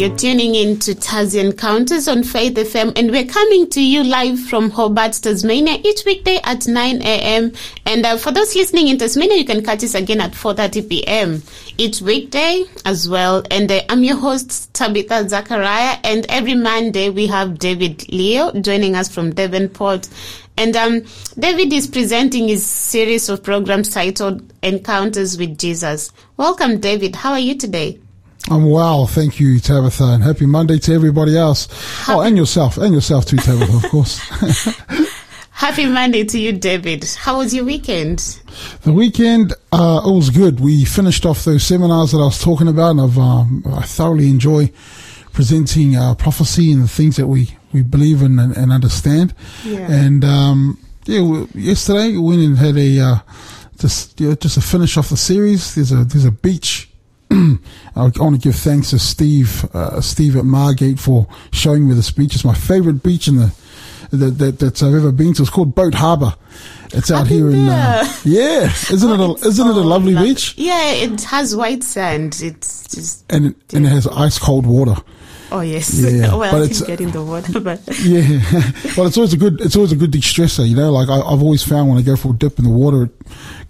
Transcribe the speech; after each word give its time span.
You're 0.00 0.16
tuning 0.16 0.54
in 0.54 0.78
to 0.78 0.94
Tassie 0.94 1.44
Encounters 1.44 2.08
on 2.08 2.22
Faith 2.22 2.54
FM, 2.54 2.96
and 2.96 3.10
we're 3.10 3.26
coming 3.26 3.68
to 3.68 3.82
you 3.82 4.02
live 4.02 4.40
from 4.40 4.70
Hobart, 4.70 5.12
Tasmania, 5.12 5.76
each 5.84 6.06
weekday 6.06 6.40
at 6.42 6.66
9 6.66 7.02
a.m. 7.02 7.52
And 7.84 8.06
uh, 8.06 8.16
for 8.16 8.32
those 8.32 8.56
listening 8.56 8.88
in 8.88 8.96
Tasmania, 8.96 9.36
you 9.36 9.44
can 9.44 9.62
catch 9.62 9.84
us 9.84 9.94
again 9.94 10.22
at 10.22 10.32
4:30 10.32 10.88
p.m. 10.88 11.42
each 11.76 12.00
weekday 12.00 12.64
as 12.86 13.10
well. 13.10 13.42
And 13.50 13.70
uh, 13.70 13.82
I'm 13.90 14.02
your 14.02 14.16
host 14.16 14.72
Tabitha 14.72 15.28
Zachariah, 15.28 15.98
and 16.02 16.24
every 16.30 16.54
Monday 16.54 17.10
we 17.10 17.26
have 17.26 17.58
David 17.58 18.10
Leo 18.10 18.52
joining 18.52 18.94
us 18.96 19.14
from 19.14 19.34
Devonport. 19.34 20.08
And 20.56 20.76
um, 20.76 21.04
David 21.38 21.74
is 21.74 21.86
presenting 21.86 22.48
his 22.48 22.64
series 22.64 23.28
of 23.28 23.42
programs 23.42 23.90
titled 23.90 24.50
Encounters 24.62 25.36
with 25.36 25.58
Jesus. 25.58 26.10
Welcome, 26.38 26.80
David. 26.80 27.16
How 27.16 27.32
are 27.32 27.38
you 27.38 27.54
today? 27.54 28.00
I'm 28.48 28.70
well, 28.70 29.06
thank 29.06 29.38
you, 29.38 29.60
Tabitha, 29.60 30.04
and 30.04 30.22
happy 30.22 30.46
Monday 30.46 30.78
to 30.78 30.94
everybody 30.94 31.36
else. 31.36 31.66
Happy 32.06 32.18
oh, 32.18 32.20
and 32.22 32.36
yourself, 32.36 32.78
and 32.78 32.94
yourself 32.94 33.26
too, 33.26 33.36
Tabitha, 33.36 33.76
of 33.76 33.90
course. 33.90 34.18
happy 35.50 35.86
Monday 35.86 36.24
to 36.24 36.38
you, 36.38 36.52
David. 36.52 37.04
How 37.04 37.38
was 37.38 37.54
your 37.54 37.64
weekend? 37.64 38.40
The 38.82 38.92
weekend, 38.92 39.52
uh, 39.72 40.00
it 40.04 40.10
was 40.10 40.30
good. 40.30 40.58
We 40.58 40.84
finished 40.84 41.26
off 41.26 41.44
those 41.44 41.64
seminars 41.64 42.12
that 42.12 42.18
I 42.18 42.24
was 42.24 42.42
talking 42.42 42.66
about, 42.66 42.92
and 42.92 43.00
I've, 43.02 43.18
um, 43.18 43.62
I 43.66 43.82
thoroughly 43.82 44.30
enjoy 44.30 44.72
presenting 45.32 45.96
uh, 45.96 46.14
prophecy 46.14 46.72
and 46.72 46.82
the 46.82 46.88
things 46.88 47.16
that 47.16 47.26
we, 47.26 47.56
we 47.72 47.82
believe 47.82 48.22
in 48.22 48.38
and, 48.38 48.56
and 48.56 48.72
understand. 48.72 49.34
Yeah. 49.64 49.90
And 49.90 50.24
um, 50.24 50.78
yeah, 51.04 51.22
we, 51.22 51.46
yesterday 51.54 52.12
we 52.12 52.18
went 52.18 52.40
and 52.40 52.58
had 52.58 52.76
a 52.76 53.00
uh, 53.00 53.18
just 53.78 54.20
yeah, 54.20 54.34
just 54.34 54.56
a 54.56 54.60
finish 54.60 54.96
off 54.96 55.10
the 55.10 55.16
series. 55.16 55.74
There's 55.74 55.92
a 55.92 56.04
there's 56.04 56.24
a 56.24 56.30
beach 56.30 56.89
I 57.96 58.10
want 58.16 58.34
to 58.34 58.40
give 58.40 58.56
thanks 58.56 58.90
to 58.90 58.98
Steve, 58.98 59.64
uh, 59.74 60.00
Steve 60.00 60.36
at 60.36 60.44
Margate 60.44 60.98
for 60.98 61.26
showing 61.52 61.88
me 61.88 61.94
this 61.94 62.10
beach. 62.10 62.34
It's 62.34 62.44
my 62.44 62.54
favourite 62.54 63.02
beach 63.02 63.28
in 63.28 63.36
the 63.36 63.54
that, 64.10 64.38
that, 64.38 64.58
that 64.58 64.82
I've 64.82 64.94
ever 64.94 65.12
been 65.12 65.34
to. 65.34 65.42
It's 65.42 65.50
called 65.50 65.74
Boat 65.74 65.94
Harbour. 65.94 66.34
It's 66.92 67.10
out 67.10 67.28
here 67.28 67.48
in 67.50 67.68
uh, 67.68 68.04
yeah, 68.24 68.64
isn't 68.64 69.08
it? 69.08 69.20
A, 69.20 69.46
isn't 69.46 69.68
it 69.68 69.76
a 69.76 69.80
lovely 69.80 70.16
beach? 70.16 70.54
Yeah, 70.56 70.90
it 70.90 71.22
has 71.22 71.54
white 71.54 71.84
sand. 71.84 72.40
It's 72.42 72.88
just 72.88 73.24
and 73.32 73.46
it, 73.46 73.74
and 73.74 73.86
it 73.86 73.90
has 73.90 74.08
ice 74.08 74.38
cold 74.38 74.66
water. 74.66 74.96
Oh 75.52 75.60
yes, 75.60 75.98
yeah. 75.98 76.34
well, 76.34 76.52
but 76.52 76.62
I 76.62 76.64
it's, 76.64 76.80
get 76.80 77.00
in 77.00 77.10
the 77.10 77.24
water, 77.24 77.60
but 77.60 77.80
yeah. 78.02 78.40
well, 78.96 79.06
it's 79.06 79.16
always 79.16 79.32
a 79.32 79.36
good. 79.36 79.60
It's 79.60 79.76
always 79.76 79.92
a 79.92 79.96
good 79.96 80.10
de-stressor. 80.10 80.68
You 80.68 80.76
know, 80.76 80.92
like 80.92 81.08
I, 81.08 81.16
have 81.16 81.42
always 81.42 81.62
found 81.62 81.88
when 81.88 81.98
I 81.98 82.02
go 82.02 82.16
for 82.16 82.30
a 82.30 82.36
dip 82.36 82.58
in 82.58 82.64
the 82.64 82.70
water, 82.70 83.04
it 83.04 83.10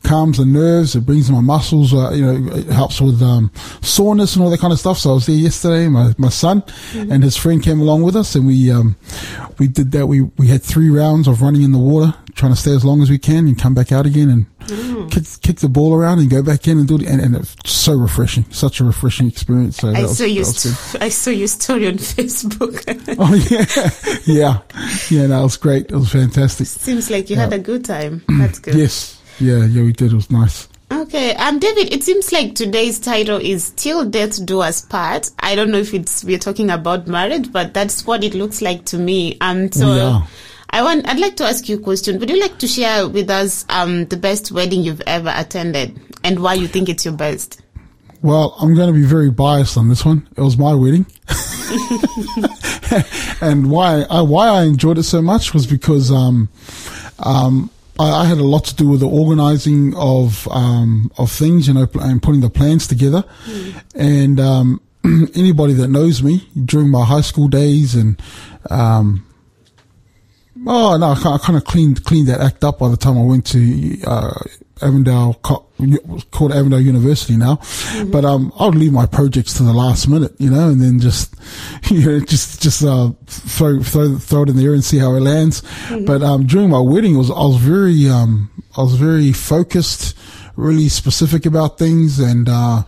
calms 0.02 0.38
the 0.38 0.44
nerves. 0.44 0.94
It 0.94 1.06
brings 1.06 1.30
my 1.30 1.40
muscles. 1.40 1.94
Uh, 1.94 2.10
you 2.10 2.24
know, 2.24 2.54
it 2.54 2.66
helps 2.66 3.00
with 3.00 3.22
um, 3.22 3.50
soreness 3.80 4.34
and 4.36 4.44
all 4.44 4.50
that 4.50 4.60
kind 4.60 4.72
of 4.72 4.78
stuff. 4.78 4.98
So 4.98 5.10
I 5.10 5.14
was 5.14 5.26
there 5.26 5.36
yesterday. 5.36 5.88
My 5.88 6.14
my 6.18 6.28
son 6.28 6.62
mm-hmm. 6.62 7.10
and 7.10 7.22
his 7.22 7.36
friend 7.36 7.62
came 7.62 7.80
along 7.80 8.02
with 8.02 8.16
us, 8.16 8.34
and 8.34 8.46
we 8.46 8.70
um, 8.70 8.96
we 9.58 9.66
did 9.66 9.92
that. 9.92 10.06
We 10.06 10.22
we 10.22 10.48
had 10.48 10.62
three 10.62 10.90
rounds 10.90 11.28
of 11.28 11.40
running 11.40 11.62
in 11.62 11.72
the 11.72 11.78
water, 11.78 12.14
trying 12.34 12.52
to 12.52 12.58
stay 12.58 12.72
as 12.72 12.84
long 12.84 13.02
as 13.02 13.10
we 13.10 13.18
can, 13.18 13.46
and 13.46 13.58
come 13.58 13.74
back 13.74 13.90
out 13.90 14.06
again, 14.06 14.28
and 14.28 14.46
mm. 14.70 15.10
kick 15.10 15.24
kick 15.42 15.56
the 15.60 15.68
ball 15.68 15.94
around 15.94 16.18
and 16.18 16.30
go 16.30 16.42
back 16.42 16.66
in 16.68 16.78
and 16.78 16.88
do 16.88 16.96
it. 16.96 17.06
And, 17.06 17.20
and 17.20 17.36
it's 17.36 17.54
so 17.70 17.94
refreshing, 17.94 18.44
such 18.50 18.80
a 18.80 18.84
refreshing 18.84 19.28
experience. 19.28 19.78
So 19.78 19.88
I 19.88 20.02
was, 20.02 20.18
saw 20.18 20.24
you. 20.24 20.44
St- 20.44 21.02
I 21.02 21.08
saw 21.08 21.30
your 21.30 21.48
story 21.48 21.86
on 21.88 21.94
Facebook. 21.98 22.84
oh 23.18 23.34
yeah, 23.50 24.24
yeah, 24.26 24.60
yeah. 25.10 25.26
That 25.28 25.42
was 25.42 25.56
great. 25.56 25.86
It 25.86 25.96
was 25.96 26.12
fantastic. 26.12 26.66
Seems 26.66 27.10
like 27.10 27.30
you 27.30 27.36
had 27.36 27.52
a 27.52 27.58
good 27.58 27.84
time. 27.84 28.22
That's 28.28 28.58
good. 28.58 28.74
yes. 28.74 29.20
Yeah, 29.38 29.64
yeah, 29.64 29.82
we 29.82 29.92
did. 29.92 30.12
It 30.12 30.16
was 30.16 30.31
nice. 30.31 30.69
Okay, 30.92 31.34
um, 31.37 31.58
David, 31.60 31.92
it 31.94 32.02
seems 32.02 32.32
like 32.32 32.54
today's 32.54 32.98
title 32.98 33.38
is 33.38 33.70
"Till 33.70 34.04
Death 34.04 34.44
Do 34.44 34.60
Us 34.60 34.82
Part." 34.82 35.31
I 35.38 35.54
don't 35.54 35.70
know 35.70 35.78
if 35.78 35.94
it's 35.94 36.25
we're 36.25 36.38
talking 36.38 36.69
about 36.69 37.06
marriage, 37.06 37.52
but 37.52 37.72
that's 37.72 38.06
what 38.06 38.25
it 38.25 38.34
looks 38.34 38.60
like 38.60 38.84
to 38.87 38.98
me. 38.98 39.38
Um, 39.41 39.70
so 39.70 39.94
yeah. 39.94 40.26
I 40.72 40.82
want, 40.82 41.08
I'd 41.08 41.19
like 41.19 41.36
to 41.36 41.44
ask 41.44 41.69
you 41.69 41.76
a 41.76 41.81
question. 41.81 42.19
Would 42.20 42.31
you 42.31 42.41
like 42.41 42.58
to 42.58 42.69
share 42.69 43.08
with 43.08 43.28
us 43.28 43.64
um 43.69 44.06
the 44.06 44.16
best 44.16 44.53
wedding 44.53 44.82
you've 44.82 45.03
ever 45.06 45.32
attended 45.34 46.00
and 46.22 46.41
why 46.41 46.54
you 46.54 46.69
think 46.69 46.88
it's 46.88 47.04
your 47.04 47.14
best? 47.14 47.60
Well, 48.22 48.54
I'm 48.60 48.75
going 48.75 48.92
to 48.92 48.98
be 48.98 49.06
very 49.06 49.31
biased 49.31 49.78
on 49.78 49.88
this 49.88 50.04
one. 50.04 50.28
It 50.36 50.42
was 50.42 50.58
my 50.58 50.75
wedding, 50.75 51.06
and 53.41 53.70
why 53.70 54.03
I 54.10 54.20
why 54.20 54.48
I 54.48 54.64
enjoyed 54.64 54.98
it 54.98 55.04
so 55.04 55.22
much 55.22 55.54
was 55.54 55.66
because 55.66 56.12
um 56.12 56.50
um 57.19 57.70
I, 57.98 58.22
I, 58.22 58.25
had 58.26 58.38
a 58.38 58.44
lot 58.44 58.64
to 58.66 58.75
do 58.75 58.88
with 58.88 59.00
the 59.00 59.08
organising 59.08 59.94
of 59.97 60.48
um, 60.50 61.10
of 61.19 61.31
things, 61.31 61.69
you 61.69 61.75
know, 61.75 61.87
and 62.00 62.22
putting 62.22 62.41
the 62.41 62.48
plans 62.48 62.87
together. 62.87 63.25
Mm. 63.44 63.82
And 63.94 64.41
um, 64.41 64.81
anybody 65.34 65.75
that 65.75 65.88
knows 65.88 66.22
me 66.22 66.48
during 66.64 66.91
my 66.91 67.04
high 67.04 67.20
school 67.20 67.48
days, 67.48 67.94
and 67.94 68.19
um, 68.70 69.26
oh 70.66 70.97
no, 70.97 71.06
I, 71.06 71.34
I 71.34 71.38
kind 71.38 71.56
of 71.56 71.65
cleaned 71.65 72.04
cleaned 72.04 72.28
that 72.28 72.41
act 72.41 72.65
up 72.65 72.78
by 72.78 72.88
the 72.88 72.97
time 72.97 73.19
I 73.19 73.22
went 73.22 73.47
to 73.47 73.97
uh, 74.06 74.32
Avondale, 74.82 75.34
called 75.34 76.53
Avondale 76.53 76.81
University 76.81 77.37
now. 77.37 77.56
Mm-hmm. 77.56 78.10
But, 78.10 78.25
um, 78.25 78.53
I 78.59 78.66
would 78.66 78.75
leave 78.75 78.93
my 78.93 79.06
projects 79.06 79.54
to 79.54 79.62
the 79.62 79.72
last 79.72 80.09
minute, 80.09 80.32
you 80.38 80.50
know, 80.50 80.69
and 80.69 80.81
then 80.81 80.99
just, 81.00 81.34
you 81.91 82.06
know, 82.06 82.20
just, 82.20 82.62
just, 82.62 82.82
uh, 82.82 83.12
throw, 83.26 83.82
throw, 83.82 84.16
throw 84.16 84.43
it 84.43 84.49
in 84.49 84.56
the 84.56 84.65
air 84.65 84.75
and 84.75 84.84
see 84.84 84.99
how 84.99 85.15
it 85.15 85.20
lands. 85.20 85.62
Mm-hmm. 85.62 86.04
But, 86.04 86.22
um, 86.22 86.47
during 86.47 86.70
my 86.70 86.81
wedding 86.81 87.16
was, 87.19 87.31
I 87.31 87.34
was 87.34 87.56
very, 87.56 88.09
um, 88.09 88.50
I 88.76 88.82
was 88.82 88.94
very 88.94 89.32
focused, 89.32 90.16
really 90.56 90.88
specific 90.88 91.47
about 91.47 91.78
things 91.78 92.19
and, 92.19 92.49
uh, 92.49 92.82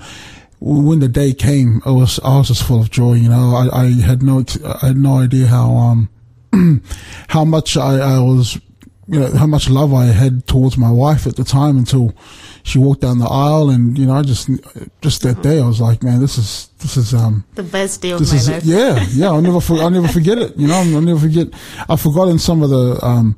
when 0.64 1.00
the 1.00 1.08
day 1.08 1.34
came, 1.34 1.82
I 1.84 1.90
was, 1.90 2.20
I 2.20 2.38
was 2.38 2.46
just 2.46 2.62
full 2.62 2.80
of 2.80 2.88
joy, 2.88 3.14
you 3.14 3.28
know, 3.28 3.56
I, 3.56 3.82
I 3.82 3.90
had 4.00 4.22
no, 4.22 4.44
I 4.64 4.86
had 4.86 4.96
no 4.96 5.18
idea 5.18 5.48
how, 5.48 5.74
um, 5.74 6.08
how 7.28 7.44
much 7.44 7.76
I, 7.76 7.98
I 7.98 8.18
was 8.18 8.60
you 9.08 9.20
know, 9.20 9.30
how 9.36 9.46
much 9.46 9.68
love 9.68 9.92
I 9.92 10.06
had 10.06 10.46
towards 10.46 10.78
my 10.78 10.90
wife 10.90 11.26
at 11.26 11.36
the 11.36 11.44
time 11.44 11.76
until 11.76 12.14
she 12.62 12.78
walked 12.78 13.00
down 13.00 13.18
the 13.18 13.26
aisle 13.26 13.68
and, 13.68 13.98
you 13.98 14.06
know, 14.06 14.14
I 14.14 14.22
just, 14.22 14.48
just 15.00 15.22
that 15.22 15.42
day 15.42 15.60
I 15.60 15.66
was 15.66 15.80
like, 15.80 16.02
man, 16.02 16.20
this 16.20 16.38
is, 16.38 16.68
this 16.78 16.96
is, 16.96 17.12
um, 17.12 17.44
the 17.54 17.64
best 17.64 18.00
day 18.00 18.12
of 18.12 18.20
my 18.20 18.36
is, 18.36 18.48
life. 18.48 18.64
Yeah. 18.64 19.04
Yeah. 19.12 19.26
I'll 19.26 19.42
never, 19.42 19.60
for, 19.60 19.78
I'll 19.78 19.90
never 19.90 20.08
forget 20.08 20.38
it. 20.38 20.56
You 20.56 20.68
know, 20.68 20.74
I'll 20.74 21.00
never 21.00 21.18
forget. 21.18 21.48
I've 21.88 22.00
forgotten 22.00 22.38
some 22.38 22.62
of 22.62 22.70
the, 22.70 23.04
um, 23.04 23.36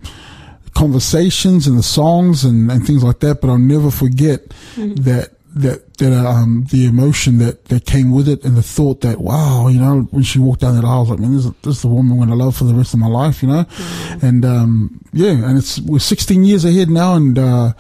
conversations 0.75 1.67
and 1.67 1.79
the 1.79 1.83
songs 1.83 2.45
and, 2.45 2.71
and 2.71 2.87
things 2.87 3.03
like 3.03 3.21
that, 3.21 3.41
but 3.41 3.49
I'll 3.49 3.59
never 3.59 3.91
forget 3.91 4.49
mm-hmm. 4.75 4.95
that 5.05 5.34
that 5.55 5.99
that 5.99 6.13
um 6.13 6.67
the 6.71 6.85
emotion 6.85 7.39
that 7.39 7.67
that 7.67 7.87
came 7.87 8.11
with 8.11 8.29
it 8.29 8.45
and 8.45 8.57
the 8.57 8.63
thought 8.63 9.01
that 9.03 9.21
wow 9.21 9.69
you 9.69 9.79
know 9.79 10.01
when 10.11 10.25
she 10.25 10.41
walked 10.41 10.61
down 10.61 10.75
that 10.75 10.85
aisle 10.85 10.97
I 10.97 11.01
was 11.01 11.11
like 11.11 11.19
man 11.21 11.37
this 11.37 11.45
is, 11.45 11.53
this 11.63 11.77
is 11.77 11.83
the 11.83 11.89
woman 11.89 12.13
I'm 12.13 12.19
going 12.19 12.29
to 12.31 12.45
love 12.45 12.57
for 12.57 12.65
the 12.65 12.75
rest 12.75 12.93
of 12.93 13.01
my 13.01 13.07
life 13.07 13.43
you 13.43 13.49
know? 13.49 13.65
Mm-hmm. 13.65 14.27
and 14.27 14.45
um 14.45 15.01
yeah 15.13 15.31
and 15.31 15.57
it's 15.59 15.81
we're 15.81 16.01
16 16.01 16.45
years 16.45 16.65
ahead 16.65 16.91
now 16.91 17.15
and 17.15 17.39
uh 17.39 17.73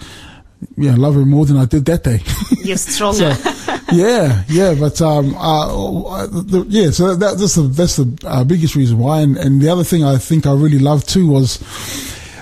yeah 0.76 0.92
I 0.92 0.94
love 0.94 1.14
her 1.14 1.24
more 1.24 1.44
than 1.44 1.58
I 1.58 1.66
did 1.66 1.84
that 1.86 2.04
day. 2.04 2.20
You're 2.62 2.78
stronger. 2.78 3.34
So, 3.34 3.78
yeah 3.92 4.44
yeah 4.48 4.74
but 4.74 5.00
um 5.02 5.34
uh 5.36 6.26
the, 6.26 6.64
yeah 6.68 6.90
so 6.90 7.14
that, 7.16 7.38
that's 7.38 7.56
the 7.56 7.62
that's 7.62 7.96
the 7.96 8.18
uh, 8.24 8.44
biggest 8.44 8.76
reason 8.76 8.98
why. 8.98 9.20
And 9.20 9.36
and 9.36 9.60
the 9.60 9.68
other 9.68 9.84
thing 9.84 10.04
I 10.04 10.16
think 10.16 10.46
I 10.46 10.52
really 10.52 10.78
loved 10.78 11.08
too 11.08 11.28
was 11.28 11.58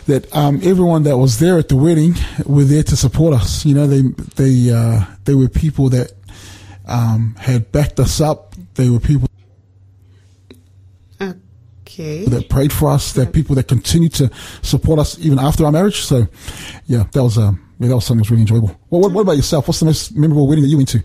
that 0.06 0.34
um, 0.34 0.60
everyone 0.62 1.04
that 1.04 1.18
was 1.18 1.38
there 1.38 1.58
at 1.58 1.68
the 1.68 1.76
wedding 1.76 2.14
were 2.46 2.64
there 2.64 2.82
to 2.82 2.96
support 2.96 3.34
us. 3.34 3.64
You 3.64 3.74
know, 3.74 3.86
they 3.86 4.02
they 4.36 4.70
uh, 4.70 5.04
they 5.24 5.34
were 5.34 5.48
people 5.48 5.88
that 5.90 6.12
um, 6.86 7.34
had 7.38 7.72
backed 7.72 8.00
us 8.00 8.20
up. 8.20 8.54
They 8.74 8.88
were 8.90 9.00
people. 9.00 9.28
Okay. 11.20 12.24
That 12.24 12.48
prayed 12.48 12.72
for 12.72 12.90
us. 12.90 13.12
That 13.12 13.32
people 13.32 13.54
that 13.56 13.68
continued 13.68 14.14
to 14.14 14.30
support 14.62 14.98
us 14.98 15.18
even 15.18 15.38
after 15.38 15.64
our 15.66 15.72
marriage. 15.72 16.00
So, 16.00 16.26
yeah, 16.86 17.04
that 17.12 17.22
was 17.22 17.36
um, 17.36 17.62
yeah, 17.78 17.88
that 17.88 17.94
was 17.94 18.06
something 18.06 18.18
that 18.18 18.22
was 18.22 18.30
really 18.30 18.42
enjoyable. 18.42 18.76
Well, 18.90 19.02
what, 19.02 19.12
what 19.12 19.20
about 19.22 19.36
yourself? 19.36 19.68
What's 19.68 19.80
the 19.80 19.86
most 19.86 20.14
memorable 20.16 20.46
wedding 20.46 20.62
that 20.62 20.70
you 20.70 20.76
went 20.76 20.88
to? 20.90 21.02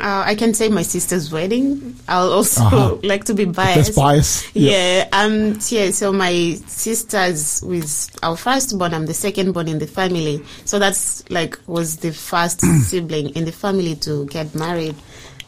Uh, 0.00 0.24
I 0.26 0.34
can 0.34 0.54
say 0.54 0.68
my 0.68 0.82
sister's 0.82 1.30
wedding. 1.30 1.96
I'll 2.08 2.32
also 2.32 2.62
uh-huh. 2.62 2.96
like 3.02 3.24
to 3.24 3.34
be 3.34 3.44
biased. 3.44 3.94
That's 3.94 3.96
bias. 3.96 4.54
Yeah. 4.54 4.70
yeah. 4.72 5.08
Um. 5.12 5.58
Yeah. 5.68 5.90
So 5.92 6.12
my 6.12 6.54
sister's 6.66 7.62
was 7.62 8.10
our 8.22 8.36
first 8.36 8.76
born. 8.78 8.92
I'm 8.92 9.06
the 9.06 9.14
second 9.14 9.52
born 9.52 9.68
in 9.68 9.78
the 9.78 9.86
family. 9.86 10.44
So 10.64 10.78
that's 10.78 11.28
like 11.30 11.58
was 11.66 11.98
the 11.98 12.12
first 12.12 12.60
sibling 12.82 13.30
in 13.30 13.44
the 13.44 13.52
family 13.52 13.94
to 13.96 14.26
get 14.26 14.54
married, 14.54 14.96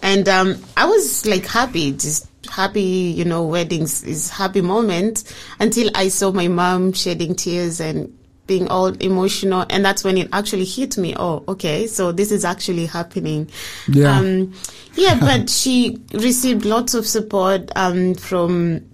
and 0.03 0.29
um, 0.29 0.63
I 0.77 0.87
was 0.87 1.27
like 1.27 1.47
happy, 1.47 1.93
just 1.93 2.29
happy. 2.49 2.81
You 2.81 3.25
know, 3.25 3.45
weddings 3.45 4.05
is 4.05 4.31
happy 4.31 4.61
moment 4.61 5.25
until 5.59 5.91
I 5.95 6.09
saw 6.09 6.31
my 6.31 6.49
mom 6.49 6.93
shedding 6.93 7.35
tears 7.35 7.81
and 7.81 8.17
being 8.47 8.69
all 8.69 8.89
emotional 9.03 9.67
and 9.71 9.85
that's 9.85 10.05
when 10.05 10.17
it 10.17 10.29
actually 10.33 10.65
hit 10.65 10.97
me 10.97 11.15
oh 11.17 11.43
okay 11.49 11.87
so 11.87 12.13
this 12.13 12.31
is 12.31 12.45
actually 12.45 12.87
happening. 12.87 13.49
Yeah. 13.89 14.19
Um, 14.19 14.53
yeah 14.95 15.19
but 15.21 15.51
she 15.51 16.01
received 16.13 16.65
lots 16.65 16.95
of 16.95 17.07
support 17.07 17.71
um, 17.77 18.15
from 18.15 18.85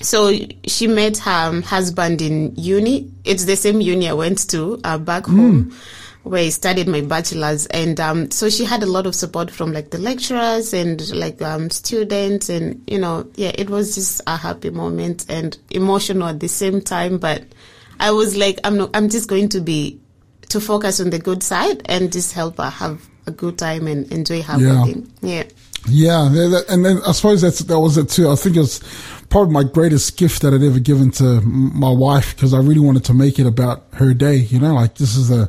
so 0.00 0.32
she 0.66 0.86
met 0.86 1.18
her 1.18 1.60
husband 1.62 2.22
in 2.22 2.54
uni. 2.54 3.10
It's 3.24 3.44
the 3.46 3.56
same 3.56 3.80
uni 3.80 4.08
i 4.08 4.12
went 4.12 4.48
to 4.50 4.80
uh, 4.84 4.96
back 4.98 5.26
home 5.26 5.74
where 6.28 6.42
I 6.42 6.48
studied 6.50 6.88
my 6.88 7.00
bachelor's, 7.00 7.66
and 7.66 7.98
um, 7.98 8.30
so 8.30 8.50
she 8.50 8.64
had 8.64 8.82
a 8.82 8.86
lot 8.86 9.06
of 9.06 9.14
support 9.14 9.50
from 9.50 9.72
like 9.72 9.90
the 9.90 9.98
lecturers 9.98 10.74
and 10.74 11.10
like 11.14 11.40
um, 11.40 11.70
students, 11.70 12.48
and 12.48 12.82
you 12.86 12.98
know, 12.98 13.26
yeah, 13.36 13.52
it 13.54 13.70
was 13.70 13.94
just 13.94 14.20
a 14.26 14.36
happy 14.36 14.70
moment 14.70 15.24
and 15.28 15.56
emotional 15.70 16.28
at 16.28 16.40
the 16.40 16.48
same 16.48 16.80
time. 16.80 17.18
But 17.18 17.44
I 18.00 18.10
was 18.12 18.36
like, 18.36 18.58
I'm 18.64 18.76
not, 18.78 18.90
I'm 18.94 19.08
just 19.08 19.28
going 19.28 19.48
to 19.50 19.60
be 19.60 20.00
to 20.48 20.60
focus 20.60 21.00
on 21.00 21.10
the 21.10 21.18
good 21.18 21.42
side 21.42 21.82
and 21.86 22.10
just 22.12 22.32
help 22.32 22.56
her 22.58 22.70
have 22.70 23.06
a 23.26 23.30
good 23.30 23.58
time 23.58 23.86
and 23.86 24.10
enjoy 24.12 24.42
her 24.42 24.58
Yeah. 24.58 24.80
wedding. 24.84 25.12
Yeah. 25.20 25.44
Yeah, 25.88 26.26
and 26.68 26.84
then 26.84 27.00
I 27.06 27.12
suppose 27.12 27.40
that's 27.40 27.60
that 27.60 27.78
was 27.78 27.96
it 27.96 28.08
too. 28.08 28.28
I 28.28 28.34
think 28.34 28.56
it 28.56 28.60
was 28.60 28.80
probably 29.30 29.54
my 29.54 29.62
greatest 29.62 30.16
gift 30.16 30.42
that 30.42 30.52
I'd 30.52 30.62
ever 30.62 30.80
given 30.80 31.10
to 31.12 31.40
my 31.42 31.90
wife 31.90 32.34
because 32.34 32.52
I 32.52 32.58
really 32.58 32.80
wanted 32.80 33.04
to 33.04 33.14
make 33.14 33.38
it 33.38 33.46
about 33.46 33.84
her 33.92 34.12
day. 34.12 34.36
You 34.36 34.58
know, 34.58 34.74
like 34.74 34.96
this 34.96 35.16
is 35.16 35.30
a 35.30 35.48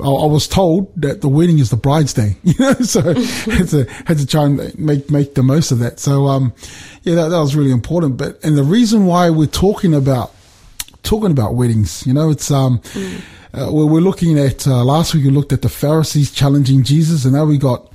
I, 0.00 0.26
was 0.26 0.48
told 0.48 0.92
that 1.00 1.20
the 1.20 1.28
wedding 1.28 1.60
is 1.60 1.70
the 1.70 1.76
bride's 1.76 2.12
day, 2.12 2.36
you 2.42 2.54
know, 2.58 2.72
so 2.74 3.00
had 3.14 3.68
to 3.68 3.84
had 4.04 4.18
to 4.18 4.26
try 4.26 4.44
and 4.44 4.76
make 4.78 5.10
make 5.10 5.36
the 5.36 5.44
most 5.44 5.70
of 5.70 5.78
that. 5.78 6.00
So, 6.00 6.26
um, 6.26 6.52
yeah, 7.02 7.14
that, 7.14 7.28
that 7.28 7.38
was 7.38 7.54
really 7.54 7.70
important. 7.70 8.16
But 8.16 8.42
and 8.44 8.58
the 8.58 8.64
reason 8.64 9.06
why 9.06 9.30
we're 9.30 9.46
talking 9.46 9.94
about 9.94 10.34
talking 11.02 11.30
about 11.30 11.54
weddings. 11.54 12.06
You 12.06 12.12
know, 12.12 12.30
it's 12.30 12.50
um, 12.50 12.80
uh, 13.54 13.68
we're, 13.70 13.86
we're 13.86 14.00
looking 14.00 14.38
at 14.38 14.66
uh, 14.66 14.84
last 14.84 15.14
week 15.14 15.24
we 15.24 15.30
looked 15.30 15.52
at 15.52 15.62
the 15.62 15.68
Pharisees 15.68 16.30
challenging 16.30 16.82
Jesus, 16.84 17.24
and 17.24 17.34
now 17.34 17.44
we 17.44 17.58
got 17.58 17.92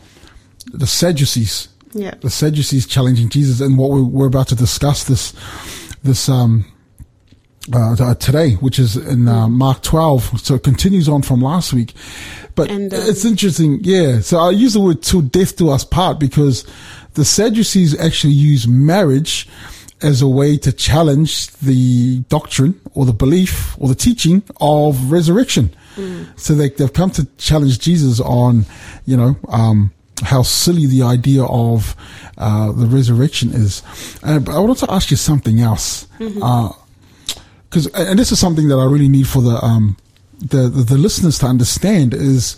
the 0.73 0.87
Sadducees. 0.87 1.69
Yeah. 1.93 2.13
The 2.21 2.29
Sadducees 2.29 2.85
challenging 2.85 3.29
Jesus, 3.29 3.61
and 3.61 3.77
what 3.77 3.91
we, 3.91 4.01
we're 4.01 4.27
about 4.27 4.49
to 4.49 4.55
discuss 4.55 5.05
this 5.05 5.33
this 6.03 6.29
um 6.29 6.65
uh, 7.73 8.15
today, 8.15 8.53
which 8.53 8.79
is 8.79 8.95
in 8.95 9.27
uh, 9.27 9.47
Mark 9.47 9.81
12. 9.81 10.39
So 10.39 10.55
it 10.55 10.63
continues 10.63 11.09
on 11.09 11.21
from 11.21 11.41
last 11.41 11.73
week. 11.73 11.93
But 12.55 12.71
And, 12.71 12.93
um, 12.93 13.01
it's 13.03 13.25
interesting. 13.25 13.79
Yeah. 13.83 14.21
So 14.21 14.39
I 14.39 14.51
use 14.51 14.73
the 14.73 14.79
word 14.79 15.01
till 15.01 15.21
death 15.21 15.57
do 15.57 15.69
us 15.69 15.83
part 15.83 16.19
because 16.19 16.65
the 17.15 17.25
Sadducees 17.25 17.99
actually 17.99 18.33
use 18.33 18.67
marriage 18.67 19.49
as 20.01 20.21
a 20.21 20.27
way 20.27 20.57
to 20.57 20.71
challenge 20.71 21.47
the 21.57 22.19
doctrine 22.29 22.79
or 22.93 23.05
the 23.05 23.13
belief 23.13 23.75
or 23.79 23.87
the 23.87 23.95
teaching 23.95 24.43
of 24.61 25.11
resurrection. 25.11 25.69
So 26.35 26.53
they, 26.53 26.69
they've 26.69 26.93
come 26.93 27.09
to 27.11 27.25
challenge 27.37 27.79
Jesus 27.79 28.19
on, 28.19 28.65
you 29.05 29.17
know, 29.17 29.35
um, 29.49 29.91
how 30.23 30.43
silly 30.43 30.85
the 30.85 31.01
idea 31.03 31.43
of 31.43 31.95
uh, 32.37 32.71
the 32.71 32.85
resurrection 32.85 33.51
is. 33.53 33.81
Uh, 34.21 34.37
but 34.39 34.53
I 34.55 34.59
wanted 34.59 34.77
to 34.85 34.91
ask 34.93 35.09
you 35.09 35.17
something 35.17 35.59
else. 35.59 36.05
Uh, 36.43 36.71
because 37.69 37.87
and 37.87 38.17
this 38.17 38.31
is 38.31 38.39
something 38.39 38.67
that 38.69 38.77
I 38.77 38.85
really 38.85 39.09
need 39.09 39.27
for 39.27 39.41
the 39.41 39.57
um 39.63 39.97
the 40.39 40.69
the, 40.69 40.83
the 40.83 40.97
listeners 40.97 41.39
to 41.39 41.47
understand 41.47 42.13
is 42.13 42.57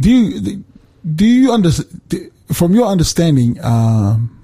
do 0.00 0.10
you 0.10 0.64
do 1.14 1.26
you 1.26 1.52
under 1.52 1.70
from 2.52 2.74
your 2.74 2.86
understanding 2.86 3.62
um 3.62 4.35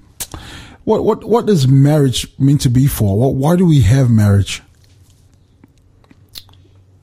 what 0.85 1.03
what 1.05 1.23
what 1.23 1.49
is 1.49 1.67
marriage 1.67 2.27
mean 2.39 2.57
to 2.59 2.69
be 2.69 2.87
for? 2.87 3.17
What 3.17 3.35
why 3.35 3.55
do 3.55 3.65
we 3.65 3.81
have 3.81 4.09
marriage? 4.09 4.61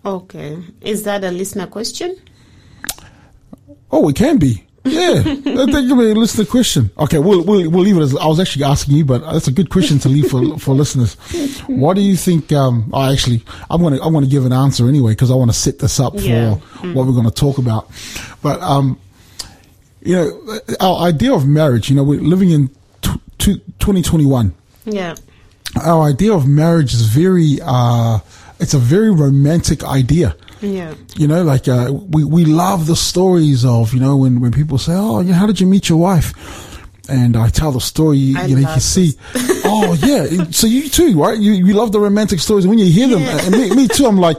Okay. 0.05 0.59
Is 0.81 1.03
that 1.05 1.25
a 1.25 1.31
listener 1.31 1.67
question? 1.67 2.17
oh 3.93 4.09
it 4.09 4.17
can 4.17 4.39
be. 4.39 4.65
Yeah. 4.85 5.23
I 5.27 5.67
think 5.67 5.89
you 5.89 5.95
may 5.95 6.15
listen 6.15 6.43
to 6.45 6.51
question. 6.51 6.91
Okay 6.97 7.19
we'll, 7.19 7.45
we'll 7.45 7.69
we'll 7.71 7.83
leave 7.83 7.97
it 7.99 8.01
as 8.03 8.17
I 8.17 8.27
was 8.27 8.41
actually 8.41 8.65
asking 8.65 8.97
you 8.97 9.05
but 9.05 9.19
that's 9.31 9.47
a 9.49 9.53
good 9.53 9.69
question 9.69 9.99
to 10.01 10.09
leave 10.09 10.29
for 10.31 10.59
for 10.59 10.75
listeners. 10.75 11.15
What 11.67 11.95
do 11.95 12.01
you 12.03 12.17
think 12.17 12.51
um 12.53 12.89
oh, 12.95 13.13
actually 13.13 13.45
I'm 13.69 13.83
gonna 13.83 13.99
I'm 14.03 14.13
gonna 14.15 14.27
give 14.27 14.47
an 14.47 14.53
answer 14.55 14.89
anyway 14.89 15.13
because 15.13 15.31
I 15.31 15.35
want 15.35 15.51
to 15.51 15.57
set 15.57 15.79
this 15.81 16.01
up 16.01 16.15
for 16.15 16.21
Yeah. 16.25 16.55
what 16.95 17.07
we're 17.07 17.13
going 17.13 17.27
to 17.29 17.31
talk 17.31 17.59
about. 17.59 17.91
But 18.43 18.61
um 18.63 18.99
you 20.03 20.15
know 20.17 20.61
our 20.81 21.01
idea 21.09 21.35
of 21.35 21.47
marriage 21.47 21.91
you 21.91 21.97
know 21.97 22.03
we're 22.05 22.23
living 22.23 22.51
in 22.51 22.71
t- 23.41 23.55
t- 23.55 23.63
2021 23.81 24.53
Yeah. 24.85 25.15
our 25.83 26.03
idea 26.13 26.33
of 26.33 26.47
marriage 26.47 26.93
is 26.95 27.03
very 27.03 27.59
uh 27.63 28.19
it's 28.61 28.75
a 28.75 28.79
very 28.79 29.11
romantic 29.11 29.83
idea 29.85 30.35
Yeah. 30.61 30.93
you 31.17 31.27
know, 31.27 31.43
like 31.53 31.67
uh, 31.69 31.89
we 32.15 32.23
we 32.37 32.45
love 32.45 32.87
the 32.87 32.97
stories 32.97 33.65
of 33.65 33.95
you 33.95 34.01
know 34.01 34.15
when 34.23 34.41
when 34.43 34.53
people 34.53 34.77
say, 34.79 34.93
"Oh, 34.95 35.21
you 35.25 35.31
know, 35.33 35.39
how 35.41 35.47
did 35.47 35.59
you 35.61 35.67
meet 35.67 35.89
your 35.89 35.99
wife?" 36.11 36.29
And 37.09 37.35
I 37.37 37.49
tell 37.51 37.73
the 37.73 37.81
story, 37.81 38.19
you, 38.19 38.39
I 38.39 38.45
you 38.49 38.55
know, 38.57 38.61
you 38.61 38.67
can 38.77 38.81
see, 38.81 39.09
oh 39.83 39.95
yeah, 40.05 40.45
so 40.51 40.67
you 40.67 40.89
too, 40.89 41.21
right? 41.21 41.39
You 41.39 41.53
you 41.53 41.75
love 41.75 41.93
the 41.93 42.01
romantic 42.01 42.41
stories. 42.41 42.67
When 42.67 42.79
you 42.79 42.87
hear 42.87 43.09
them, 43.09 43.21
Yeah. 43.21 43.45
and 43.47 43.51
me, 43.53 43.71
me 43.75 43.89
too, 43.89 44.07
I'm 44.07 44.19
like, 44.19 44.37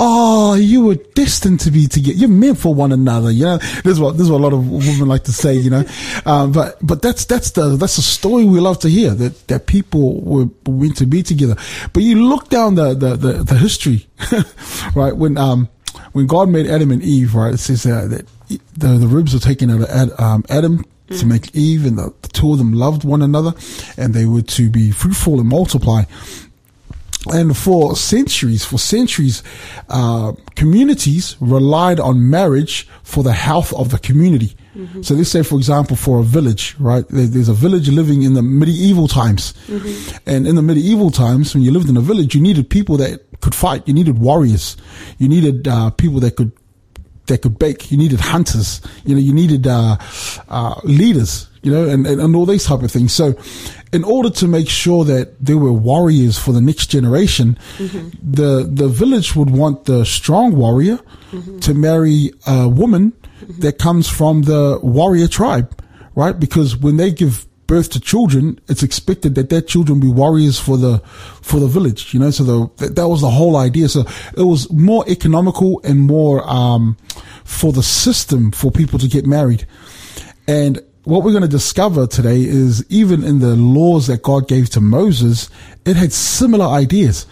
oh, 0.00 0.54
you 0.54 0.84
were 0.84 0.94
destined 1.14 1.60
to 1.60 1.70
be 1.70 1.86
together. 1.86 2.16
You're 2.18 2.28
meant 2.28 2.58
for 2.58 2.74
one 2.74 2.92
another. 2.92 3.30
You 3.30 3.44
know, 3.44 3.58
this 3.58 3.86
is 3.86 4.00
what 4.00 4.12
this 4.12 4.22
is 4.22 4.30
what 4.30 4.40
a 4.40 4.44
lot 4.44 4.52
of 4.52 4.68
women 4.70 5.08
like 5.08 5.24
to 5.24 5.32
say. 5.32 5.54
You 5.54 5.70
know, 5.70 5.84
um, 6.26 6.52
but 6.52 6.78
but 6.86 7.02
that's 7.02 7.24
that's 7.24 7.50
the 7.52 7.76
that's 7.76 7.96
the 7.96 8.02
story 8.02 8.44
we 8.44 8.60
love 8.60 8.78
to 8.80 8.88
hear 8.88 9.10
that 9.14 9.46
that 9.48 9.66
people 9.66 10.20
were 10.22 10.46
meant 10.68 10.96
to 10.98 11.06
be 11.06 11.22
together. 11.22 11.56
But 11.92 12.02
you 12.02 12.26
look 12.28 12.48
down 12.48 12.74
the 12.74 12.94
the 12.94 13.16
the, 13.16 13.32
the 13.44 13.54
history, 13.56 14.06
right? 14.94 15.16
When 15.16 15.36
um 15.38 15.68
when 16.12 16.26
God 16.26 16.48
made 16.48 16.66
Adam 16.66 16.90
and 16.90 17.02
Eve, 17.02 17.34
right? 17.34 17.54
It 17.54 17.58
says 17.58 17.84
uh, 17.86 18.06
that 18.08 18.26
the 18.76 18.88
the 18.98 19.06
ribs 19.06 19.34
were 19.34 19.40
taken 19.40 19.70
out 19.70 19.80
of 19.82 19.88
Ad, 19.90 20.64
to 21.08 21.26
make 21.26 21.54
Eve, 21.54 21.86
and 21.86 21.98
the, 21.98 22.12
the 22.22 22.28
two 22.28 22.52
of 22.52 22.58
them 22.58 22.72
loved 22.72 23.02
one 23.04 23.22
another, 23.22 23.54
and 23.96 24.12
they 24.12 24.26
were 24.26 24.42
to 24.42 24.68
be 24.68 24.90
fruitful 24.90 25.40
and 25.40 25.48
multiply. 25.48 26.02
And 27.32 27.56
for 27.56 27.96
centuries, 27.96 28.64
for 28.64 28.78
centuries, 28.78 29.42
uh, 29.88 30.32
communities 30.54 31.36
relied 31.40 31.98
on 31.98 32.30
marriage 32.30 32.86
for 33.02 33.22
the 33.22 33.32
health 33.32 33.72
of 33.74 33.90
the 33.90 33.98
community. 33.98 34.54
So 35.02 35.14
let's 35.14 35.30
say, 35.30 35.42
for 35.42 35.56
example, 35.56 35.96
for 35.96 36.20
a 36.20 36.22
village, 36.22 36.76
right? 36.78 37.04
There's 37.08 37.48
a 37.48 37.54
village 37.54 37.88
living 37.88 38.22
in 38.22 38.34
the 38.34 38.42
medieval 38.42 39.08
times. 39.08 39.52
And 40.24 40.46
in 40.46 40.54
the 40.54 40.62
medieval 40.62 41.10
times, 41.10 41.52
when 41.52 41.64
you 41.64 41.72
lived 41.72 41.88
in 41.88 41.96
a 41.96 42.00
village, 42.00 42.36
you 42.36 42.40
needed 42.40 42.70
people 42.70 42.96
that 42.98 43.24
could 43.40 43.56
fight. 43.56 43.88
You 43.88 43.94
needed 43.94 44.20
warriors. 44.20 44.76
You 45.18 45.28
needed, 45.28 45.66
uh, 45.66 45.90
people 45.90 46.20
that 46.20 46.36
could 46.36 46.52
that 47.28 47.42
could 47.42 47.58
bake. 47.58 47.90
You 47.90 47.96
needed 47.98 48.20
hunters. 48.20 48.80
You 49.04 49.14
know, 49.14 49.20
you 49.20 49.32
needed 49.32 49.66
uh, 49.66 49.96
uh, 50.48 50.80
leaders. 50.84 51.48
You 51.62 51.72
know, 51.72 51.88
and, 51.88 52.06
and 52.06 52.20
and 52.20 52.36
all 52.36 52.46
these 52.46 52.64
type 52.64 52.82
of 52.82 52.90
things. 52.90 53.12
So, 53.12 53.34
in 53.92 54.04
order 54.04 54.30
to 54.30 54.46
make 54.46 54.68
sure 54.68 55.04
that 55.04 55.44
there 55.44 55.58
were 55.58 55.72
warriors 55.72 56.38
for 56.38 56.52
the 56.52 56.60
next 56.60 56.86
generation, 56.86 57.58
the 58.22 58.68
the 58.70 58.86
village 58.88 59.34
would 59.34 59.50
want 59.50 59.84
the 59.86 60.04
strong 60.04 60.54
warrior 60.54 61.00
to 61.60 61.74
marry 61.74 62.30
a 62.46 62.68
woman 62.68 63.12
that 63.58 63.78
comes 63.78 64.08
from 64.08 64.42
the 64.42 64.78
warrior 64.82 65.26
tribe, 65.26 65.82
right? 66.14 66.38
Because 66.38 66.76
when 66.76 66.96
they 66.96 67.10
give 67.10 67.47
birth 67.68 67.90
to 67.90 68.00
children, 68.00 68.58
it's 68.66 68.82
expected 68.82 69.36
that 69.36 69.50
their 69.50 69.60
children 69.60 70.00
be 70.00 70.08
warriors 70.08 70.58
for 70.58 70.76
the 70.76 70.98
for 71.40 71.60
the 71.60 71.68
village. 71.68 72.12
You 72.12 72.18
know, 72.18 72.32
so 72.32 72.42
the 72.42 72.70
that, 72.78 72.96
that 72.96 73.08
was 73.08 73.20
the 73.20 73.30
whole 73.30 73.56
idea. 73.56 73.88
So 73.88 74.04
it 74.36 74.42
was 74.42 74.68
more 74.72 75.04
economical 75.08 75.80
and 75.84 76.00
more 76.00 76.42
um, 76.50 76.96
for 77.44 77.72
the 77.72 77.84
system 77.84 78.50
for 78.50 78.72
people 78.72 78.98
to 78.98 79.06
get 79.06 79.24
married. 79.24 79.66
And 80.48 80.82
what 81.04 81.22
we're 81.22 81.32
going 81.32 81.42
to 81.42 81.48
discover 81.48 82.06
today 82.06 82.40
is 82.40 82.84
even 82.90 83.22
in 83.22 83.38
the 83.38 83.54
laws 83.54 84.08
that 84.08 84.22
God 84.22 84.48
gave 84.48 84.68
to 84.70 84.80
Moses, 84.80 85.48
it 85.84 85.96
had 85.96 86.12
similar 86.12 86.66
ideas. 86.66 87.26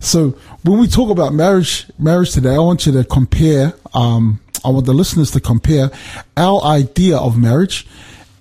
So 0.00 0.30
when 0.64 0.80
we 0.80 0.88
talk 0.88 1.10
about 1.10 1.32
marriage, 1.32 1.86
marriage 1.98 2.32
today, 2.32 2.54
I 2.54 2.58
want 2.58 2.86
you 2.86 2.92
to 2.92 3.04
compare. 3.04 3.74
Um, 3.94 4.40
I 4.64 4.70
want 4.70 4.86
the 4.86 4.94
listeners 4.94 5.30
to 5.32 5.40
compare 5.40 5.90
our 6.36 6.62
idea 6.62 7.16
of 7.16 7.36
marriage 7.36 7.86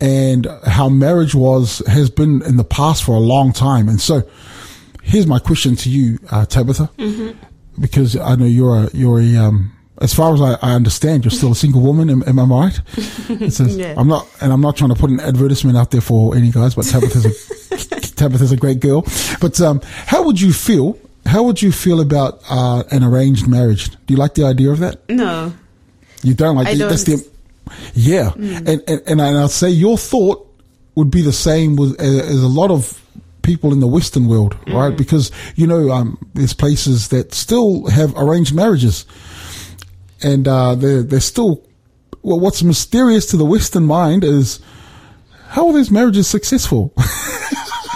and 0.02 0.48
how 0.66 0.90
marriage 0.90 1.34
was 1.36 1.82
has 1.88 2.10
been 2.10 2.42
in 2.42 2.58
the 2.58 2.64
past 2.66 3.04
for 3.04 3.14
a 3.16 3.20
long 3.20 3.54
time. 3.54 3.88
And 3.88 4.02
so, 4.02 4.24
here's 5.04 5.28
my 5.28 5.40
question 5.40 5.76
to 5.78 5.90
you, 5.90 6.20
uh, 6.32 6.46
Tabitha, 6.46 6.90
because 7.80 8.18
I 8.18 8.36
know 8.36 8.46
you're 8.46 8.86
a 8.86 8.90
you're 8.94 9.22
a 9.22 9.36
um, 9.38 9.72
as 10.02 10.14
far 10.14 10.34
as 10.34 10.42
I, 10.42 10.54
I 10.64 10.74
understand, 10.74 11.24
you're 11.24 11.32
still 11.32 11.52
a 11.52 11.56
single 11.56 11.82
woman. 11.82 12.10
Am, 12.10 12.24
am 12.26 12.40
I 12.40 12.44
right? 12.44 12.82
Says, 13.52 13.78
Yeah. 13.78 13.94
I'm 13.96 14.08
not, 14.08 14.28
and 14.42 14.52
I'm 14.52 14.60
not 14.62 14.76
trying 14.76 14.90
to 14.90 14.96
put 14.96 15.12
an 15.12 15.20
advertisement 15.20 15.78
out 15.78 15.92
there 15.92 16.02
for 16.02 16.36
any 16.36 16.50
guys, 16.50 16.74
but 16.74 16.86
Tabitha's 16.86 17.26
a 17.26 18.00
Tabitha's 18.16 18.52
a 18.52 18.58
great 18.58 18.80
girl. 18.80 19.04
But 19.40 19.62
um, 19.62 19.80
how 19.86 20.24
would 20.24 20.42
you 20.42 20.54
feel? 20.54 20.98
How 21.28 21.44
would 21.44 21.62
you 21.62 21.72
feel 21.72 22.02
about 22.02 22.42
uh, 22.50 22.84
an 22.90 23.04
arranged 23.04 23.48
marriage? 23.48 23.92
Do 23.92 23.98
you 24.14 24.18
like 24.18 24.34
the 24.34 24.44
idea 24.46 24.72
of 24.72 24.80
that? 24.80 25.08
No. 25.08 25.54
You 26.24 26.34
don't 26.34 26.56
like 26.56 26.68
I 26.68 26.74
the, 26.76 26.86
that's 26.88 27.04
don't. 27.04 27.18
the 27.20 27.30
yeah, 27.94 28.34
and, 28.36 28.68
and 28.88 29.02
and 29.08 29.22
I'll 29.22 29.48
say 29.48 29.70
your 29.70 29.98
thought 29.98 30.48
would 30.96 31.12
be 31.12 31.22
the 31.22 31.34
same 31.34 31.76
with 31.76 32.00
as, 32.00 32.20
as 32.20 32.44
a 32.44 32.48
lot 32.48 32.72
of 32.72 33.02
people 33.42 33.74
in 33.74 33.80
the 33.80 33.88
Western 33.88 34.28
world, 34.28 34.58
right? 34.68 34.96
Because 34.96 35.32
you 35.56 35.68
know, 35.68 35.92
um, 35.92 36.18
there's 36.34 36.54
places 36.54 37.10
that 37.10 37.34
still 37.34 37.88
have 37.88 38.16
arranged 38.18 38.54
marriages, 38.54 39.06
and 40.24 40.48
uh, 40.48 40.76
they're 40.76 41.04
they're 41.04 41.20
still. 41.20 41.66
Well, 42.24 42.40
what's 42.40 42.62
mysterious 42.62 43.26
to 43.28 43.38
the 43.38 43.46
Western 43.46 43.86
mind 43.86 44.24
is 44.24 44.60
how 45.48 45.68
are 45.68 45.74
these 45.74 45.90
marriages 45.90 46.28
successful? 46.28 46.94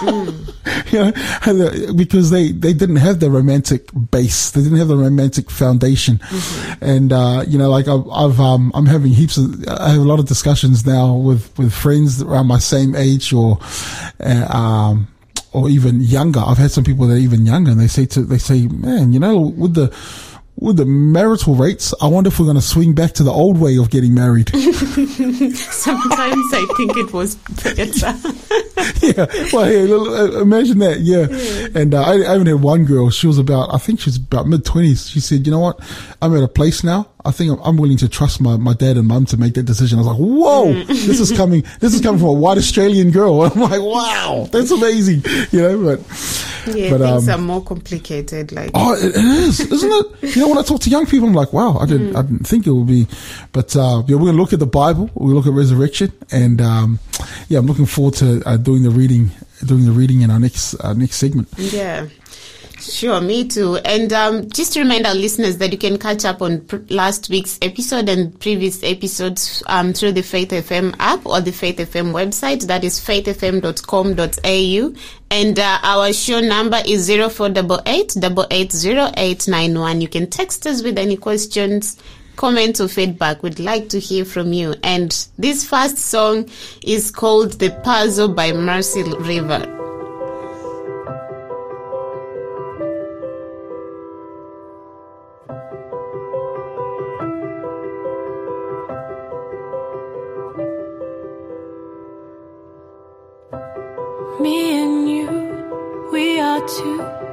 you 0.90 0.98
know, 0.98 1.92
because 1.94 2.30
they, 2.30 2.52
they 2.52 2.72
didn't 2.72 2.96
have 2.96 3.20
the 3.20 3.30
romantic 3.30 3.88
base. 4.10 4.50
They 4.50 4.62
didn't 4.62 4.78
have 4.78 4.88
the 4.88 4.96
romantic 4.96 5.50
foundation. 5.50 6.18
Mm-hmm. 6.18 6.84
And, 6.84 7.12
uh, 7.12 7.44
you 7.46 7.58
know, 7.58 7.70
like 7.70 7.88
I've, 7.88 8.08
I've, 8.10 8.40
um, 8.40 8.72
I'm 8.74 8.86
having 8.86 9.12
heaps 9.12 9.36
of, 9.36 9.66
I 9.68 9.90
have 9.90 10.00
a 10.00 10.04
lot 10.04 10.18
of 10.18 10.26
discussions 10.26 10.86
now 10.86 11.14
with, 11.14 11.56
with 11.58 11.72
friends 11.72 12.22
around 12.22 12.46
my 12.46 12.58
same 12.58 12.94
age 12.94 13.32
or, 13.32 13.58
uh, 14.20 14.46
um, 14.56 15.08
or 15.52 15.68
even 15.70 16.00
younger. 16.00 16.40
I've 16.40 16.58
had 16.58 16.70
some 16.70 16.84
people 16.84 17.06
that 17.06 17.14
are 17.14 17.18
even 17.18 17.46
younger 17.46 17.70
and 17.70 17.80
they 17.80 17.88
say 17.88 18.06
to, 18.06 18.22
they 18.22 18.38
say, 18.38 18.66
man, 18.66 19.12
you 19.12 19.18
know, 19.18 19.38
with 19.38 19.74
the, 19.74 19.94
with 20.58 20.78
the 20.78 20.86
marital 20.86 21.54
rates, 21.54 21.92
I 22.00 22.06
wonder 22.06 22.28
if 22.28 22.40
we're 22.40 22.46
going 22.46 22.56
to 22.56 22.62
swing 22.62 22.94
back 22.94 23.12
to 23.14 23.22
the 23.22 23.30
old 23.30 23.58
way 23.58 23.76
of 23.76 23.90
getting 23.90 24.14
married. 24.14 24.48
Sometimes 24.54 26.44
I 26.52 26.74
think 26.76 26.96
it 26.96 27.12
was 27.12 27.34
better. 27.34 28.14
yeah, 29.06 29.26
well, 29.52 29.64
hey, 29.64 30.40
imagine 30.40 30.78
that. 30.78 31.00
Yeah, 31.00 31.26
yeah. 31.28 31.80
and 31.80 31.94
uh, 31.94 32.02
I, 32.02 32.22
I 32.22 32.34
even 32.34 32.46
had 32.46 32.62
one 32.62 32.84
girl. 32.84 33.10
She 33.10 33.26
was 33.26 33.38
about, 33.38 33.74
I 33.74 33.78
think 33.78 34.00
she 34.00 34.08
was 34.08 34.16
about 34.16 34.46
mid 34.46 34.64
twenties. 34.64 35.08
She 35.08 35.20
said, 35.20 35.46
"You 35.46 35.52
know 35.52 35.60
what? 35.60 35.80
I'm 36.22 36.34
at 36.36 36.42
a 36.42 36.48
place 36.48 36.82
now. 36.82 37.08
I 37.26 37.30
think 37.32 37.52
I'm, 37.52 37.58
I'm, 37.60 37.76
willing 37.76 37.96
to 37.98 38.08
trust 38.08 38.40
my, 38.40 38.56
my 38.56 38.72
dad 38.72 38.96
and 38.96 39.06
mum 39.06 39.26
to 39.26 39.36
make 39.36 39.54
that 39.54 39.64
decision." 39.64 39.98
I 39.98 40.02
was 40.02 40.06
like, 40.08 40.18
"Whoa, 40.18 40.66
mm. 40.66 40.86
this 40.86 41.20
is 41.20 41.32
coming. 41.32 41.64
This 41.80 41.94
is 41.94 42.00
coming 42.00 42.18
from 42.18 42.28
a 42.28 42.32
white 42.32 42.58
Australian 42.58 43.10
girl." 43.10 43.42
I'm 43.44 43.60
like, 43.60 43.80
"Wow, 43.80 44.48
that's 44.50 44.70
amazing." 44.70 45.22
You 45.50 45.62
know, 45.62 45.84
but 45.84 46.00
yeah, 46.74 46.90
but, 46.90 46.98
things 46.98 47.28
um, 47.28 47.40
are 47.40 47.42
more 47.42 47.62
complicated. 47.62 48.52
Like, 48.52 48.70
oh, 48.74 48.94
it, 48.94 49.14
it 49.14 49.24
is, 49.24 49.60
isn't 49.60 49.90
it? 50.22 50.36
you 50.36 50.42
know, 50.42 50.48
when 50.48 50.58
I 50.58 50.62
talk 50.62 50.80
to 50.82 50.90
young 50.90 51.06
people, 51.06 51.28
I'm 51.28 51.34
like, 51.34 51.52
wow, 51.52 51.78
I 51.78 51.86
didn't, 51.86 52.12
mm. 52.12 52.16
I 52.16 52.22
didn't 52.22 52.46
think 52.46 52.66
it 52.66 52.72
would 52.72 52.86
be. 52.86 53.06
But 53.52 53.76
uh, 53.76 54.02
yeah, 54.06 54.16
we're 54.16 54.26
gonna 54.26 54.38
look 54.38 54.52
at 54.52 54.58
the 54.58 54.66
Bible. 54.66 55.10
We 55.14 55.32
look 55.32 55.46
at 55.46 55.52
resurrection, 55.52 56.12
and 56.30 56.60
um, 56.60 56.98
yeah, 57.48 57.58
I'm 57.58 57.66
looking 57.66 57.86
forward 57.86 58.14
to 58.14 58.42
uh, 58.46 58.56
doing 58.56 58.82
the 58.82 58.90
reading, 58.90 59.30
doing 59.64 59.84
the 59.84 59.92
reading 59.92 60.22
in 60.22 60.30
our 60.30 60.38
next 60.38 60.74
uh, 60.80 60.92
next 60.92 61.16
segment. 61.16 61.48
Yeah. 61.56 62.06
Sure, 62.88 63.20
me 63.20 63.48
too. 63.48 63.76
And 63.78 64.12
um, 64.12 64.48
just 64.50 64.74
to 64.74 64.80
remind 64.80 65.06
our 65.06 65.14
listeners 65.14 65.58
that 65.58 65.72
you 65.72 65.78
can 65.78 65.98
catch 65.98 66.24
up 66.24 66.40
on 66.40 66.60
pr- 66.60 66.76
last 66.88 67.28
week's 67.28 67.58
episode 67.60 68.08
and 68.08 68.38
previous 68.38 68.80
episodes 68.84 69.60
um, 69.66 69.92
through 69.92 70.12
the 70.12 70.22
Faith 70.22 70.50
FM 70.50 70.94
app 71.00 71.26
or 71.26 71.40
the 71.40 71.50
Faith 71.50 71.78
FM 71.78 72.12
website. 72.12 72.66
That 72.68 72.84
is 72.84 73.00
faithfm.com.au. 73.00 74.94
And 75.30 75.58
uh, 75.58 75.78
our 75.82 76.12
show 76.12 76.38
number 76.40 76.80
is 76.86 77.08
0488 77.08 78.16
You 80.00 80.08
can 80.08 80.30
text 80.30 80.66
us 80.68 80.82
with 80.84 80.96
any 80.96 81.16
questions, 81.16 82.00
comments, 82.36 82.80
or 82.80 82.86
feedback. 82.86 83.42
We'd 83.42 83.58
like 83.58 83.88
to 83.88 83.98
hear 83.98 84.24
from 84.24 84.52
you. 84.52 84.76
And 84.84 85.10
this 85.38 85.68
first 85.68 85.98
song 85.98 86.48
is 86.82 87.10
called 87.10 87.54
The 87.54 87.70
Puzzle 87.82 88.28
by 88.28 88.52
Mercy 88.52 89.02
River. 89.02 89.72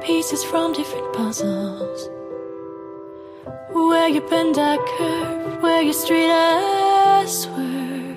Pieces 0.00 0.44
from 0.44 0.72
different 0.72 1.12
puzzles. 1.12 2.08
Where 3.72 4.08
you 4.08 4.20
bend, 4.20 4.56
I 4.58 4.76
curve. 4.96 5.60
Where 5.60 5.82
you 5.82 5.92
straight, 5.92 6.30
I 6.30 7.24
swerve. 7.26 8.16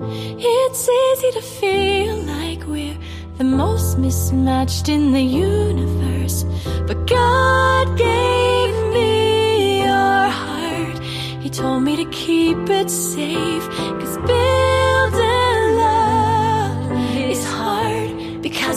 It's 0.00 0.88
easy 0.88 1.30
to 1.32 1.42
feel 1.42 2.16
like 2.22 2.66
we're 2.66 2.96
the 3.36 3.44
most 3.44 3.98
mismatched 3.98 4.88
in 4.88 5.12
the 5.12 5.20
universe. 5.20 6.44
But 6.86 7.06
God 7.06 7.98
gave 7.98 8.74
me 8.94 9.82
your 9.82 10.28
heart. 10.40 10.98
He 11.42 11.50
told 11.50 11.82
me 11.82 11.96
to 11.96 12.06
keep 12.10 12.70
it 12.70 12.88
safe. 12.88 13.68
Cause 14.00 14.16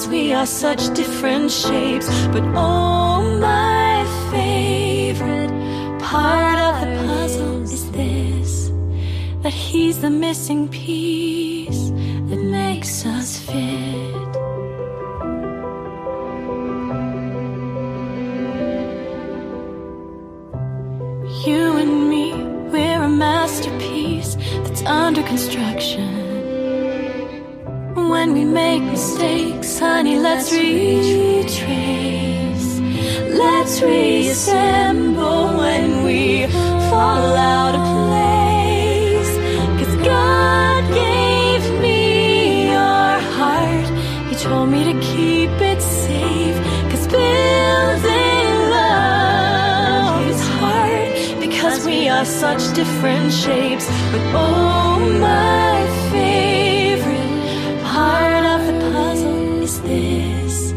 we 0.07 0.33
are 0.33 0.45
such 0.45 0.93
different 0.93 1.51
shapes. 1.51 2.07
But 2.27 2.43
oh, 2.55 3.39
my 3.39 4.05
favorite 4.31 5.51
part 6.01 6.57
of 6.67 6.73
the 6.81 6.89
puzzle 7.07 7.63
is 7.63 7.91
this 7.91 8.71
that 9.43 9.53
he's 9.53 9.99
the 10.01 10.09
missing 10.09 10.67
piece 10.67 11.89
that 12.29 12.41
makes 12.59 13.05
us 13.05 13.18
such 52.57 52.75
different 52.75 53.31
shapes. 53.31 53.85
But 54.11 54.21
oh 54.33 54.99
my 55.19 55.77
favorite 56.11 57.83
part 57.83 58.43
of 58.53 58.59
the 58.67 58.75
puzzle 58.91 59.61
is 59.61 59.79
this 59.81 60.73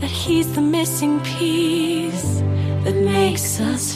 that 0.00 0.10
he's 0.10 0.52
the 0.54 0.60
missing 0.60 1.20
piece 1.20 2.40
that 2.84 2.96
makes 2.96 3.60
us 3.60 3.95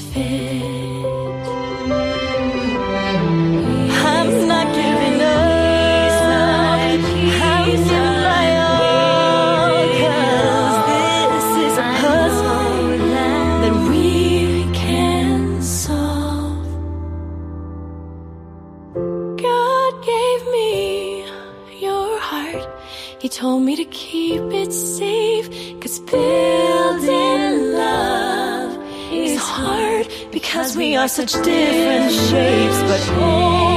are 31.00 31.08
such 31.08 31.32
different 31.42 32.12
shapes. 32.12 32.82
But 32.82 33.69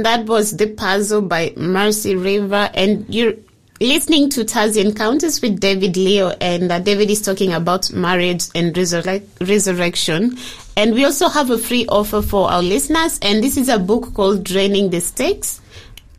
And 0.00 0.06
that 0.06 0.24
was 0.24 0.56
The 0.56 0.66
Puzzle 0.66 1.20
by 1.20 1.52
Mercy 1.58 2.16
River. 2.16 2.70
And 2.72 3.04
you're 3.14 3.34
listening 3.82 4.30
to 4.30 4.46
Tassie 4.46 4.82
Encounters 4.82 5.42
with 5.42 5.60
David 5.60 5.98
Leo. 5.98 6.30
And 6.40 6.72
uh, 6.72 6.78
David 6.78 7.10
is 7.10 7.20
talking 7.20 7.52
about 7.52 7.92
marriage 7.92 8.44
and 8.54 8.74
resurrection. 8.74 10.38
And 10.74 10.94
we 10.94 11.04
also 11.04 11.28
have 11.28 11.50
a 11.50 11.58
free 11.58 11.84
offer 11.86 12.22
for 12.22 12.50
our 12.50 12.62
listeners. 12.62 13.18
And 13.20 13.44
this 13.44 13.58
is 13.58 13.68
a 13.68 13.78
book 13.78 14.14
called 14.14 14.42
Draining 14.42 14.88
the 14.88 15.02
Styx. 15.02 15.60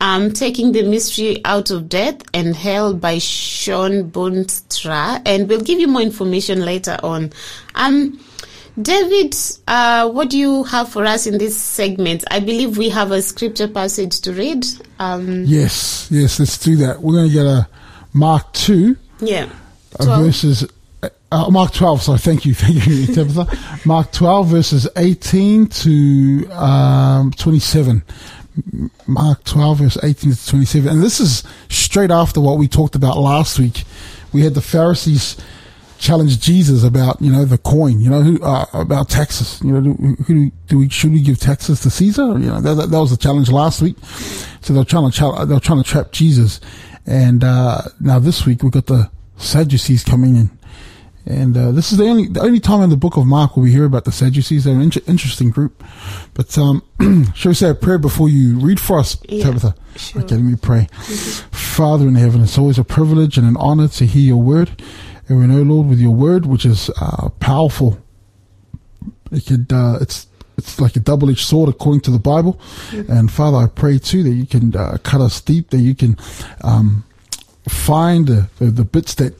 Um, 0.00 0.30
Taking 0.30 0.70
the 0.70 0.84
Mystery 0.84 1.40
Out 1.44 1.72
of 1.72 1.88
Death 1.88 2.22
and 2.32 2.54
Hell 2.54 2.94
by 2.94 3.18
Shawn 3.18 4.12
Boonstra. 4.12 5.20
And 5.26 5.48
we'll 5.48 5.60
give 5.62 5.80
you 5.80 5.88
more 5.88 6.02
information 6.02 6.64
later 6.64 6.98
on. 7.02 7.32
Um, 7.74 8.20
David, 8.80 9.34
uh, 9.68 10.08
what 10.10 10.30
do 10.30 10.38
you 10.38 10.64
have 10.64 10.88
for 10.88 11.04
us 11.04 11.26
in 11.26 11.36
this 11.38 11.56
segment? 11.56 12.24
I 12.30 12.40
believe 12.40 12.78
we 12.78 12.88
have 12.88 13.10
a 13.10 13.20
scripture 13.20 13.68
passage 13.68 14.20
to 14.22 14.32
read. 14.32 14.64
Um, 14.98 15.44
yes, 15.44 16.08
yes, 16.10 16.38
let's 16.40 16.56
do 16.58 16.76
that. 16.76 17.02
We're 17.02 17.12
going 17.14 17.28
to 17.28 17.34
get 17.34 17.46
a, 17.46 17.68
Mark 18.14 18.50
2, 18.54 18.96
Yeah. 19.20 19.48
uh, 20.00 20.04
12. 20.04 20.24
verses 20.24 20.66
uh, 21.32 21.48
Mark 21.50 21.72
12, 21.72 22.02
sorry, 22.02 22.18
thank 22.18 22.44
you, 22.44 22.54
thank 22.54 22.86
you, 22.86 23.06
Tabitha. 23.06 23.46
Mark 23.86 24.12
12, 24.12 24.48
verses 24.48 24.88
18 24.96 25.66
to 25.66 26.46
um, 26.52 27.30
27. 27.32 28.02
Mark 29.06 29.42
12, 29.44 29.78
verse 29.78 29.98
18 30.02 30.32
to 30.32 30.46
27. 30.46 30.90
And 30.90 31.02
this 31.02 31.20
is 31.20 31.42
straight 31.70 32.10
after 32.10 32.40
what 32.40 32.58
we 32.58 32.68
talked 32.68 32.94
about 32.94 33.16
last 33.16 33.58
week. 33.58 33.84
We 34.32 34.42
had 34.42 34.52
the 34.54 34.60
Pharisees 34.60 35.38
challenge 36.02 36.40
Jesus 36.40 36.82
about, 36.82 37.22
you 37.22 37.30
know, 37.30 37.44
the 37.44 37.58
coin, 37.58 38.00
you 38.00 38.10
know, 38.10 38.22
who, 38.22 38.42
uh, 38.42 38.66
about 38.74 39.08
taxes. 39.08 39.60
You 39.62 39.72
know, 39.72 39.80
do, 39.80 40.16
who 40.24 40.50
do 40.66 40.78
we, 40.80 40.88
should 40.88 41.12
we 41.12 41.22
give 41.22 41.38
taxes 41.38 41.80
to 41.82 41.90
Caesar? 41.90 42.26
You 42.38 42.50
know, 42.50 42.60
that, 42.60 42.90
that, 42.90 42.98
was 42.98 43.10
the 43.10 43.16
challenge 43.16 43.50
last 43.50 43.80
week. 43.80 43.96
So 44.60 44.74
they're 44.74 44.84
trying 44.84 45.10
to, 45.10 45.46
they're 45.46 45.60
trying 45.60 45.82
to 45.82 45.88
trap 45.88 46.10
Jesus. 46.10 46.60
And, 47.06 47.44
uh, 47.44 47.82
now 48.00 48.18
this 48.18 48.44
week 48.44 48.62
we've 48.62 48.72
got 48.72 48.86
the 48.86 49.10
Sadducees 49.36 50.02
coming 50.02 50.36
in. 50.36 50.50
And 51.24 51.56
uh, 51.56 51.70
this 51.70 51.92
is 51.92 51.98
the 51.98 52.08
only 52.08 52.26
the 52.26 52.40
only 52.40 52.58
time 52.58 52.82
in 52.82 52.90
the 52.90 52.96
book 52.96 53.16
of 53.16 53.26
Mark 53.26 53.56
where 53.56 53.62
we 53.62 53.70
hear 53.70 53.84
about 53.84 54.04
the 54.04 54.10
Sadducees. 54.10 54.64
They're 54.64 54.74
an 54.74 54.82
inter- 54.82 55.02
interesting 55.06 55.50
group. 55.50 55.84
But 56.34 56.58
um, 56.58 56.82
shall 57.36 57.50
we 57.50 57.54
say 57.54 57.70
a 57.70 57.76
prayer 57.76 57.98
before 57.98 58.28
you 58.28 58.58
read 58.58 58.80
for 58.80 58.98
us, 58.98 59.16
Yeah, 59.28 59.44
Tabitha? 59.44 59.76
sure. 59.94 60.22
Okay, 60.22 60.34
let 60.34 60.44
me 60.44 60.56
pray. 60.56 60.88
Father 61.52 62.08
in 62.08 62.16
heaven, 62.16 62.42
it's 62.42 62.58
always 62.58 62.76
a 62.76 62.82
privilege 62.82 63.38
and 63.38 63.46
an 63.46 63.56
honor 63.56 63.86
to 63.86 64.04
hear 64.04 64.22
your 64.22 64.42
word. 64.42 64.82
And 65.28 65.38
we 65.38 65.46
know, 65.46 65.62
Lord, 65.62 65.88
with 65.88 66.00
your 66.00 66.14
word, 66.14 66.46
which 66.46 66.64
is 66.64 66.90
uh, 67.00 67.28
powerful, 67.40 67.98
it 69.30 69.46
could 69.46 69.72
uh, 69.72 69.98
it's 70.00 70.26
it's 70.58 70.80
like 70.80 70.96
a 70.96 71.00
double-edged 71.00 71.46
sword 71.46 71.68
according 71.68 72.02
to 72.02 72.10
the 72.10 72.18
Bible. 72.18 72.60
And 73.08 73.30
Father, 73.30 73.56
I 73.56 73.66
pray 73.66 73.98
too 73.98 74.22
that 74.22 74.30
you 74.30 74.46
can 74.46 74.76
uh, 74.76 74.98
cut 75.02 75.20
us 75.20 75.40
deep, 75.40 75.70
that 75.70 75.78
you 75.78 75.94
can 75.94 76.16
um, 76.62 77.04
find 77.68 78.26
the, 78.26 78.48
the, 78.58 78.66
the 78.66 78.84
bits 78.84 79.14
that 79.14 79.34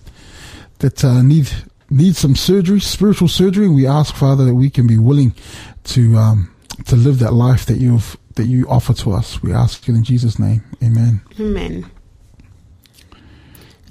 that 0.79 1.05
uh, 1.05 1.23
need 1.23 1.51
need 1.91 2.17
some 2.17 2.35
surgery, 2.35 2.81
spiritual 2.81 3.29
surgery. 3.29 3.69
We 3.69 3.87
ask, 3.87 4.15
Father, 4.15 4.45
that 4.47 4.55
we 4.55 4.71
can 4.71 4.87
be 4.87 4.99
willing 4.99 5.35
to 5.85 6.17
um, 6.17 6.55
to 6.87 6.97
live 6.97 7.19
that 7.19 7.33
life 7.33 7.67
that 7.67 7.79
you've 7.79 8.17
that 8.37 8.47
you 8.47 8.67
offer 8.69 8.95
to 8.95 9.13
us. 9.13 9.43
We 9.43 9.53
ask 9.53 9.89
it 9.89 9.95
in 9.95 10.05
Jesus' 10.05 10.39
name, 10.39 10.63
Amen. 10.83 11.21
Amen. 11.39 11.91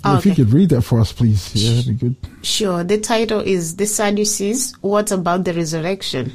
If 0.05 0.25
you 0.25 0.35
could 0.35 0.51
read 0.53 0.69
that 0.69 0.81
for 0.81 0.99
us, 0.99 1.11
please, 1.11 1.53
yeah, 1.53 1.75
that'd 1.75 1.99
be 1.99 2.07
good. 2.07 2.15
Sure. 2.41 2.83
The 2.83 2.97
title 2.99 3.39
is 3.39 3.75
The 3.75 3.85
Sadducees. 3.85 4.73
What 4.81 5.11
about 5.11 5.43
the 5.43 5.53
resurrection? 5.53 6.33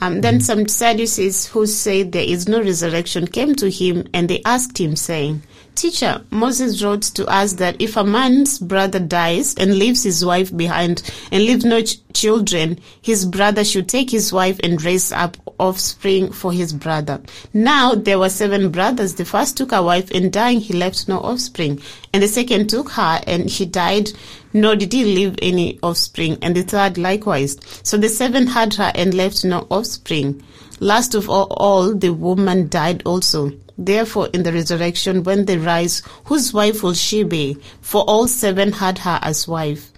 Um, 0.00 0.20
then 0.20 0.40
some 0.40 0.68
Sadducees 0.68 1.46
who 1.46 1.66
say 1.66 2.02
there 2.02 2.22
is 2.22 2.46
no 2.46 2.60
resurrection 2.60 3.26
came 3.26 3.54
to 3.54 3.70
him 3.70 4.06
and 4.12 4.28
they 4.28 4.42
asked 4.44 4.78
him, 4.78 4.94
saying, 4.94 5.42
Teacher, 5.74 6.22
Moses 6.30 6.82
wrote 6.82 7.02
to 7.02 7.26
us 7.26 7.54
that 7.54 7.80
if 7.80 7.96
a 7.96 8.04
man's 8.04 8.58
brother 8.58 8.98
dies 8.98 9.54
and 9.54 9.78
leaves 9.78 10.02
his 10.02 10.24
wife 10.24 10.54
behind 10.56 11.02
and 11.30 11.44
leaves 11.44 11.64
no 11.64 11.82
ch- 11.82 11.98
children, 12.14 12.78
his 13.02 13.26
brother 13.26 13.62
should 13.62 13.88
take 13.88 14.10
his 14.10 14.32
wife 14.32 14.58
and 14.62 14.82
raise 14.82 15.12
up 15.12 15.36
offspring 15.58 16.32
for 16.32 16.52
his 16.52 16.72
brother. 16.72 17.20
Now 17.52 17.94
there 17.94 18.18
were 18.18 18.28
seven 18.28 18.70
brothers. 18.70 19.14
The 19.14 19.24
first 19.24 19.56
took 19.56 19.72
a 19.72 19.82
wife 19.82 20.10
and 20.10 20.32
dying 20.32 20.60
he 20.60 20.74
left 20.74 21.08
no 21.08 21.18
offspring. 21.18 21.80
And 22.12 22.22
the 22.22 22.28
second 22.28 22.68
took 22.68 22.90
her 22.90 23.20
and 23.26 23.50
she 23.50 23.66
died, 23.66 24.10
nor 24.52 24.76
did 24.76 24.92
he 24.92 25.04
leave 25.04 25.36
any 25.42 25.78
offspring. 25.82 26.38
And 26.42 26.56
the 26.56 26.62
third 26.62 26.98
likewise. 26.98 27.56
So 27.82 27.96
the 27.96 28.08
seven 28.08 28.46
had 28.46 28.74
her 28.74 28.92
and 28.94 29.14
left 29.14 29.44
no 29.44 29.66
offspring. 29.70 30.42
Last 30.80 31.14
of 31.14 31.30
all, 31.30 31.46
all 31.50 31.94
the 31.94 32.12
woman 32.12 32.68
died 32.68 33.02
also. 33.06 33.52
Therefore, 33.78 34.28
in 34.32 34.42
the 34.42 34.52
resurrection, 34.52 35.22
when 35.22 35.44
they 35.44 35.58
rise, 35.58 36.02
whose 36.24 36.52
wife 36.52 36.82
will 36.82 36.94
she 36.94 37.24
be? 37.24 37.58
For 37.80 38.02
all 38.02 38.26
seven 38.26 38.72
had 38.72 38.98
her 38.98 39.18
as 39.22 39.46
wife. 39.46 39.92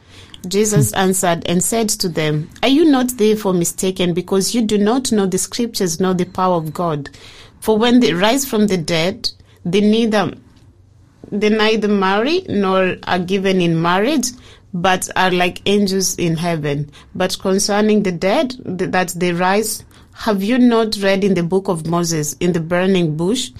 Jesus 0.46 0.92
answered 0.92 1.42
and 1.46 1.62
said 1.62 1.88
to 1.90 2.08
them, 2.08 2.48
Are 2.62 2.68
you 2.68 2.84
not 2.84 3.16
therefore 3.16 3.54
mistaken 3.54 4.14
because 4.14 4.54
you 4.54 4.62
do 4.62 4.78
not 4.78 5.10
know 5.10 5.26
the 5.26 5.38
scriptures 5.38 6.00
nor 6.00 6.14
the 6.14 6.26
power 6.26 6.56
of 6.56 6.72
God? 6.72 7.10
For 7.60 7.76
when 7.76 8.00
they 8.00 8.12
rise 8.12 8.44
from 8.44 8.68
the 8.68 8.78
dead, 8.78 9.30
they 9.64 9.80
neither 9.80 10.34
they 11.30 11.50
neither 11.50 11.88
marry 11.88 12.44
nor 12.48 12.96
are 13.02 13.18
given 13.18 13.60
in 13.60 13.82
marriage, 13.82 14.28
but 14.72 15.08
are 15.16 15.30
like 15.30 15.60
angels 15.66 16.14
in 16.16 16.36
heaven. 16.36 16.90
But 17.14 17.38
concerning 17.38 18.02
the 18.02 18.12
dead, 18.12 18.50
th- 18.78 18.90
that 18.92 19.08
they 19.16 19.32
rise, 19.32 19.84
have 20.12 20.42
you 20.42 20.58
not 20.58 20.96
read 20.96 21.24
in 21.24 21.34
the 21.34 21.42
book 21.42 21.68
of 21.68 21.86
Moses, 21.86 22.34
in 22.40 22.52
the 22.52 22.60
burning 22.60 23.16
bush, 23.16 23.50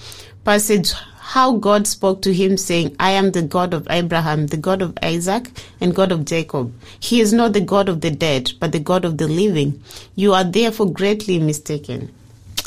passage 0.43 0.93
how 1.33 1.57
God 1.57 1.85
spoke 1.85 2.23
to 2.23 2.33
him, 2.33 2.57
saying, 2.57 2.95
I 2.99 3.11
am 3.11 3.31
the 3.31 3.43
God 3.43 3.75
of 3.75 3.85
Abraham, 3.91 4.47
the 4.47 4.57
God 4.57 4.81
of 4.81 4.97
Isaac, 5.03 5.51
and 5.79 5.93
God 5.93 6.11
of 6.11 6.25
Jacob. 6.25 6.73
He 6.99 7.21
is 7.21 7.31
not 7.33 7.53
the 7.53 7.61
God 7.61 7.87
of 7.87 8.01
the 8.01 8.09
dead, 8.09 8.51
but 8.59 8.71
the 8.71 8.79
God 8.79 9.05
of 9.05 9.19
the 9.19 9.27
living. 9.27 9.79
You 10.15 10.33
are 10.33 10.43
therefore 10.43 10.91
greatly 10.91 11.37
mistaken. 11.37 12.11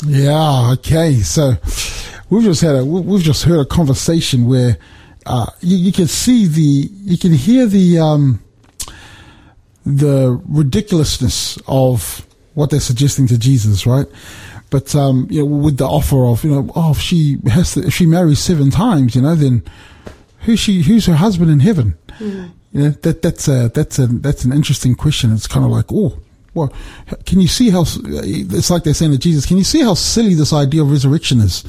Yeah, 0.07 0.71
okay. 0.75 1.19
So 1.19 1.55
we've 2.29 2.43
just 2.45 2.61
had 2.61 2.75
a 2.75 2.85
we- 2.85 3.01
we've 3.01 3.21
just 3.21 3.43
heard 3.43 3.59
a 3.59 3.65
conversation 3.65 4.47
where 4.47 4.77
uh, 5.25 5.47
you, 5.59 5.75
you 5.75 5.91
can 5.91 6.07
see 6.07 6.47
the 6.47 6.89
you 7.03 7.17
can 7.17 7.33
hear 7.33 7.65
the 7.65 7.99
um, 7.99 8.39
the 9.85 10.41
ridiculousness 10.47 11.57
of 11.67 12.25
what 12.53 12.69
they're 12.69 12.79
suggesting 12.79 13.27
to 13.27 13.37
Jesus, 13.37 13.85
right? 13.85 14.05
But 14.73 14.95
um, 14.95 15.27
you 15.29 15.41
know, 15.41 15.45
with 15.45 15.77
the 15.77 15.85
offer 15.85 16.25
of 16.25 16.43
you 16.43 16.49
know, 16.49 16.71
oh, 16.75 16.93
if 16.93 16.99
she 16.99 17.37
has 17.45 17.75
to, 17.75 17.85
if 17.85 17.93
she 17.93 18.07
marries 18.07 18.39
seven 18.39 18.71
times, 18.71 19.15
you 19.15 19.21
know, 19.21 19.35
then 19.35 19.61
who's 20.39 20.59
she? 20.59 20.81
Who's 20.81 21.05
her 21.05 21.13
husband 21.13 21.51
in 21.51 21.59
heaven? 21.59 21.95
You 22.71 22.81
know, 22.81 22.89
that 22.89 23.21
that's 23.21 23.47
a 23.47 23.69
that's 23.69 23.99
a 23.99 24.07
that's 24.07 24.45
an 24.45 24.51
interesting 24.51 24.95
question. 24.95 25.31
It's 25.31 25.45
kind 25.45 25.63
of 25.63 25.69
like, 25.69 25.85
oh, 25.91 26.17
well, 26.55 26.73
can 27.27 27.39
you 27.39 27.47
see 27.47 27.69
how 27.69 27.83
it's 27.85 28.71
like 28.71 28.83
they're 28.83 28.95
saying 28.95 29.11
to 29.11 29.19
Jesus? 29.19 29.45
Can 29.45 29.57
you 29.57 29.63
see 29.63 29.83
how 29.83 29.93
silly 29.93 30.33
this 30.33 30.51
idea 30.51 30.81
of 30.81 30.89
resurrection 30.89 31.39
is? 31.39 31.63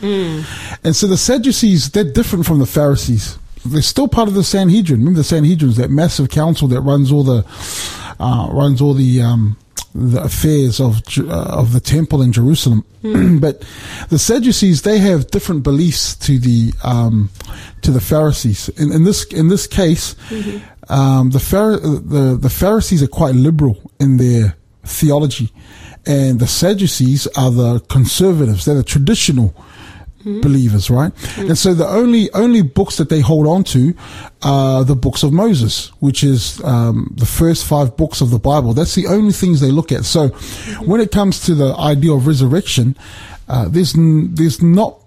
And 0.83 0.97
so 0.97 1.07
the 1.07 1.19
Sadducees 1.19 1.91
they're 1.91 2.11
different 2.11 2.47
from 2.47 2.59
the 2.59 2.65
Pharisees. 2.67 3.39
They're 3.67 3.83
still 3.83 4.09
part 4.09 4.29
of 4.29 4.35
the 4.35 4.45
Sanhedrin. 4.45 5.01
Remember 5.01 5.19
the 5.19 5.25
Sanhedrin 5.25 5.73
is 5.73 5.77
that 5.77 5.91
massive 5.91 6.31
council 6.31 6.69
that 6.69 6.81
runs 6.81 7.13
all 7.13 7.23
the 7.23 7.45
uh, 8.19 8.49
runs 8.51 8.81
all 8.81 8.95
the 8.95 9.21
um, 9.21 9.59
the 9.95 10.23
affairs 10.23 10.81
of 10.81 11.03
uh, 11.19 11.61
of 11.61 11.73
the 11.73 11.81
temple 11.81 12.21
in 12.23 12.33
Jerusalem. 12.33 12.85
but 13.41 13.65
the 14.09 14.19
Sadducees 14.19 14.83
they 14.83 14.99
have 14.99 15.31
different 15.31 15.63
beliefs 15.63 16.17
to 16.17 16.39
the 16.39 16.73
um, 16.83 17.31
to 17.83 17.91
the 17.91 18.01
Pharisees. 18.01 18.69
In, 18.71 18.93
in 18.93 19.05
this 19.05 19.25
in 19.27 19.49
this 19.49 19.67
case, 19.67 20.17
um, 20.89 21.31
the, 21.31 21.41
Phar- 21.41 21.79
the 21.79 22.37
the 22.41 22.51
Pharisees 22.51 23.03
are 23.03 23.09
quite 23.09 23.35
liberal 23.35 23.91
in 24.01 24.17
their 24.17 24.57
theology, 24.85 25.53
and 26.07 26.41
the 26.41 26.47
Sadducees 26.47 27.27
are 27.37 27.51
the 27.51 27.81
conservatives. 27.89 28.65
They're 28.65 28.75
the 28.75 28.83
traditional 28.83 29.55
believers, 30.25 30.91
right? 30.91 31.13
And 31.39 31.57
so 31.59 31.75
the 31.75 31.87
only 31.87 32.31
only 32.33 32.63
books 32.63 32.97
that 32.97 33.09
they 33.09 33.21
hold 33.21 33.47
on 33.47 33.65
to 33.65 33.95
are 34.43 34.85
the 34.85 34.97
books 34.97 35.23
of 35.23 35.33
Moses, 35.33 35.89
which 36.01 36.25
is 36.25 36.63
um, 36.65 37.13
the 37.17 37.27
first 37.27 37.67
five 37.67 37.97
books 37.97 38.21
of 38.21 38.31
the 38.31 38.39
Bible. 38.39 38.73
That's 38.75 38.95
the 38.95 39.07
only 39.07 39.33
things 39.33 39.61
they 39.61 39.71
look 39.71 39.93
at. 39.93 40.05
So 40.05 40.29
when 40.85 41.01
it 41.01 41.11
comes 41.13 41.41
to 41.47 41.55
the 41.55 41.75
idea 41.77 42.13
of 42.13 42.27
resurrection, 42.27 42.97
uh, 43.49 43.69
there's 43.69 43.95
n- 43.97 44.35
there's 44.35 44.63
not 44.63 44.99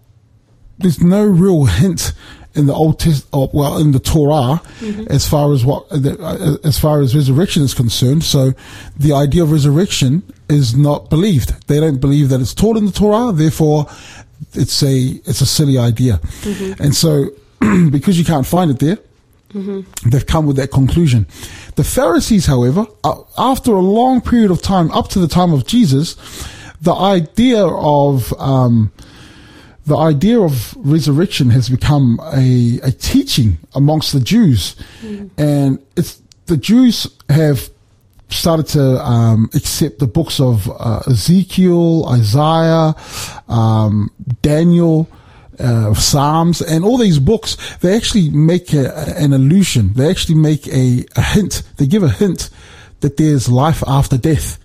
there's 0.78 1.02
no 1.02 1.24
real 1.26 1.66
hint 1.66 2.14
in 2.54 2.66
the 2.66 2.74
Old 2.74 3.00
Test, 3.00 3.28
or, 3.34 3.50
well, 3.54 3.78
in 3.78 3.92
the 3.92 4.00
Torah, 4.00 4.62
as 5.12 5.28
far 5.28 5.54
as 5.54 5.64
what, 5.64 5.86
uh, 5.92 6.58
as 6.64 6.80
far 6.80 7.02
as 7.02 7.16
resurrection 7.16 7.62
is 7.62 7.76
concerned. 7.76 8.24
So, 8.24 8.54
the 8.98 9.14
idea 9.14 9.44
of 9.44 9.52
resurrection 9.52 10.24
is 10.50 10.76
not 10.76 11.10
believed. 11.12 11.68
They 11.68 11.80
don't 11.80 12.00
believe 12.02 12.30
that 12.30 12.42
it's 12.42 12.56
taught 12.56 12.76
in 12.78 12.88
the 12.88 12.92
Torah. 12.92 13.32
Therefore, 13.32 13.86
it's 14.54 14.84
a 14.84 14.98
it's 15.26 15.42
a 15.42 15.46
silly 15.46 15.78
idea. 15.78 16.20
Mm-hmm. 16.42 16.82
And 16.82 16.96
so, 16.96 17.30
because 17.90 18.18
you 18.18 18.26
can't 18.26 18.46
find 18.46 18.72
it 18.72 18.80
there, 18.80 18.98
mm-hmm. 19.54 20.10
they've 20.10 20.26
come 20.26 20.46
with 20.46 20.56
that 20.58 20.72
conclusion. 20.72 21.28
The 21.76 21.84
Pharisees, 21.84 22.46
however, 22.46 22.86
after 23.38 23.72
a 23.72 23.82
long 23.82 24.22
period 24.22 24.52
of 24.52 24.62
time, 24.62 24.92
up 24.92 25.10
to 25.10 25.20
the 25.20 25.28
time 25.28 25.54
of 25.54 25.66
Jesus, 25.66 26.16
the 26.82 26.94
idea 26.94 27.66
of 27.66 28.34
um, 28.40 28.92
the 29.86 29.98
idea 29.98 30.40
of 30.40 30.76
resurrection 30.78 31.50
has 31.52 31.70
become 31.70 32.20
a, 32.34 32.80
a 32.84 32.92
teaching 32.92 33.58
amongst 33.74 34.14
the 34.14 34.20
Jews, 34.20 34.76
mm-hmm. 35.02 35.28
and 35.40 35.80
it's 35.96 36.22
the 36.48 36.58
Jews 36.58 37.08
have 37.30 37.70
started 38.30 38.68
to 38.68 39.04
um, 39.04 39.50
accept 39.54 40.00
the 40.00 40.08
books 40.08 40.40
of 40.40 40.70
uh, 40.70 41.02
Ezekiel, 41.08 42.06
Isaiah, 42.10 42.96
um, 43.48 44.12
Daniel. 44.42 45.08
Uh, 45.60 45.92
Psalms 45.96 46.62
and 46.62 46.86
all 46.86 47.00
these 47.00 47.18
books, 47.18 47.58
they 47.78 47.96
actually 47.96 48.30
make 48.30 48.74
a, 48.74 48.94
an 49.18 49.34
allusion. 49.34 49.92
They 49.94 50.08
actually 50.08 50.36
make 50.36 50.68
a, 50.68 51.04
a 51.16 51.22
hint. 51.24 51.64
They 51.78 51.88
give 51.88 52.04
a 52.04 52.10
hint 52.10 52.52
that 53.00 53.18
there's 53.18 53.50
life 53.50 53.84
after 53.88 54.20
death. 54.20 54.60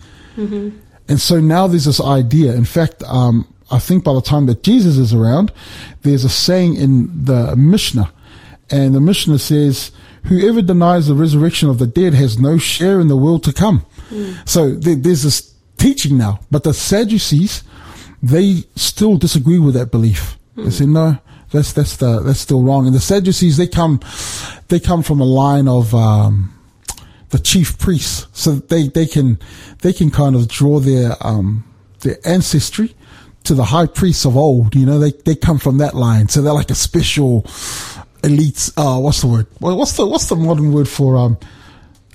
And 1.09 1.19
so 1.19 1.41
now 1.41 1.67
there's 1.67 1.87
this 1.87 1.99
idea. 1.99 2.53
In 2.53 2.67
fact, 2.67 3.03
um, 3.05 3.47
I 3.71 3.79
think 3.79 4.05
by 4.05 4.13
the 4.13 4.21
time 4.21 4.45
that 4.47 4.63
Jesus 4.63 4.99
is 4.99 5.15
around, 5.15 5.51
there's 6.03 6.25
a 6.25 6.29
saying 6.29 6.77
in 6.77 7.25
the 7.25 7.57
Mishnah, 7.57 8.13
And 8.71 8.95
the 8.95 9.01
Mishnah 9.01 9.39
says, 9.39 9.93
whoever 10.25 10.63
denies 10.63 11.07
the 11.09 11.15
resurrection 11.15 11.69
of 11.69 11.79
the 11.79 11.87
dead 11.87 12.15
has 12.15 12.39
no 12.39 12.59
share 12.59 13.01
in 13.01 13.09
the 13.09 13.17
world 13.17 13.45
to 13.45 13.53
come. 13.53 13.85
So 14.45 14.73
there, 14.73 14.95
there's 14.95 15.23
this 15.23 15.55
teaching 15.79 16.17
now, 16.17 16.41
but 16.51 16.65
the 16.65 16.75
Sadducees, 16.75 17.63
they 18.23 18.65
still 18.77 19.17
disagree 19.17 19.59
with 19.59 19.75
that 19.75 19.91
belief. 19.91 20.39
They 20.57 20.71
say, 20.71 20.87
no, 20.87 21.19
that's, 21.51 21.73
that's 21.73 21.97
the, 21.97 22.21
that's 22.21 22.41
still 22.41 22.63
wrong. 22.63 22.87
And 22.87 22.95
the 22.95 23.01
Sadducees, 23.01 23.57
they 23.57 23.67
come, 23.67 24.01
they 24.69 24.79
come 24.79 25.03
from 25.03 25.21
a 25.21 25.25
line 25.25 25.67
of, 25.67 25.95
um, 25.95 26.55
the 27.31 27.39
chief 27.39 27.79
priests. 27.79 28.27
So 28.33 28.53
they, 28.53 28.89
they 28.89 29.07
can, 29.07 29.39
they 29.81 29.93
can 29.93 30.11
kind 30.11 30.37
of 30.37 30.49
draw 30.49 30.79
their, 30.79 31.17
um, 31.21 31.65
their 32.01 32.19
ancestry 32.25 32.95
to 33.45 33.55
the 33.55 33.65
high 33.65 33.87
priests 33.87 34.25
of 34.25 34.37
old. 34.37 34.75
You 34.75 34.87
know, 34.87 34.99
they, 34.99 35.13
they 35.13 35.35
come 35.35 35.59
from 35.59 35.79
that 35.79 35.95
line. 35.95 36.29
So 36.29 36.43
they're 36.43 36.53
like 36.53 36.71
a 36.71 36.77
special 36.77 37.47
elite, 38.25 38.71
uh, 38.77 38.99
what's 38.99 39.21
the 39.21 39.27
word? 39.27 39.47
What's 39.59 39.93
the, 39.97 40.07
what's 40.07 40.29
the 40.29 40.37
modern 40.37 40.73
word 40.73 40.89
for, 40.89 41.17
um, 41.17 41.39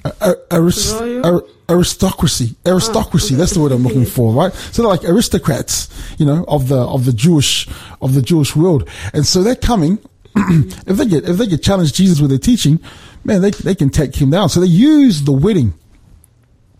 a- 0.05 0.13
a- 0.21 0.35
aris- 0.51 0.93
Royal? 0.93 1.25
ar- 1.25 1.43
aristocracy. 1.69 2.55
Aristocracy. 2.65 3.35
That's 3.35 3.51
the 3.53 3.59
word 3.59 3.71
I'm 3.73 3.83
looking 3.83 4.05
for, 4.05 4.33
right? 4.33 4.53
So 4.53 4.81
they're 4.81 4.89
like 4.91 5.03
aristocrats, 5.03 5.89
you 6.17 6.25
know, 6.25 6.45
of 6.47 6.69
the, 6.69 6.77
of 6.79 7.05
the 7.05 7.11
Jewish, 7.13 7.67
of 8.01 8.13
the 8.13 8.21
Jewish 8.21 8.55
world. 8.55 8.87
And 9.13 9.25
so 9.25 9.43
they're 9.43 9.55
coming, 9.55 9.99
if 10.35 10.97
they 10.97 11.05
get, 11.05 11.27
if 11.27 11.37
they 11.37 11.47
get 11.47 11.61
challenge 11.61 11.91
Jesus 11.93 12.21
with 12.21 12.29
their 12.29 12.39
teaching, 12.39 12.79
man, 13.25 13.41
they, 13.41 13.51
they 13.51 13.75
can 13.75 13.89
take 13.89 14.15
him 14.15 14.29
down. 14.29 14.47
So 14.49 14.61
they 14.61 14.67
use 14.67 15.23
the 15.23 15.33
wedding. 15.33 15.73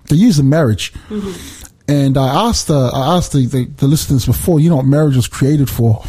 They 0.09 0.15
use 0.15 0.37
the 0.37 0.43
marriage. 0.43 0.93
And 1.89 2.17
I 2.17 2.47
asked, 2.47 2.69
uh, 2.69 2.89
I 2.89 3.17
asked 3.17 3.33
the, 3.33 3.45
the, 3.45 3.65
the 3.65 3.87
listeners 3.87 4.25
before, 4.25 4.59
you 4.61 4.69
know 4.69 4.77
what 4.77 4.85
marriage 4.85 5.15
was 5.17 5.27
created 5.27 5.69
for? 5.69 6.03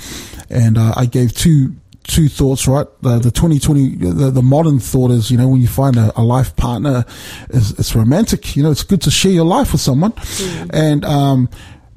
And, 0.51 0.79
uh, 0.79 0.93
I 0.97 1.07
gave 1.07 1.35
two, 1.35 1.75
two 2.09 2.29
thoughts, 2.29 2.67
right? 2.67 2.87
The, 3.03 3.19
the 3.19 3.31
2020, 3.31 3.97
the, 3.97 4.31
the 4.31 4.43
modern 4.43 4.81
thought 4.81 5.13
is, 5.13 5.31
you 5.31 5.39
know, 5.39 5.49
when 5.49 5.61
you 5.61 5.69
find 5.69 5.97
a, 5.97 6.13
a 6.19 6.23
life 6.23 6.57
partner, 6.57 7.05
it's, 7.51 7.71
it's 7.73 7.95
romantic. 7.95 8.57
You 8.57 8.65
know, 8.65 8.71
it's 8.73 8.83
good 8.83 9.03
to 9.03 9.11
share 9.11 9.31
your 9.31 9.45
life 9.45 9.73
with 9.73 9.81
someone. 9.81 10.13
Mm. 10.13 10.71
And, 10.73 11.05
um, 11.05 11.49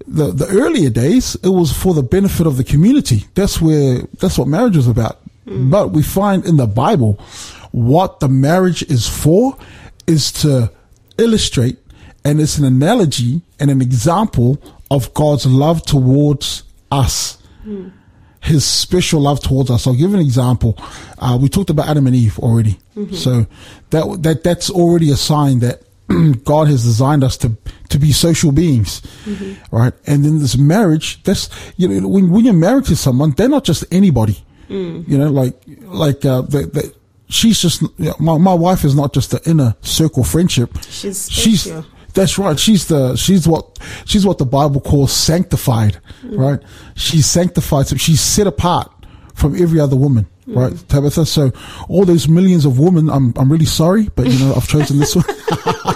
the, 0.06 0.32
the 0.32 0.47
earlier 0.47 0.89
days, 0.89 1.36
it 1.36 1.50
was 1.50 1.71
for 1.71 1.93
the 1.93 2.04
benefit 2.04 2.45
of 2.45 2.58
the 2.58 2.63
community. 2.63 3.26
That's 3.34 3.62
where, 3.62 4.02
that's 4.19 4.38
what 4.38 4.47
marriage 4.47 4.76
was 4.76 4.88
about. 4.88 5.19
Mm. 5.47 5.71
But 5.71 5.91
we 5.91 6.04
find 6.04 6.45
in 6.45 6.58
the 6.58 6.67
Bible, 6.67 7.13
what 7.71 8.19
the 8.19 8.28
marriage 8.28 8.84
is 8.84 9.08
for 9.08 9.58
is 10.08 10.32
to 10.34 10.71
illustrate 11.17 11.78
and 12.24 12.39
it's 12.39 12.58
an 12.58 12.65
analogy 12.65 13.41
and 13.60 13.71
an 13.71 13.82
example 13.82 14.62
of 14.91 15.13
God's 15.13 15.45
love 15.45 15.84
towards 15.84 16.63
us. 16.91 17.41
Mm. 17.65 17.93
His 18.41 18.65
special 18.65 19.21
love 19.21 19.39
towards 19.39 19.69
us. 19.69 19.86
I'll 19.86 19.93
give 19.93 20.13
an 20.13 20.19
example. 20.19 20.75
Uh, 21.19 21.38
we 21.39 21.47
talked 21.47 21.69
about 21.69 21.88
Adam 21.88 22.08
and 22.08 22.15
Eve 22.15 22.39
already. 22.39 22.80
So 23.13 23.45
that, 23.91 24.23
that, 24.23 24.43
that's 24.43 24.69
already 24.69 25.12
a 25.12 25.15
sign 25.15 25.60
that 25.60 25.84
God 26.43 26.67
has 26.67 26.84
designed 26.84 27.23
us 27.23 27.38
to, 27.38 27.56
to 27.89 27.99
be 27.99 28.12
social 28.12 28.51
beings. 28.51 29.01
Right. 29.71 29.93
And 30.08 30.25
then 30.25 30.39
this 30.39 30.58
marriage, 30.58 31.21
that's, 31.23 31.49
you 31.77 31.88
know, 31.88 32.08
when, 32.08 32.32
when 32.32 32.43
you're 32.43 32.54
married 32.54 32.86
to 32.86 32.95
someone, 32.95 33.32
they're 33.32 33.47
not 33.47 33.63
just 33.63 33.86
anybody. 33.91 34.38
You 35.08 35.17
know, 35.17 35.30
like, 35.30 35.62
like, 35.82 36.25
uh, 36.25 36.41
the, 36.41 36.65
the, 36.65 36.93
she's 37.27 37.62
just, 37.62 37.82
you 37.82 37.89
know, 37.97 38.15
my, 38.19 38.38
my 38.38 38.54
wife 38.54 38.84
is 38.86 38.95
not 38.95 39.13
just 39.13 39.32
the 39.32 39.41
inner 39.49 39.75
circle 39.82 40.23
friendship. 40.23 40.77
She's 40.89 41.30
she's, 41.32 41.62
special. 41.63 41.86
That's 42.13 42.38
right. 42.38 42.60
She's 42.60 42.88
the, 42.88 43.15
she's 43.15 43.47
what, 43.47 43.80
she's 44.06 44.26
what 44.26 44.38
the 44.38 44.45
Bible 44.45 44.82
calls 44.82 45.12
sanctified, 45.12 46.00
mm. 46.24 46.38
right? 46.38 46.60
She's 46.95 47.26
sanctified. 47.26 47.88
So 47.88 47.97
she's 47.97 48.21
set 48.21 48.47
apart 48.47 48.91
from 49.34 49.62
every 49.62 49.80
other 49.80 49.95
woman, 49.95 50.28
mm. 50.47 50.56
right? 50.56 50.89
Tabitha. 50.89 51.26
So 51.26 51.52
all 51.89 52.06
those 52.06 52.28
millions 52.28 52.65
of 52.65 52.80
women, 52.80 53.10
I'm, 53.10 53.34
I'm 53.38 53.52
really 53.52 53.65
sorry, 53.65 54.10
but 54.15 54.28
you 54.28 54.39
know, 54.39 54.54
I've 54.54 54.67
chosen 54.67 55.00
this 55.00 55.15
one. 55.15 55.26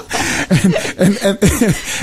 and, 0.49 0.75
and, 0.97 1.17
and, 1.23 1.37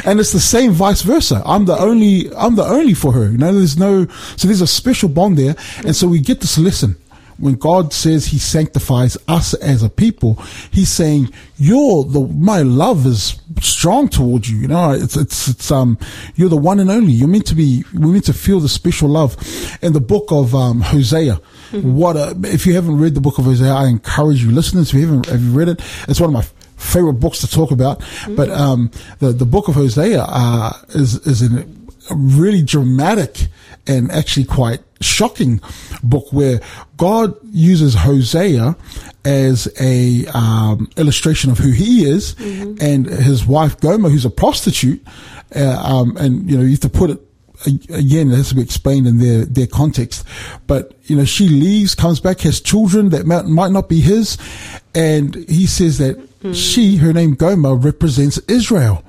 and 0.04 0.20
it's 0.20 0.32
the 0.32 0.40
same 0.40 0.72
vice 0.72 1.02
versa. 1.02 1.42
I'm 1.44 1.64
the 1.64 1.78
only, 1.78 2.32
I'm 2.34 2.56
the 2.56 2.64
only 2.64 2.94
for 2.94 3.12
her. 3.12 3.30
You 3.30 3.38
know, 3.38 3.52
there's 3.52 3.78
no, 3.78 4.06
so 4.36 4.48
there's 4.48 4.60
a 4.60 4.66
special 4.66 5.08
bond 5.08 5.38
there. 5.38 5.56
And 5.84 5.94
so 5.94 6.08
we 6.08 6.20
get 6.20 6.40
this 6.40 6.58
lesson. 6.58 6.96
When 7.42 7.54
God 7.54 7.92
says 7.92 8.26
he 8.26 8.38
sanctifies 8.38 9.18
us 9.26 9.52
as 9.54 9.82
a 9.82 9.90
people, 9.90 10.34
he's 10.70 10.90
saying, 10.90 11.32
you're 11.56 12.04
the, 12.04 12.20
my 12.20 12.62
love 12.62 13.04
is 13.04 13.40
strong 13.60 14.08
towards 14.08 14.48
you. 14.48 14.58
You 14.58 14.68
know, 14.68 14.92
it's, 14.92 15.16
it's, 15.16 15.48
it's, 15.48 15.72
um, 15.72 15.98
you're 16.36 16.48
the 16.48 16.56
one 16.56 16.78
and 16.78 16.88
only. 16.88 17.10
You're 17.10 17.26
meant 17.26 17.46
to 17.46 17.56
be, 17.56 17.84
we're 17.92 18.12
meant 18.12 18.26
to 18.26 18.32
feel 18.32 18.60
the 18.60 18.68
special 18.68 19.08
love. 19.08 19.36
In 19.82 19.92
the 19.92 20.00
book 20.00 20.26
of, 20.30 20.54
um, 20.54 20.82
Hosea, 20.82 21.40
what 21.72 22.16
a, 22.16 22.38
if 22.44 22.64
you 22.64 22.74
haven't 22.74 22.98
read 22.98 23.14
the 23.14 23.20
book 23.20 23.38
of 23.38 23.44
Hosea, 23.46 23.72
I 23.72 23.88
encourage 23.88 24.44
you, 24.44 24.52
listeners, 24.52 24.90
if 24.90 24.94
you 24.94 25.06
haven't, 25.06 25.26
have 25.26 25.42
you 25.42 25.50
read 25.50 25.68
it? 25.68 25.80
It's 26.06 26.20
one 26.20 26.30
of 26.30 26.34
my 26.34 26.46
favorite 26.76 27.14
books 27.14 27.40
to 27.40 27.48
talk 27.48 27.72
about. 27.72 28.04
But 28.36 28.50
um, 28.50 28.90
the 29.18 29.32
the 29.32 29.46
book 29.46 29.68
of 29.68 29.74
Hosea 29.74 30.22
uh, 30.22 30.72
is 30.90 31.26
is 31.26 31.42
an, 31.42 31.88
a 32.10 32.14
really 32.14 32.62
dramatic 32.62 33.48
and 33.86 34.10
actually 34.12 34.44
quite 34.44 34.80
shocking 35.02 35.60
book 36.02 36.32
where 36.32 36.60
God 36.96 37.34
uses 37.50 37.94
Hosea 37.94 38.76
as 39.24 39.68
a 39.80 40.26
um, 40.34 40.90
illustration 40.96 41.50
of 41.50 41.58
who 41.58 41.70
he 41.70 42.04
is, 42.04 42.34
and 42.80 43.06
his 43.06 43.46
wife 43.46 43.78
Gomer, 43.80 44.08
who's 44.08 44.24
a 44.24 44.30
prostitute, 44.30 45.04
uh, 45.54 45.80
um, 45.82 46.16
and 46.16 46.50
you 46.50 46.56
know 46.56 46.64
you 46.64 46.70
have 46.72 46.80
to 46.80 46.88
put 46.88 47.10
it 47.10 47.20
again, 47.66 48.30
it 48.30 48.36
has 48.36 48.48
to 48.50 48.54
be 48.54 48.62
explained 48.62 49.06
in 49.06 49.18
their, 49.18 49.44
their 49.44 49.66
context. 49.66 50.26
But, 50.66 50.92
you 51.04 51.16
know, 51.16 51.24
she 51.24 51.48
leaves, 51.48 51.94
comes 51.94 52.20
back, 52.20 52.40
has 52.40 52.60
children 52.60 53.10
that 53.10 53.26
might, 53.26 53.46
might 53.46 53.70
not 53.70 53.88
be 53.88 54.00
his. 54.00 54.38
And 54.94 55.34
he 55.48 55.66
says 55.66 55.98
that 55.98 56.16
she, 56.54 56.96
her 56.96 57.12
name 57.12 57.34
Gomer, 57.34 57.74
represents 57.76 58.38
Israel. 58.48 59.04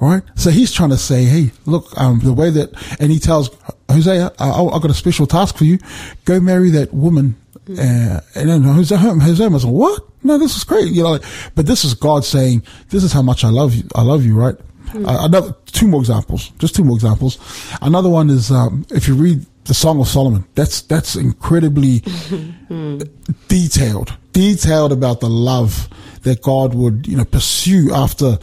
Right? 0.00 0.22
So 0.36 0.50
he's 0.50 0.72
trying 0.72 0.90
to 0.90 0.98
say, 0.98 1.24
hey, 1.24 1.50
look, 1.66 1.86
um, 1.98 2.20
the 2.20 2.32
way 2.32 2.50
that, 2.50 2.70
and 3.00 3.10
he 3.10 3.18
tells 3.18 3.50
Hosea, 3.90 4.32
I, 4.38 4.48
I- 4.50 4.64
I've 4.74 4.82
got 4.82 4.90
a 4.90 4.94
special 4.94 5.26
task 5.26 5.56
for 5.56 5.64
you. 5.64 5.78
Go 6.24 6.40
marry 6.40 6.70
that 6.70 6.92
woman. 6.94 7.36
Uh, 7.68 8.20
and 8.34 8.48
then 8.48 8.62
Hosea, 8.62 8.98
Hosea 8.98 9.48
was 9.48 9.64
like, 9.64 9.74
what? 9.74 10.02
No, 10.24 10.38
this 10.38 10.56
is 10.56 10.64
great. 10.64 10.88
You 10.92 11.02
know, 11.04 11.10
like, 11.12 11.22
but 11.54 11.66
this 11.66 11.84
is 11.84 11.94
God 11.94 12.24
saying, 12.24 12.62
this 12.88 13.04
is 13.04 13.12
how 13.12 13.22
much 13.22 13.44
I 13.44 13.48
love 13.50 13.74
you. 13.74 13.84
I 13.94 14.02
love 14.02 14.24
you, 14.24 14.34
right? 14.36 14.56
Uh, 14.92 15.18
another 15.28 15.54
two 15.66 15.86
more 15.86 16.00
examples, 16.00 16.48
just 16.58 16.74
two 16.74 16.82
more 16.82 16.96
examples. 16.96 17.38
Another 17.80 18.08
one 18.08 18.28
is 18.28 18.50
um, 18.50 18.84
if 18.90 19.06
you 19.06 19.14
read 19.14 19.46
the 19.66 19.74
Song 19.74 20.00
of 20.00 20.08
Solomon. 20.08 20.44
That's 20.56 20.82
that's 20.82 21.14
incredibly 21.14 22.00
detailed, 23.48 24.16
detailed 24.32 24.92
about 24.92 25.20
the 25.20 25.28
love 25.28 25.88
that 26.22 26.42
God 26.42 26.74
would 26.74 27.06
you 27.06 27.16
know 27.16 27.24
pursue 27.24 27.92
after 27.94 28.38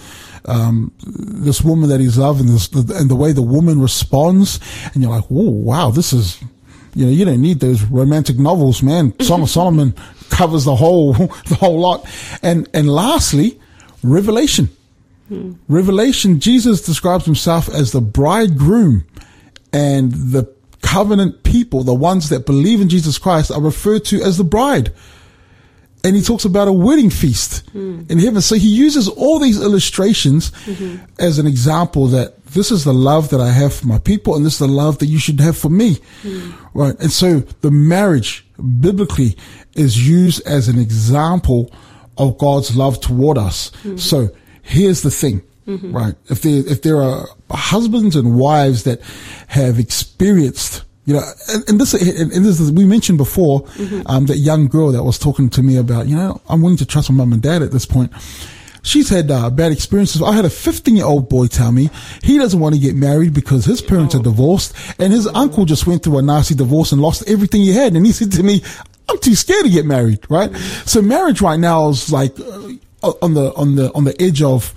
um, 0.47 0.91
this 1.05 1.61
woman 1.61 1.89
that 1.89 1.99
he's 1.99 2.17
loving, 2.17 2.47
this 2.47 2.71
and 2.71 3.09
the 3.09 3.15
way 3.15 3.31
the 3.31 3.41
woman 3.41 3.81
responds, 3.81 4.59
and 4.93 5.03
you're 5.03 5.11
like, 5.11 5.25
whoa, 5.25 5.49
wow, 5.49 5.91
this 5.91 6.13
is. 6.13 6.41
You 6.95 7.05
know, 7.05 7.11
you 7.11 7.25
don't 7.25 7.41
need 7.41 7.59
those 7.59 7.83
romantic 7.83 8.39
novels, 8.39 8.81
man. 8.81 9.13
Song 9.21 9.43
of 9.43 9.51
Solomon 9.51 9.93
covers 10.29 10.65
the 10.65 10.75
whole, 10.75 11.13
the 11.47 11.57
whole 11.59 11.79
lot. 11.79 12.09
And, 12.41 12.67
and 12.73 12.89
lastly, 12.89 13.59
Revelation. 14.01 14.69
Revelation, 15.67 16.39
Jesus 16.39 16.81
describes 16.81 17.25
himself 17.25 17.69
as 17.69 17.91
the 17.91 18.01
bridegroom 18.01 19.05
and 19.73 20.11
the 20.11 20.51
covenant 20.81 21.43
people, 21.43 21.83
the 21.83 21.93
ones 21.93 22.29
that 22.29 22.45
believe 22.45 22.79
in 22.79 22.89
Jesus 22.89 23.17
Christ 23.17 23.51
are 23.51 23.61
referred 23.61 24.05
to 24.05 24.21
as 24.21 24.37
the 24.37 24.43
bride. 24.43 24.93
And 26.03 26.15
he 26.15 26.21
talks 26.21 26.45
about 26.45 26.67
a 26.67 26.73
wedding 26.73 27.09
feast 27.09 27.67
hmm. 27.71 28.03
in 28.07 28.19
heaven. 28.19 28.41
So 28.41 28.55
he 28.55 28.69
uses 28.69 29.07
all 29.07 29.39
these 29.39 29.61
illustrations 29.61 30.51
mm-hmm. 30.51 31.03
as 31.19 31.39
an 31.39 31.47
example 31.47 32.07
that 32.07 32.45
this 32.45 32.71
is 32.71 32.83
the 32.83 32.93
love 32.93 33.29
that 33.29 33.41
I 33.41 33.51
have 33.51 33.73
for 33.73 33.87
my 33.87 33.99
people 33.99 34.35
and 34.35 34.45
this 34.45 34.53
is 34.53 34.59
the 34.59 34.67
love 34.67 34.99
that 34.99 35.07
you 35.07 35.19
should 35.19 35.39
have 35.39 35.57
for 35.57 35.69
me. 35.69 35.97
Hmm. 36.21 36.51
Right. 36.73 36.95
And 36.99 37.11
so 37.11 37.39
the 37.39 37.71
marriage 37.71 38.45
biblically 38.79 39.37
is 39.75 40.07
used 40.07 40.45
as 40.47 40.67
an 40.67 40.79
example 40.79 41.71
of 42.17 42.37
God's 42.37 42.75
love 42.75 42.99
toward 43.01 43.37
us. 43.37 43.71
Hmm. 43.81 43.97
So 43.97 44.29
here's 44.61 45.01
the 45.01 45.11
thing, 45.11 45.41
mm-hmm. 45.67 45.95
right? 45.95 46.15
If 46.29 46.41
there, 46.41 46.63
if 46.67 46.81
there 46.81 47.01
are 47.01 47.27
husbands 47.51 48.15
and 48.15 48.37
wives 48.37 48.83
that 48.83 49.01
have 49.47 49.79
experienced, 49.79 50.83
you 51.07 51.13
know, 51.13 51.23
and, 51.47 51.69
and 51.69 51.79
this, 51.79 51.93
and, 51.93 52.33
and 52.33 52.45
this 52.45 52.59
is, 52.59 52.69
we 52.69 52.83
mentioned 52.83 53.17
before, 53.17 53.65
um, 54.07 54.25
that 54.25 54.37
young 54.39 54.67
girl 54.67 54.91
that 54.91 55.03
was 55.03 55.17
talking 55.17 55.49
to 55.51 55.63
me 55.63 55.77
about, 55.77 56.07
you 56.07 56.17
know, 56.17 56.41
I'm 56.49 56.61
willing 56.61 56.77
to 56.77 56.85
trust 56.85 57.09
my 57.09 57.15
mom 57.15 57.31
and 57.31 57.41
dad 57.41 57.61
at 57.61 57.71
this 57.71 57.85
point. 57.85 58.11
She's 58.83 59.07
had 59.07 59.31
uh, 59.31 59.49
bad 59.49 59.71
experiences. 59.71 60.21
I 60.21 60.33
had 60.33 60.43
a 60.43 60.49
15 60.49 60.97
year 60.97 61.05
old 61.05 61.29
boy 61.29 61.47
tell 61.47 61.71
me 61.71 61.89
he 62.23 62.37
doesn't 62.37 62.59
want 62.59 62.75
to 62.75 62.81
get 62.81 62.95
married 62.95 63.33
because 63.33 63.63
his 63.63 63.81
parents 63.81 64.15
are 64.15 64.21
divorced 64.21 64.75
and 64.99 65.13
his 65.13 65.27
uncle 65.27 65.63
just 65.63 65.87
went 65.87 66.03
through 66.03 66.17
a 66.17 66.21
nasty 66.21 66.55
divorce 66.55 66.91
and 66.91 67.01
lost 67.01 67.23
everything 67.29 67.61
he 67.61 67.71
had. 67.73 67.95
And 67.95 68.05
he 68.05 68.11
said 68.11 68.33
to 68.33 68.43
me, 68.43 68.61
I'm 69.07 69.19
too 69.19 69.35
scared 69.35 69.63
to 69.63 69.71
get 69.71 69.85
married, 69.85 70.19
right? 70.29 70.53
So 70.85 71.01
marriage 71.01 71.41
right 71.41 71.59
now 71.59 71.87
is 71.87 72.11
like, 72.11 72.37
uh, 72.37 72.69
on 73.21 73.33
the 73.33 73.53
on 73.55 73.75
the 73.75 73.93
on 73.93 74.03
the 74.03 74.21
edge 74.21 74.41
of 74.41 74.73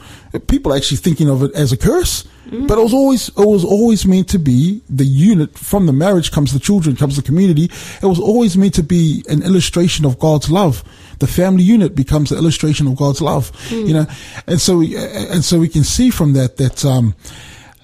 people 0.46 0.72
actually 0.72 0.96
thinking 0.98 1.28
of 1.28 1.42
it 1.42 1.52
as 1.54 1.72
a 1.72 1.76
curse. 1.76 2.26
But 2.50 2.78
it 2.78 2.82
was 2.82 2.92
always 2.92 3.28
it 3.28 3.46
was 3.46 3.64
always 3.64 4.06
meant 4.06 4.28
to 4.30 4.38
be 4.38 4.82
the 4.88 5.04
unit 5.04 5.56
from 5.56 5.86
the 5.86 5.92
marriage 5.92 6.32
comes 6.32 6.52
the 6.52 6.58
children 6.58 6.96
comes 6.96 7.16
the 7.16 7.22
community. 7.22 7.70
It 8.02 8.06
was 8.06 8.18
always 8.18 8.56
meant 8.56 8.74
to 8.74 8.82
be 8.82 9.24
an 9.28 9.42
illustration 9.42 10.04
of 10.04 10.18
God's 10.18 10.50
love. 10.50 10.82
The 11.20 11.28
family 11.28 11.62
unit 11.62 11.94
becomes 11.94 12.30
the 12.30 12.36
illustration 12.36 12.88
of 12.88 12.96
God's 12.96 13.20
love, 13.20 13.52
you 13.70 13.92
know, 13.92 14.06
and 14.46 14.60
so 14.60 14.78
we, 14.78 14.96
and 14.96 15.44
so 15.44 15.60
we 15.60 15.68
can 15.68 15.84
see 15.84 16.10
from 16.10 16.32
that 16.32 16.56
that 16.56 16.84
um, 16.84 17.14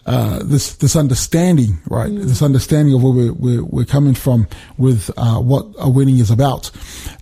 uh, 0.06 0.40
this 0.42 0.74
this 0.76 0.96
understanding, 0.96 1.78
right? 1.88 2.11
This 2.12 2.42
understanding 2.42 2.94
of 2.94 3.02
where 3.02 3.12
we're, 3.12 3.32
we're, 3.32 3.64
we're 3.64 3.85
coming 3.85 4.14
from 4.14 4.48
with 4.78 5.11
uh, 5.16 5.38
what 5.38 5.66
a 5.78 5.90
wedding 5.90 6.18
is 6.18 6.30
about, 6.30 6.70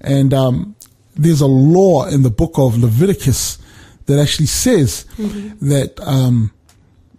and 0.00 0.32
um, 0.32 0.76
there's 1.14 1.40
a 1.40 1.46
law 1.46 2.06
in 2.06 2.22
the 2.22 2.30
book 2.30 2.52
of 2.56 2.78
Leviticus 2.78 3.58
that 4.06 4.20
actually 4.20 4.46
says 4.46 5.06
mm-hmm. 5.16 5.68
that 5.68 5.98
um, 6.00 6.52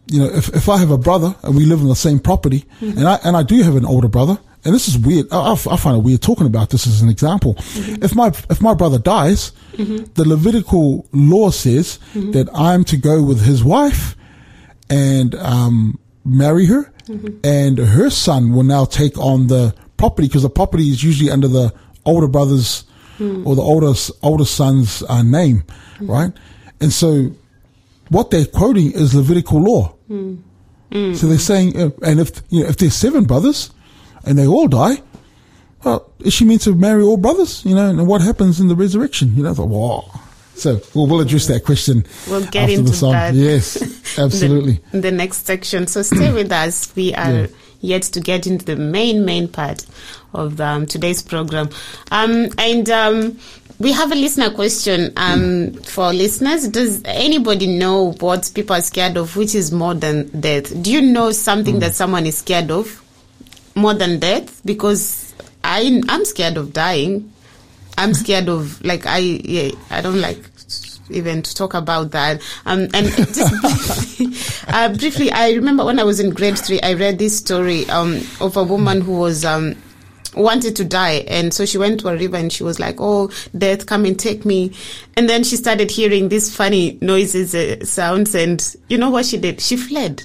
you 0.08 0.20
know 0.20 0.26
if, 0.26 0.50
if 0.50 0.70
I 0.70 0.78
have 0.78 0.92
a 0.92 0.98
brother 0.98 1.36
and 1.44 1.56
we 1.56 1.66
live 1.66 1.82
on 1.82 1.88
the 1.88 1.96
same 1.96 2.20
property, 2.20 2.66
mm-hmm. 2.80 2.98
and 2.98 3.08
I 3.08 3.20
and 3.24 3.36
I 3.36 3.44
do 3.44 3.62
have 3.64 3.76
an 3.76 3.86
older 3.86 4.08
brother. 4.08 4.38
And 4.64 4.74
this 4.74 4.88
is 4.88 4.98
weird. 4.98 5.28
I 5.32 5.56
find 5.56 5.96
it 5.96 6.04
weird 6.04 6.24
talking 6.24 6.48
about 6.48 6.72
this 6.72 6.88
as 6.88 7.04
an 7.04 7.08
example. 7.08 7.54
Mm-hmm. 7.54 8.04
If 8.04 8.16
my 8.16 8.30
if 8.50 8.62
my 8.62 8.74
brother 8.74 8.98
dies, 8.98 9.52
the 10.16 10.24
Levitical 10.26 11.08
law 11.12 11.52
says 11.52 12.00
that 12.16 12.50
I'm 12.52 12.84
to 12.86 12.98
go 12.98 13.22
with 13.22 13.42
his 13.42 13.64
wife 13.64 14.16
and 14.90 15.36
um, 15.36 16.00
marry 16.24 16.66
her, 16.66 16.92
and 17.44 17.78
her 17.78 18.10
son 18.10 18.54
will 18.54 18.64
now 18.64 18.86
take 18.86 19.16
on 19.20 19.48
the 19.48 19.76
property 19.98 20.28
because 20.28 20.42
the 20.42 20.50
property 20.50 20.90
is 20.90 21.04
usually 21.04 21.30
under 21.30 21.48
the 21.48 21.72
older 22.04 22.28
brother's 22.28 22.86
or 23.20 23.56
the 23.56 23.62
oldest 23.62 24.12
older 24.24 24.46
son's 24.46 25.04
uh, 25.04 25.24
name, 25.24 25.64
right? 26.02 26.32
And 26.82 26.92
so, 26.92 27.32
what 28.10 28.30
they're 28.32 28.46
quoting 28.46 28.92
is 28.92 29.14
Levitical 29.16 29.62
law. 29.62 29.96
So 30.92 31.28
they're 31.28 31.38
saying, 31.40 31.78
uh, 31.82 31.90
and 32.04 32.20
if 32.22 32.42
you 32.50 32.64
know, 32.64 32.70
if 32.70 32.78
there's 32.78 32.94
seven 32.96 33.26
brothers 33.26 33.70
and 34.26 34.38
they 34.38 34.48
all 34.48 34.68
die, 34.68 35.02
well, 35.84 36.10
is 36.20 36.34
she 36.34 36.46
meant 36.46 36.62
to 36.62 36.74
marry 36.74 37.04
all 37.04 37.18
brothers? 37.18 37.66
You 37.66 37.76
know, 37.76 37.90
and 37.90 38.08
what 38.08 38.22
happens 38.22 38.60
in 38.62 38.68
the 38.70 38.76
resurrection? 38.76 39.36
You 39.36 39.44
know, 39.44 39.54
the 39.54 39.66
wow. 39.66 40.10
So 40.56 40.80
we'll, 40.94 41.08
we'll 41.08 41.20
address 41.20 41.48
that 41.48 41.66
question. 41.66 42.06
We'll 42.30 42.46
get 42.46 42.64
after 42.70 42.76
into 42.76 42.92
the 42.92 42.96
song. 42.96 43.12
that. 43.12 43.34
Yes, 43.34 44.18
absolutely. 44.18 44.80
the, 44.94 45.02
the 45.02 45.12
next 45.12 45.46
section. 45.46 45.86
So 45.88 46.02
stay 46.02 46.32
with 46.32 46.52
us. 46.52 46.96
We 46.96 47.14
are 47.14 47.32
Yeah. 47.32 47.48
yet 47.82 48.04
to 48.04 48.22
get 48.22 48.48
into 48.48 48.64
the 48.64 48.78
main, 48.78 49.26
main 49.26 49.50
part 49.50 49.86
of 50.36 50.60
um, 50.62 50.86
today's 50.86 51.22
program. 51.22 51.70
Um, 52.12 52.50
and 52.58 52.90
um, 52.90 53.40
we 53.80 53.92
have 53.92 54.12
a 54.12 54.16
listener 54.16 54.52
question 54.52 55.12
um, 55.18 55.74
for 55.74 56.14
listeners. 56.14 56.68
Does 56.68 57.02
anybody 57.06 57.68
know 57.68 58.14
what 58.14 58.52
people 58.56 58.76
are 58.76 58.82
scared 58.82 59.18
of, 59.18 59.36
which 59.36 59.56
is 59.56 59.72
more 59.72 59.94
than 59.94 60.28
death? 60.40 60.82
Do 60.82 60.92
you 60.92 61.02
know 61.02 61.32
something 61.32 61.80
that 61.80 61.94
someone 61.96 62.26
is 62.26 62.38
scared 62.38 62.72
of 62.72 63.04
more 63.76 63.94
than 63.94 64.20
death? 64.20 64.62
Because 64.66 65.34
I, 65.64 66.02
I'm 66.08 66.26
scared 66.26 66.58
of 66.58 66.74
dying. 66.74 67.32
I'm 67.98 68.14
scared 68.14 68.50
of 68.50 68.84
like 68.84 69.06
I 69.06 69.20
yeah 69.20 69.72
I 69.90 70.02
don't 70.02 70.20
like 70.20 70.44
even 71.10 71.42
to 71.42 71.56
talk 71.56 71.74
about 71.74 72.12
that. 72.12 72.42
Um, 72.66 72.88
and 72.94 73.08
just 73.08 73.62
briefly, 74.18 74.28
uh, 74.68 74.94
briefly, 74.94 75.32
I 75.32 75.52
remember 75.52 75.86
when 75.86 76.00
I 76.00 76.04
was 76.04 76.20
in 76.20 76.32
grade 76.32 76.58
three, 76.58 76.82
I 76.82 76.94
read 76.94 77.20
this 77.20 77.38
story 77.38 77.88
um, 77.90 78.22
of 78.42 78.58
a 78.58 78.64
woman 78.64 79.02
who 79.02 79.14
was 79.14 79.46
um, 79.46 79.76
wanted 80.36 80.76
to 80.78 80.86
die, 80.86 81.24
and 81.28 81.54
so 81.54 81.66
she 81.66 81.78
went 81.78 82.00
to 82.02 82.10
a 82.10 82.16
river 82.18 82.38
and 82.38 82.52
she 82.52 82.64
was 82.64 82.80
like, 82.80 82.96
"Oh, 83.00 83.30
death, 83.58 83.86
come 83.86 84.06
and 84.06 84.20
take 84.20 84.46
me." 84.46 84.72
And 85.18 85.30
then 85.30 85.44
she 85.44 85.56
started 85.56 85.92
hearing 85.92 86.30
these 86.30 86.56
funny 86.56 86.98
noises, 87.02 87.56
uh, 87.56 87.84
sounds, 87.86 88.36
and 88.36 88.76
you 88.90 88.98
know 88.98 89.10
what 89.10 89.26
she 89.26 89.38
did? 89.38 89.62
She 89.62 89.78
fled. 89.78 90.24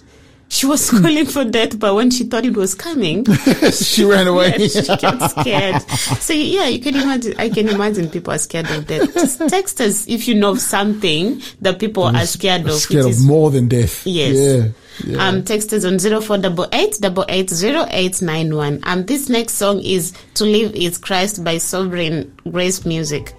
She 0.49 0.66
was 0.66 0.90
calling 1.01 1.27
for 1.27 1.44
death, 1.44 1.79
but 1.79 1.94
when 1.94 2.11
she 2.11 2.25
thought 2.25 2.44
it 2.44 2.57
was 2.57 2.75
coming, 2.75 3.25
she 3.73 4.05
ran 4.05 4.27
away. 4.27 4.55
yeah, 4.59 4.66
she 4.83 4.96
got 4.96 5.31
scared. 5.31 5.83
So 6.20 6.33
yeah, 6.33 6.66
you 6.66 6.81
can 6.81 6.96
imagine. 6.96 7.35
I 7.38 7.49
can 7.49 7.68
imagine 7.68 8.11
people 8.11 8.35
are 8.35 8.38
scared 8.38 8.68
of 8.70 8.87
death. 8.87 9.14
Just 9.14 9.38
text 9.49 9.81
us 9.81 10.09
if 10.09 10.27
you 10.27 10.35
know 10.35 10.57
something 10.57 11.40
that 11.61 11.79
people 11.79 12.03
are 12.03 12.27
scared 12.27 12.66
of. 12.66 12.75
Scared 12.75 13.07
of 13.07 13.25
more 13.25 13.51
than 13.53 13.68
death. 13.68 14.05
Yes. 14.07 14.37
Yeah. 14.37 14.68
Yeah. 15.04 15.28
Um, 15.28 15.44
text 15.44 15.72
us 15.72 15.84
on 15.84 15.98
zero 15.98 16.20
four 16.20 16.38
double 16.38 16.68
eight 16.72 16.98
double 17.00 17.24
eight 17.28 17.50
zero 17.50 17.86
eight 17.90 18.20
nine 18.22 18.54
one. 18.54 18.80
Um, 18.84 19.06
this 19.06 19.28
next 19.28 19.54
song 19.54 19.80
is 19.80 20.12
"To 20.34 20.44
Live 20.44 20.74
Is 20.74 20.98
Christ" 20.98 21.44
by 21.44 21.58
Sovereign 21.58 22.34
Grace 22.50 22.84
Music. 22.84 23.34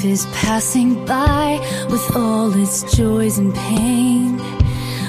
Life 0.00 0.12
is 0.12 0.26
passing 0.26 1.04
by 1.04 1.58
with 1.90 2.16
all 2.16 2.50
its 2.54 2.82
joys 2.96 3.38
and 3.38 3.54
pain. 3.54 4.38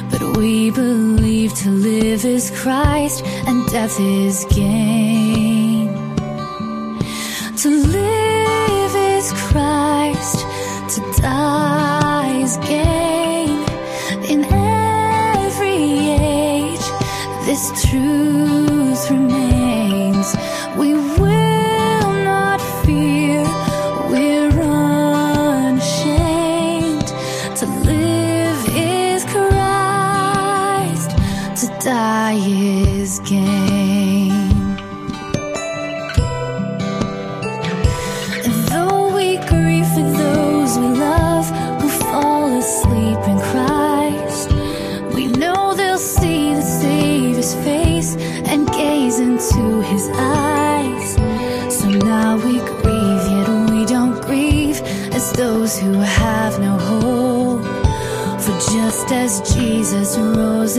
But 0.10 0.38
we 0.38 0.72
believe 0.72 1.54
to 1.60 1.70
live 1.70 2.26
is 2.26 2.52
Christ 2.62 3.24
and 3.48 3.66
death 3.68 3.98
is 4.00 4.46
gain. 4.50 5.51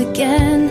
Again, 0.02 0.61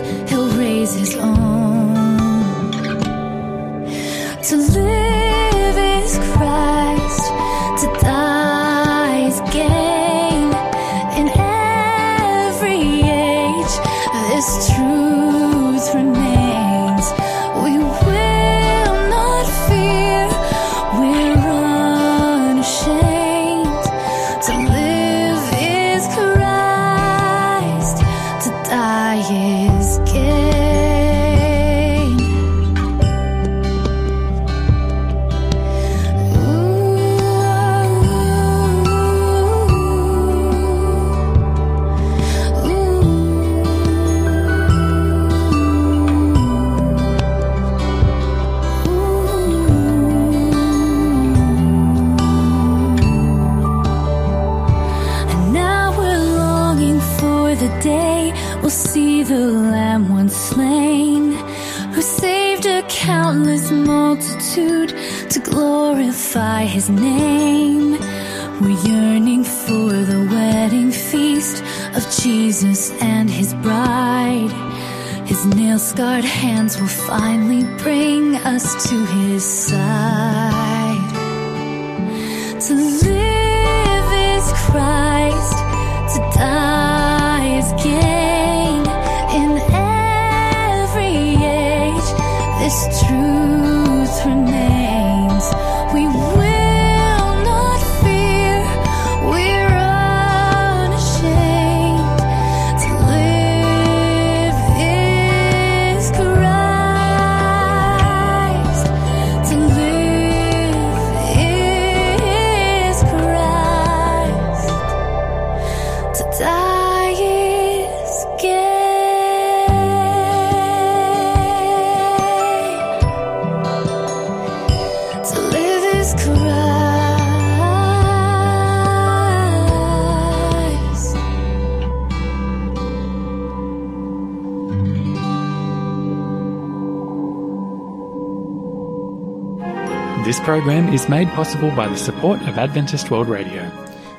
program 140.42 140.92
is 140.92 141.08
made 141.08 141.28
possible 141.30 141.70
by 141.70 141.88
the 141.88 141.96
support 141.96 142.40
of 142.42 142.58
Adventist 142.58 143.10
World 143.10 143.28
Radio. 143.28 143.70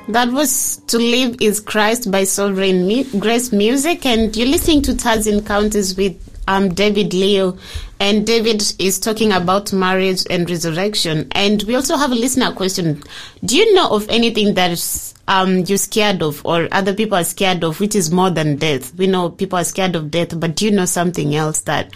That 0.08 0.32
was 0.32 0.78
To 0.88 0.98
Live 0.98 1.36
is 1.40 1.60
Christ 1.60 2.10
by 2.10 2.24
Sovereign 2.24 2.86
Mu- 2.86 3.20
Grace 3.20 3.52
Music, 3.52 4.06
and 4.06 4.34
you're 4.34 4.48
listening 4.48 4.82
to 4.82 4.92
Tassie 4.92 5.32
Encounters 5.32 5.96
with 5.96 6.16
um, 6.48 6.72
David 6.72 7.12
Leo. 7.12 7.58
And 8.00 8.26
David 8.26 8.62
is 8.78 8.98
talking 8.98 9.32
about 9.32 9.72
marriage 9.72 10.24
and 10.30 10.48
resurrection. 10.48 11.28
And 11.32 11.62
we 11.64 11.74
also 11.74 11.96
have 11.96 12.10
a 12.10 12.16
listener 12.16 12.52
question. 12.52 13.02
Do 13.44 13.56
you 13.56 13.74
know 13.74 13.90
of 13.90 14.08
anything 14.08 14.54
that 14.54 15.14
um, 15.28 15.58
you're 15.60 15.78
scared 15.78 16.22
of 16.22 16.44
or 16.44 16.68
other 16.72 16.94
people 16.94 17.16
are 17.18 17.24
scared 17.24 17.64
of, 17.64 17.80
which 17.80 17.94
is 17.94 18.10
more 18.10 18.30
than 18.30 18.56
death? 18.56 18.94
We 18.94 19.06
know 19.06 19.30
people 19.30 19.58
are 19.58 19.64
scared 19.64 19.94
of 19.94 20.10
death, 20.10 20.38
but 20.38 20.56
do 20.56 20.66
you 20.66 20.70
know 20.70 20.86
something 20.86 21.34
else 21.34 21.60
that 21.60 21.92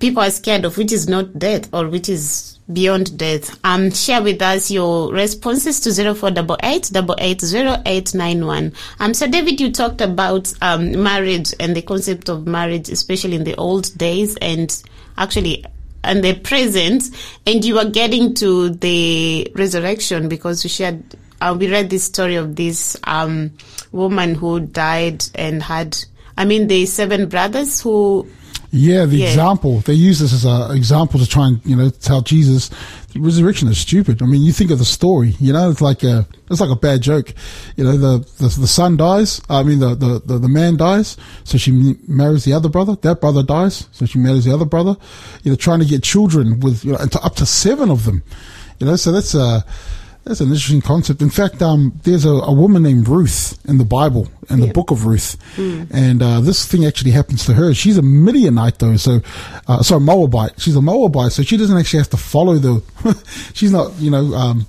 people 0.00 0.22
are 0.22 0.30
scared 0.30 0.64
of, 0.64 0.76
which 0.76 0.92
is 0.92 1.08
not 1.08 1.38
death 1.38 1.68
or 1.72 1.88
which 1.88 2.08
is 2.08 2.57
beyond 2.72 3.16
death. 3.16 3.58
Um, 3.64 3.90
share 3.90 4.22
with 4.22 4.42
us 4.42 4.70
your 4.70 5.12
responses 5.12 5.80
to 5.80 6.14
0488 6.14 6.90
880891. 6.94 8.72
Um, 9.00 9.14
so 9.14 9.26
David, 9.26 9.60
you 9.60 9.72
talked 9.72 10.00
about, 10.00 10.52
um, 10.62 11.02
marriage 11.02 11.54
and 11.58 11.74
the 11.74 11.82
concept 11.82 12.28
of 12.28 12.46
marriage, 12.46 12.88
especially 12.88 13.36
in 13.36 13.44
the 13.44 13.56
old 13.56 13.96
days 13.96 14.36
and 14.36 14.82
actually 15.16 15.64
and 16.04 16.22
the 16.22 16.34
present, 16.34 17.10
and 17.44 17.64
you 17.64 17.78
are 17.78 17.84
getting 17.84 18.32
to 18.34 18.70
the 18.70 19.50
resurrection 19.56 20.28
because 20.28 20.62
we 20.62 20.70
shared, 20.70 21.02
uh, 21.40 21.56
we 21.58 21.70
read 21.70 21.90
this 21.90 22.04
story 22.04 22.36
of 22.36 22.54
this, 22.54 22.96
um, 23.04 23.50
woman 23.90 24.34
who 24.34 24.60
died 24.60 25.24
and 25.34 25.62
had, 25.62 25.98
I 26.36 26.44
mean, 26.44 26.68
the 26.68 26.86
seven 26.86 27.28
brothers 27.28 27.80
who 27.80 28.28
Yeah, 28.70 29.06
the 29.06 29.16
Yeah. 29.18 29.28
example 29.28 29.80
they 29.80 29.94
use 29.94 30.18
this 30.18 30.32
as 30.32 30.44
an 30.44 30.76
example 30.76 31.18
to 31.20 31.26
try 31.26 31.46
and 31.48 31.60
you 31.64 31.74
know 31.74 31.88
tell 31.90 32.20
Jesus 32.20 32.70
resurrection 33.16 33.68
is 33.68 33.78
stupid. 33.78 34.22
I 34.22 34.26
mean, 34.26 34.42
you 34.42 34.52
think 34.52 34.70
of 34.70 34.78
the 34.78 34.84
story, 34.84 35.34
you 35.40 35.52
know, 35.52 35.70
it's 35.70 35.80
like 35.80 36.02
a 36.04 36.26
it's 36.50 36.60
like 36.60 36.70
a 36.70 36.76
bad 36.76 37.00
joke. 37.00 37.32
You 37.76 37.84
know, 37.84 37.96
the 37.96 38.18
the, 38.38 38.48
the 38.60 38.66
son 38.66 38.96
dies. 38.96 39.40
I 39.48 39.62
mean, 39.62 39.78
the, 39.78 39.94
the 39.94 40.20
the 40.24 40.38
the 40.38 40.48
man 40.48 40.76
dies, 40.76 41.16
so 41.44 41.56
she 41.58 41.96
marries 42.06 42.44
the 42.44 42.52
other 42.52 42.68
brother. 42.68 42.96
That 43.00 43.20
brother 43.20 43.42
dies, 43.42 43.88
so 43.92 44.04
she 44.06 44.18
marries 44.18 44.44
the 44.44 44.52
other 44.54 44.66
brother. 44.66 44.96
You 45.42 45.52
know, 45.52 45.56
trying 45.56 45.80
to 45.80 45.86
get 45.86 46.02
children 46.02 46.60
with 46.60 46.84
you 46.84 46.92
know, 46.92 46.98
up 47.22 47.34
to 47.36 47.46
seven 47.46 47.90
of 47.90 48.04
them. 48.04 48.22
You 48.78 48.86
know, 48.86 48.96
so 48.96 49.10
that's 49.12 49.34
a 49.34 49.64
that's 50.28 50.40
an 50.40 50.48
interesting 50.48 50.82
concept. 50.82 51.22
In 51.22 51.30
fact, 51.30 51.62
um, 51.62 51.98
there's 52.04 52.26
a, 52.26 52.30
a 52.30 52.52
woman 52.52 52.82
named 52.82 53.08
Ruth 53.08 53.58
in 53.66 53.78
the 53.78 53.84
Bible, 53.84 54.28
in 54.50 54.60
the 54.60 54.66
book 54.66 54.90
of 54.90 55.06
Ruth, 55.06 55.36
and 55.90 56.22
uh, 56.22 56.40
this 56.40 56.66
thing 56.66 56.84
actually 56.84 57.12
happens 57.12 57.46
to 57.46 57.54
her. 57.54 57.72
She's 57.72 57.96
a 57.96 58.02
Midianite 58.02 58.78
though, 58.78 58.96
so 58.96 59.20
uh, 59.66 59.82
sorry, 59.82 60.02
Moabite. 60.02 60.60
She's 60.60 60.76
a 60.76 60.82
Moabite, 60.82 61.32
so 61.32 61.42
she 61.42 61.56
doesn't 61.56 61.76
actually 61.76 62.00
have 62.00 62.10
to 62.10 62.18
follow 62.18 62.56
the. 62.56 62.82
she's 63.54 63.72
not, 63.72 63.94
you 63.94 64.10
know, 64.10 64.34
um, 64.34 64.66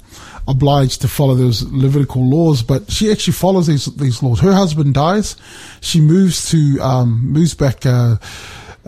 obliged 0.47 1.01
to 1.01 1.09
follow 1.09 1.35
those 1.35 1.63
Levitical 1.63 2.25
laws, 2.25 2.63
but 2.63 2.89
she 2.89 3.11
actually 3.11 3.33
follows 3.33 3.67
these 3.67 3.85
these 3.97 4.23
laws. 4.23 4.39
Her 4.39 4.53
husband 4.53 4.93
dies, 4.93 5.35
she 5.81 5.99
moves 5.99 6.49
to 6.51 6.79
um, 6.81 7.33
moves 7.33 7.53
back. 7.53 7.85
Uh, 7.85 8.15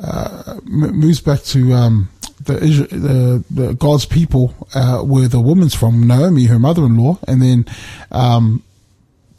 uh, 0.02 0.60
moves 0.64 1.20
back 1.20 1.44
to 1.44 1.74
um, 1.74 2.10
the, 2.46 2.54
the 2.56 3.44
the 3.50 3.74
God's 3.74 4.06
people, 4.06 4.54
uh, 4.74 5.00
where 5.00 5.28
the 5.28 5.42
woman's 5.42 5.76
from, 5.76 6.08
Naomi, 6.08 6.46
her 6.46 6.60
mother-in-law, 6.60 7.20
and 7.28 7.42
then 7.42 7.66
um, 8.12 8.64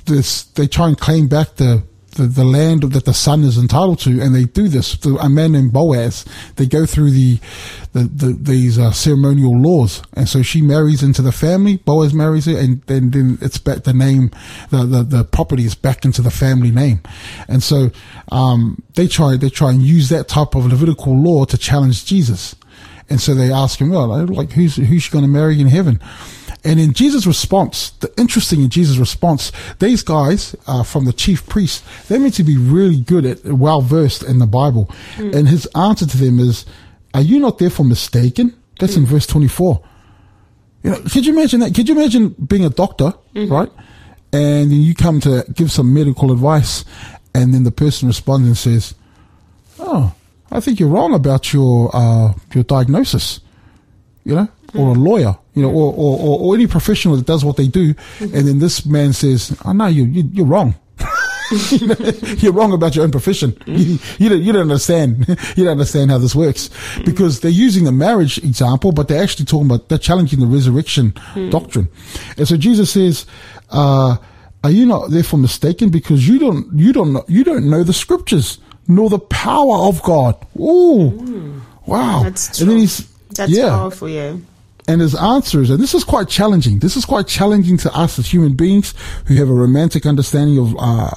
this 0.06 0.44
they 0.44 0.66
try 0.66 0.88
and 0.88 0.98
claim 0.98 1.28
back 1.28 1.56
the. 1.56 1.82
The, 2.14 2.24
the 2.24 2.44
land 2.44 2.82
that 2.92 3.06
the 3.06 3.14
son 3.14 3.42
is 3.42 3.56
entitled 3.56 3.98
to, 4.00 4.20
and 4.20 4.34
they 4.34 4.44
do 4.44 4.68
this. 4.68 5.02
A 5.06 5.30
man 5.30 5.52
named 5.52 5.72
Boaz, 5.72 6.26
they 6.56 6.66
go 6.66 6.84
through 6.84 7.10
the, 7.10 7.40
the, 7.94 8.00
the 8.00 8.36
these 8.38 8.78
uh, 8.78 8.92
ceremonial 8.92 9.58
laws, 9.58 10.02
and 10.12 10.28
so 10.28 10.42
she 10.42 10.60
marries 10.60 11.02
into 11.02 11.22
the 11.22 11.32
family. 11.32 11.78
Boaz 11.78 12.12
marries 12.12 12.44
her, 12.44 12.58
and 12.58 12.82
then, 12.82 13.12
then 13.12 13.38
it's 13.40 13.56
back 13.56 13.84
the 13.84 13.94
name, 13.94 14.30
the, 14.68 14.84
the 14.84 15.02
the 15.02 15.24
property 15.24 15.64
is 15.64 15.74
back 15.74 16.04
into 16.04 16.20
the 16.20 16.30
family 16.30 16.70
name, 16.70 17.00
and 17.48 17.62
so 17.62 17.90
um, 18.30 18.82
they 18.94 19.08
try 19.08 19.38
they 19.38 19.48
try 19.48 19.70
and 19.70 19.80
use 19.80 20.10
that 20.10 20.28
type 20.28 20.54
of 20.54 20.66
Levitical 20.66 21.16
law 21.16 21.46
to 21.46 21.56
challenge 21.56 22.04
Jesus. 22.04 22.54
And 23.08 23.20
so 23.20 23.34
they 23.34 23.52
ask 23.52 23.80
him, 23.80 23.90
well, 23.90 24.12
uh, 24.12 24.26
like, 24.26 24.52
who's, 24.52 24.76
who's 24.76 25.02
she 25.02 25.10
going 25.10 25.24
to 25.24 25.30
marry 25.30 25.60
in 25.60 25.68
heaven? 25.68 26.00
And 26.64 26.78
in 26.78 26.92
Jesus' 26.92 27.26
response, 27.26 27.90
the 27.90 28.12
interesting 28.16 28.62
in 28.62 28.68
Jesus' 28.68 28.96
response, 28.96 29.50
these 29.80 30.02
guys 30.02 30.54
uh, 30.66 30.84
from 30.84 31.04
the 31.04 31.12
chief 31.12 31.46
priests, 31.48 31.82
they're 32.06 32.20
meant 32.20 32.34
to 32.34 32.44
be 32.44 32.56
really 32.56 33.00
good 33.00 33.26
at, 33.26 33.44
well 33.44 33.80
versed 33.80 34.22
in 34.22 34.38
the 34.38 34.46
Bible. 34.46 34.84
Hmm. 35.16 35.34
And 35.34 35.48
his 35.48 35.66
answer 35.74 36.06
to 36.06 36.16
them 36.16 36.38
is, 36.38 36.64
are 37.14 37.20
you 37.20 37.40
not 37.40 37.58
therefore 37.58 37.84
mistaken? 37.84 38.56
That's 38.78 38.96
in 38.96 39.04
hmm. 39.04 39.10
verse 39.10 39.26
24. 39.26 39.82
You 40.84 40.90
know, 40.90 41.00
could 41.00 41.26
you 41.26 41.32
imagine 41.32 41.60
that? 41.60 41.74
Could 41.74 41.88
you 41.88 41.96
imagine 41.96 42.28
being 42.30 42.64
a 42.64 42.70
doctor, 42.70 43.10
hmm. 43.34 43.52
right? 43.52 43.70
And 44.32 44.70
then 44.70 44.80
you 44.80 44.94
come 44.94 45.20
to 45.20 45.44
give 45.52 45.70
some 45.70 45.92
medical 45.92 46.32
advice 46.32 46.84
and 47.34 47.52
then 47.52 47.64
the 47.64 47.72
person 47.72 48.08
responds 48.08 48.46
and 48.46 48.56
says, 48.56 48.94
oh, 49.78 50.14
I 50.52 50.60
think 50.60 50.78
you're 50.78 50.88
wrong 50.88 51.14
about 51.14 51.52
your 51.52 51.90
uh, 51.94 52.34
your 52.54 52.64
diagnosis, 52.64 53.40
you 54.24 54.34
know, 54.34 54.48
or 54.74 54.90
a 54.90 54.94
hmm. 54.94 55.02
lawyer, 55.02 55.36
you 55.54 55.62
know, 55.62 55.70
or, 55.70 55.92
hmm. 55.92 56.00
or, 56.00 56.18
or, 56.18 56.40
or 56.40 56.54
any 56.54 56.66
professional 56.66 57.16
that 57.16 57.26
does 57.26 57.44
what 57.44 57.56
they 57.56 57.68
do, 57.68 57.94
mm-hmm. 57.94 58.36
and 58.36 58.46
then 58.46 58.58
this 58.58 58.84
man 58.84 59.12
says, 59.12 59.56
"Oh 59.64 59.72
no, 59.72 59.86
you, 59.86 60.04
you 60.04 60.28
you're 60.32 60.46
wrong." 60.46 60.74
You 61.70 61.88
know, 61.88 61.96
you're 62.38 62.52
wrong 62.52 62.72
about 62.72 62.94
your 62.96 63.04
own 63.04 63.10
profession. 63.10 63.50
Hmm. 63.50 63.74
You, 63.74 63.98
you 64.18 64.28
don't 64.30 64.40
you 64.40 64.52
don't 64.52 64.62
understand. 64.62 65.26
You 65.56 65.64
don't 65.64 65.72
understand 65.72 66.10
how 66.10 66.16
this 66.16 66.34
works 66.34 66.70
because 67.04 67.40
they're 67.40 67.50
using 67.50 67.84
the 67.84 67.92
marriage 67.92 68.38
example, 68.38 68.90
but 68.90 69.08
they're 69.08 69.22
actually 69.22 69.44
talking 69.44 69.66
about 69.66 69.90
they're 69.90 69.98
challenging 69.98 70.40
the 70.40 70.46
resurrection 70.46 71.12
doctrine. 71.50 71.88
And 72.38 72.48
so 72.48 72.56
Jesus 72.56 72.90
says, 72.92 73.26
uh, 73.68 74.16
"Are 74.64 74.70
you 74.70 74.86
not 74.86 75.10
therefore 75.10 75.40
mistaken? 75.40 75.90
Because 75.90 76.26
you 76.26 76.38
don't 76.38 76.72
you 76.72 76.90
don't 76.90 77.12
know, 77.12 77.24
you 77.28 77.44
don't 77.44 77.68
know 77.68 77.82
the 77.82 77.92
scriptures 77.92 78.56
nor 78.88 79.10
the 79.10 79.18
power 79.18 79.88
of 79.88 80.02
God." 80.02 80.36
Ooh, 80.58 81.10
mm. 81.10 81.60
wow! 81.86 82.22
That's 82.24 82.60
And 82.60 82.68
then 82.68 82.76
true. 82.76 82.80
he's 82.80 83.08
That's 83.34 83.50
yeah, 83.50 83.70
powerful, 83.70 84.08
yeah. 84.08 84.36
and 84.88 85.00
his 85.00 85.14
answers, 85.14 85.70
and 85.70 85.80
this 85.80 85.94
is 85.94 86.04
quite 86.04 86.28
challenging. 86.28 86.80
This 86.80 86.96
is 86.96 87.04
quite 87.04 87.26
challenging 87.26 87.78
to 87.78 87.92
us 87.94 88.18
as 88.18 88.26
human 88.32 88.54
beings 88.54 88.94
who 89.26 89.34
have 89.36 89.48
a 89.48 89.54
romantic 89.54 90.04
understanding 90.06 90.58
of 90.58 90.74
uh, 90.78 91.10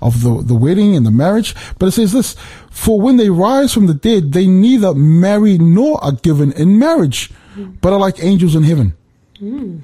of 0.00 0.22
the 0.22 0.42
the 0.42 0.54
wedding 0.54 0.94
and 0.96 1.04
the 1.04 1.10
marriage. 1.10 1.54
But 1.78 1.86
it 1.86 1.92
says 1.92 2.12
this: 2.12 2.36
For 2.70 3.00
when 3.00 3.16
they 3.16 3.30
rise 3.30 3.74
from 3.74 3.86
the 3.86 3.94
dead, 3.94 4.32
they 4.32 4.46
neither 4.46 4.94
marry 4.94 5.58
nor 5.58 6.02
are 6.02 6.12
given 6.12 6.52
in 6.52 6.78
marriage, 6.78 7.30
mm. 7.56 7.76
but 7.80 7.92
are 7.92 8.00
like 8.00 8.22
angels 8.22 8.54
in 8.54 8.62
heaven. 8.62 8.94
Mm. 9.40 9.82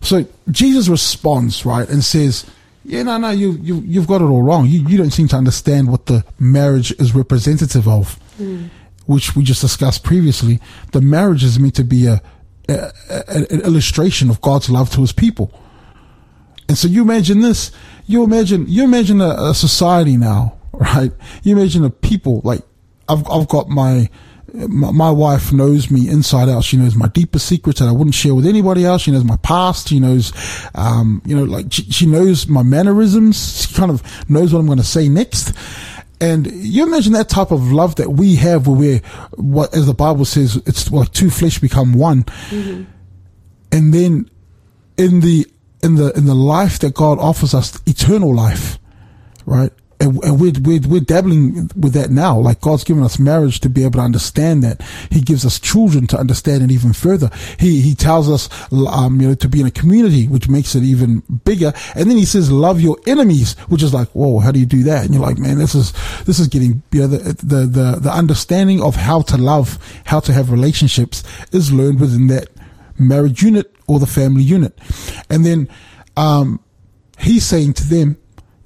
So 0.00 0.26
Jesus 0.50 0.88
responds 0.88 1.64
right 1.66 1.88
and 1.88 2.02
says. 2.04 2.46
Yeah, 2.84 3.04
no, 3.04 3.16
no, 3.18 3.30
you, 3.30 3.52
you, 3.62 3.76
you've 3.86 4.06
got 4.08 4.20
it 4.20 4.24
all 4.24 4.42
wrong. 4.42 4.66
You, 4.66 4.86
you 4.88 4.98
don't 4.98 5.12
seem 5.12 5.28
to 5.28 5.36
understand 5.36 5.88
what 5.88 6.06
the 6.06 6.24
marriage 6.38 6.92
is 6.92 7.14
representative 7.14 7.86
of. 7.86 8.18
Hmm. 8.38 8.68
which 9.06 9.36
we 9.36 9.42
just 9.42 9.60
discussed 9.60 10.02
previously, 10.04 10.58
the 10.92 11.00
marriage 11.02 11.44
is 11.44 11.58
meant 11.58 11.74
to 11.74 11.84
be 11.84 12.06
a, 12.06 12.22
a, 12.68 12.92
a 13.10 13.46
an 13.50 13.60
illustration 13.60 14.30
of 14.30 14.40
God's 14.40 14.70
love 14.70 14.90
to 14.92 15.00
His 15.02 15.12
people. 15.12 15.52
And 16.68 16.78
so 16.78 16.88
you 16.88 17.02
imagine 17.02 17.40
this. 17.40 17.72
You 18.06 18.24
imagine 18.24 18.64
you 18.68 18.84
imagine 18.84 19.20
a, 19.20 19.50
a 19.50 19.54
society 19.54 20.16
now, 20.16 20.56
right? 20.72 21.12
You 21.42 21.56
imagine 21.56 21.84
a 21.84 21.90
people 21.90 22.40
like 22.44 22.62
I've 23.08 23.28
I've 23.28 23.48
got 23.48 23.68
my 23.68 24.08
my, 24.54 24.90
my 24.90 25.10
wife 25.10 25.52
knows 25.52 25.90
me 25.90 26.08
inside 26.08 26.48
out. 26.48 26.64
She 26.64 26.76
knows 26.76 26.94
my 26.94 27.08
deepest 27.08 27.46
secrets 27.46 27.80
that 27.80 27.88
I 27.88 27.92
wouldn't 27.92 28.14
share 28.14 28.34
with 28.34 28.46
anybody 28.46 28.84
else. 28.84 29.02
She 29.02 29.10
knows 29.10 29.24
my 29.24 29.38
past. 29.38 29.88
She 29.88 30.00
knows, 30.00 30.32
um, 30.74 31.22
you 31.24 31.34
know, 31.34 31.44
like 31.44 31.72
she, 31.72 31.84
she 31.84 32.06
knows 32.06 32.46
my 32.48 32.62
mannerisms. 32.62 33.66
She 33.66 33.74
kind 33.74 33.90
of 33.90 34.02
knows 34.28 34.52
what 34.52 34.60
I'm 34.60 34.66
going 34.66 34.78
to 34.78 34.84
say 34.84 35.08
next. 35.08 35.52
And 36.20 36.46
you 36.52 36.86
imagine 36.86 37.14
that 37.14 37.28
type 37.28 37.50
of 37.50 37.72
love 37.72 37.96
that 37.96 38.10
we 38.10 38.36
have 38.36 38.66
where 38.68 38.76
we're, 38.76 38.98
what, 39.32 39.74
as 39.74 39.86
the 39.86 39.94
Bible 39.94 40.24
says, 40.24 40.56
it's 40.66 40.90
like 40.92 41.10
two 41.12 41.30
flesh 41.30 41.58
become 41.58 41.94
one. 41.94 42.24
And 43.72 43.92
then 43.92 44.30
in 44.96 45.20
the, 45.20 45.46
in 45.82 45.96
the, 45.96 46.12
in 46.16 46.26
the 46.26 46.34
life 46.34 46.78
that 46.80 46.94
God 46.94 47.18
offers 47.18 47.54
us, 47.54 47.80
eternal 47.86 48.32
life, 48.32 48.78
right? 49.46 49.72
And, 50.02 50.22
and 50.24 50.40
we're, 50.40 50.52
we're, 50.60 50.80
we're 50.88 51.00
dabbling 51.00 51.70
with 51.76 51.92
that 51.92 52.10
now. 52.10 52.36
Like 52.36 52.60
God's 52.60 52.82
given 52.82 53.04
us 53.04 53.20
marriage 53.20 53.60
to 53.60 53.68
be 53.68 53.84
able 53.84 54.00
to 54.00 54.00
understand 54.00 54.64
that. 54.64 54.82
He 55.10 55.20
gives 55.20 55.46
us 55.46 55.60
children 55.60 56.08
to 56.08 56.18
understand 56.18 56.64
it 56.64 56.72
even 56.72 56.92
further. 56.92 57.30
He, 57.60 57.80
he 57.82 57.94
tells 57.94 58.28
us, 58.28 58.48
um, 58.72 59.20
you 59.20 59.28
know, 59.28 59.34
to 59.36 59.48
be 59.48 59.60
in 59.60 59.66
a 59.66 59.70
community, 59.70 60.26
which 60.26 60.48
makes 60.48 60.74
it 60.74 60.82
even 60.82 61.20
bigger. 61.44 61.72
And 61.94 62.10
then 62.10 62.16
he 62.16 62.24
says, 62.24 62.50
love 62.50 62.80
your 62.80 62.98
enemies, 63.06 63.56
which 63.68 63.80
is 63.80 63.94
like, 63.94 64.08
whoa, 64.08 64.40
how 64.40 64.50
do 64.50 64.58
you 64.58 64.66
do 64.66 64.82
that? 64.82 65.04
And 65.04 65.14
you're 65.14 65.22
like, 65.22 65.38
man, 65.38 65.58
this 65.58 65.76
is, 65.76 65.92
this 66.24 66.40
is 66.40 66.48
getting, 66.48 66.82
you 66.90 67.02
know, 67.02 67.06
the, 67.06 67.34
the, 67.34 67.66
the, 67.66 67.98
the 68.00 68.12
understanding 68.12 68.82
of 68.82 68.96
how 68.96 69.22
to 69.22 69.36
love, 69.36 69.78
how 70.04 70.18
to 70.18 70.32
have 70.32 70.50
relationships 70.50 71.22
is 71.52 71.72
learned 71.72 72.00
within 72.00 72.26
that 72.26 72.48
marriage 72.98 73.40
unit 73.40 73.72
or 73.86 74.00
the 74.00 74.06
family 74.06 74.42
unit. 74.42 74.76
And 75.30 75.46
then, 75.46 75.68
um, 76.16 76.58
he's 77.18 77.44
saying 77.44 77.74
to 77.74 77.86
them, 77.86 78.18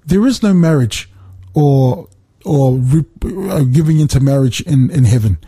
there 0.07 0.27
is 0.27 0.43
no 0.43 0.55
marriage 0.55 1.11
or 1.57 2.09
or 2.45 2.75
re- 2.75 3.05
uh, 3.51 3.65
giving 3.65 3.99
into 3.99 4.21
marriage 4.21 4.61
in 4.61 4.91
in 4.91 5.05
heaven. 5.05 5.39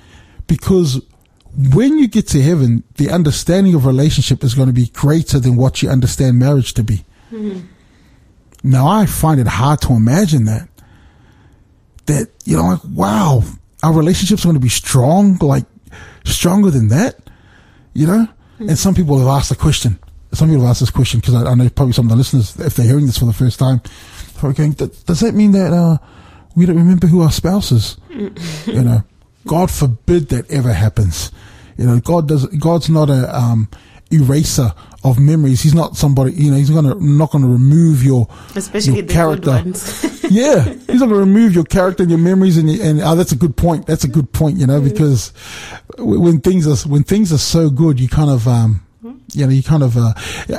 Because 0.48 1.00
when 1.72 1.98
you 1.98 2.08
get 2.08 2.26
to 2.28 2.42
heaven 2.42 2.82
the 2.96 3.10
understanding 3.10 3.74
of 3.74 3.86
relationship 3.86 4.42
is 4.42 4.54
going 4.54 4.68
to 4.68 4.72
be 4.72 4.88
greater 4.88 5.38
than 5.38 5.56
what 5.56 5.82
you 5.82 5.88
understand 5.88 6.38
marriage 6.38 6.74
to 6.74 6.82
be. 6.82 7.04
Now 8.64 8.88
i 8.88 9.06
find 9.06 9.40
it 9.40 9.46
hard 9.46 9.80
to 9.82 9.92
imagine 9.92 10.44
that 10.46 10.68
that 12.06 12.28
you 12.44 12.56
know 12.56 12.64
like 12.64 12.80
wow 12.92 13.42
our 13.82 13.92
relationships 13.92 14.44
going 14.44 14.54
to 14.54 14.60
be 14.60 14.68
strong 14.68 15.36
like 15.38 15.64
stronger 16.24 16.70
than 16.70 16.88
that 16.88 17.16
you 17.98 18.06
know? 18.06 18.28
And 18.60 18.78
some 18.78 18.94
people 18.94 19.18
have 19.18 19.28
asked 19.28 19.48
the 19.50 19.56
question. 19.56 19.98
Some 20.32 20.48
people 20.48 20.62
have 20.62 20.70
asked 20.70 20.80
this 20.80 20.90
question 20.90 21.20
because 21.20 21.34
I, 21.34 21.50
I 21.50 21.54
know 21.54 21.68
probably 21.68 21.92
some 21.92 22.06
of 22.06 22.10
the 22.10 22.16
listeners 22.16 22.56
if 22.60 22.74
they're 22.74 22.86
hearing 22.86 23.06
this 23.06 23.18
for 23.18 23.24
the 23.24 23.32
first 23.32 23.58
time 23.58 23.80
probably 24.38 24.54
going 24.54 24.72
does 24.72 25.20
that 25.20 25.34
mean 25.34 25.52
that 25.52 25.72
uh 25.72 25.98
we 26.56 26.66
don't 26.66 26.76
remember 26.76 27.06
who 27.06 27.22
our 27.22 27.30
spouse 27.30 27.72
is? 27.72 27.96
You 28.66 28.82
know 28.82 29.02
god 29.46 29.70
forbid 29.70 30.28
that 30.30 30.50
ever 30.50 30.72
happens. 30.72 31.30
You 31.76 31.86
know 31.86 32.00
god 32.00 32.28
does 32.28 32.46
god's 32.46 32.88
not 32.88 33.10
a 33.10 33.34
um 33.36 33.68
eraser 34.10 34.72
of 35.04 35.18
memories. 35.18 35.62
He's 35.62 35.74
not 35.74 35.96
somebody 35.96 36.32
you 36.32 36.50
know 36.50 36.56
he's 36.56 36.70
gonna 36.70 36.94
not 36.94 37.30
gonna 37.30 37.46
remove 37.46 38.02
your 38.02 38.26
Especially 38.54 38.94
your 38.94 39.02
the 39.02 39.12
character. 39.12 39.44
good 39.44 39.64
ones. 39.64 40.22
yeah, 40.30 40.64
he's 40.64 41.00
not 41.00 41.08
going 41.08 41.10
to 41.10 41.16
remove 41.16 41.54
your 41.54 41.64
character 41.64 42.02
and 42.02 42.10
your 42.10 42.18
memories, 42.18 42.58
and 42.58 42.68
and 42.68 43.00
oh, 43.00 43.14
that's 43.14 43.32
a 43.32 43.36
good 43.36 43.56
point. 43.56 43.86
That's 43.86 44.04
a 44.04 44.08
good 44.08 44.32
point, 44.32 44.58
you 44.58 44.66
know, 44.66 44.80
because 44.80 45.32
when 45.98 46.40
things 46.40 46.66
are 46.66 46.88
when 46.88 47.02
things 47.04 47.32
are 47.32 47.38
so 47.38 47.70
good, 47.70 47.98
you 47.98 48.08
kind 48.08 48.30
of 48.30 48.46
um, 48.46 48.84
you 49.34 49.44
know, 49.44 49.52
you 49.52 49.62
kind 49.62 49.82
of 49.82 49.96
uh, 49.96 50.14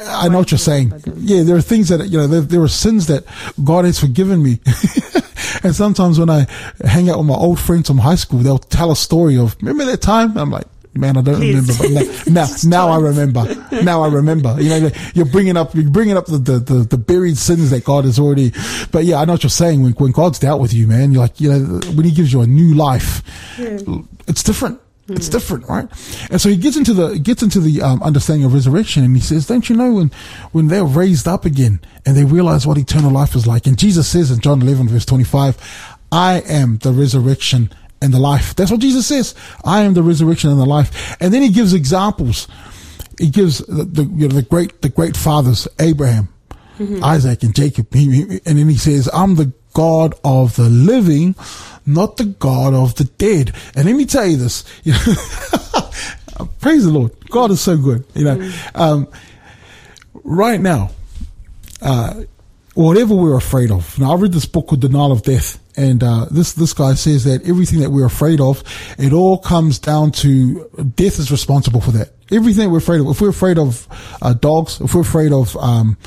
I 0.08 0.30
know 0.30 0.40
what 0.40 0.52
you're 0.52 0.58
saying. 0.58 0.94
Yeah, 1.18 1.44
there 1.44 1.56
are 1.56 1.62
things 1.62 1.90
that 1.90 2.08
you 2.08 2.18
know, 2.18 2.28
there, 2.28 2.42
there 2.42 2.62
are 2.62 2.68
sins 2.68 3.08
that 3.08 3.26
God 3.64 3.86
has 3.86 4.00
forgiven 4.00 4.44
me, 4.44 4.60
and 5.64 5.76
sometimes 5.76 6.20
when 6.20 6.30
I 6.30 6.46
hang 6.86 7.10
out 7.10 7.18
with 7.18 7.28
my 7.28 7.36
old 7.36 7.60
friends 7.60 7.88
from 7.88 7.98
high 7.98 8.16
school, 8.16 8.40
they'll 8.40 8.60
tell 8.60 8.92
a 8.92 8.96
story 8.96 9.38
of 9.38 9.56
remember 9.62 9.86
that 9.86 10.02
time. 10.02 10.38
I'm 10.38 10.52
like. 10.52 10.68
Man, 10.96 11.18
I 11.18 11.22
don't 11.22 11.36
Please. 11.36 11.56
remember, 11.56 12.02
but 12.04 12.32
now, 12.32 12.48
now, 12.66 12.88
now 12.88 12.90
I 12.90 13.00
remember. 13.00 13.46
Now 13.84 14.02
I 14.02 14.08
remember. 14.08 14.60
You 14.60 14.70
know, 14.70 14.90
you're 15.14 15.28
bringing 15.28 15.56
up, 15.56 15.76
you're 15.76 15.88
bringing 15.88 16.18
up 16.18 16.26
the, 16.26 16.40
the, 16.40 16.60
the, 16.60 16.74
the 16.80 16.98
buried 16.98 17.38
sins 17.38 17.70
that 17.70 17.84
God 17.84 18.06
has 18.06 18.18
already. 18.18 18.52
But 18.92 19.06
yeah, 19.06 19.18
I 19.18 19.26
know 19.26 19.34
what 19.34 19.44
you're 19.44 19.52
saying. 19.52 19.84
When, 19.84 19.92
when 19.94 20.12
God's 20.12 20.40
dealt 20.40 20.60
with 20.60 20.74
you, 20.74 20.88
man, 20.88 21.12
you're 21.12 21.22
like, 21.22 21.40
you 21.40 21.52
know, 21.52 21.80
when 21.94 22.06
He 22.06 22.12
gives 22.12 22.34
you 22.34 22.42
a 22.42 22.48
new 22.48 22.74
life, 22.74 23.22
it's 24.28 24.42
different. 24.42 24.82
It's 25.18 25.30
different, 25.30 25.68
right? 25.68 25.88
And 26.32 26.40
so 26.40 26.50
he 26.50 26.56
gets 26.58 26.78
into 26.78 26.94
the 26.94 27.18
gets 27.20 27.42
into 27.44 27.60
the 27.60 27.82
um, 27.82 28.02
understanding 28.04 28.46
of 28.46 28.54
resurrection, 28.54 29.04
and 29.04 29.16
he 29.16 29.22
says, 29.22 29.48
"Don't 29.48 29.70
you 29.70 29.76
know 29.76 29.94
when 29.94 30.12
when 30.52 30.68
they're 30.68 30.84
raised 30.86 31.28
up 31.28 31.46
again 31.46 31.80
and 32.06 32.16
they 32.16 32.26
realize 32.26 32.66
what 32.68 32.78
eternal 32.78 33.12
life 33.12 33.36
is 33.36 33.46
like?" 33.48 33.66
And 33.68 33.78
Jesus 33.78 34.08
says 34.08 34.32
in 34.32 34.40
John 34.40 34.62
11 34.62 34.88
verse 34.90 35.06
25, 35.06 35.58
"I 36.12 36.42
am 36.42 36.78
the 36.78 36.92
resurrection 36.92 37.70
and 38.02 38.14
the 38.14 38.20
life." 38.20 38.56
That's 38.56 38.72
what 38.72 38.80
Jesus 38.82 39.08
says. 39.08 39.34
I 39.66 39.82
am 39.82 39.94
the 39.94 40.04
resurrection 40.04 40.50
and 40.50 40.60
the 40.60 40.66
life. 40.66 41.18
And 41.20 41.34
then 41.34 41.42
he 41.42 41.50
gives 41.50 41.74
examples. 41.74 42.48
He 43.20 43.30
gives 43.30 43.60
the, 43.60 43.84
the 43.86 44.04
you 44.04 44.28
know 44.28 44.36
the 44.36 44.44
great 44.44 44.82
the 44.82 44.90
great 44.90 45.18
fathers 45.18 45.68
Abraham, 45.80 46.30
Isaac, 47.04 47.44
and 47.44 47.54
Jacob. 47.56 47.94
He, 47.94 48.10
he- 48.12 48.42
and 48.46 48.58
then 48.58 48.70
he 48.70 48.78
says, 48.78 49.10
"I'm 49.14 49.36
the 49.36 49.52
God 49.74 50.14
of 50.24 50.56
the 50.56 50.70
living, 50.70 51.36
not 51.90 52.18
the 52.18 52.26
God 52.26 52.74
of 52.74 52.96
the 52.96 53.06
dead." 53.06 53.54
And 53.76 53.86
let 53.86 53.96
me 53.96 54.06
tell 54.06 54.26
you 54.26 54.38
this. 54.38 54.64
You 54.84 54.94
know, 54.94 56.50
praise 56.62 56.86
the 56.86 56.92
Lord. 56.92 57.12
God 57.30 57.52
is 57.52 57.62
so 57.62 57.78
good. 57.78 58.06
You 58.16 58.24
know, 58.26 58.52
um, 58.76 59.08
right 60.24 60.60
now, 60.60 60.92
uh, 61.82 62.24
whatever 62.74 63.14
we're 63.14 63.38
afraid 63.38 63.72
of. 63.72 63.98
Now, 64.00 64.14
I 64.14 64.16
read 64.16 64.32
this 64.32 64.46
book 64.46 64.68
called 64.68 64.82
Denial 64.82 65.12
of 65.12 65.24
Death, 65.24 65.60
and 65.76 66.04
uh, 66.04 66.26
this 66.32 66.54
this 66.54 66.74
guy 66.74 66.94
says 66.94 67.24
that 67.26 67.48
everything 67.48 67.80
that 67.82 67.90
we're 67.90 68.06
afraid 68.06 68.40
of, 68.40 68.64
it 68.98 69.14
all 69.14 69.38
comes 69.38 69.80
down 69.80 70.12
to 70.12 70.70
death 70.96 71.20
is 71.20 71.32
responsible 71.32 71.82
for 71.82 71.92
that. 71.92 72.14
Everything 72.32 72.66
that 72.66 72.70
we're 72.70 72.78
afraid 72.78 73.02
of. 73.02 73.08
If 73.08 73.22
we're 73.22 73.30
afraid 73.30 73.58
of 73.58 73.88
uh, 74.22 74.34
dogs, 74.34 74.80
if 74.82 74.94
we're 74.94 75.02
afraid 75.02 75.32
of 75.32 75.56
um, 75.58 75.98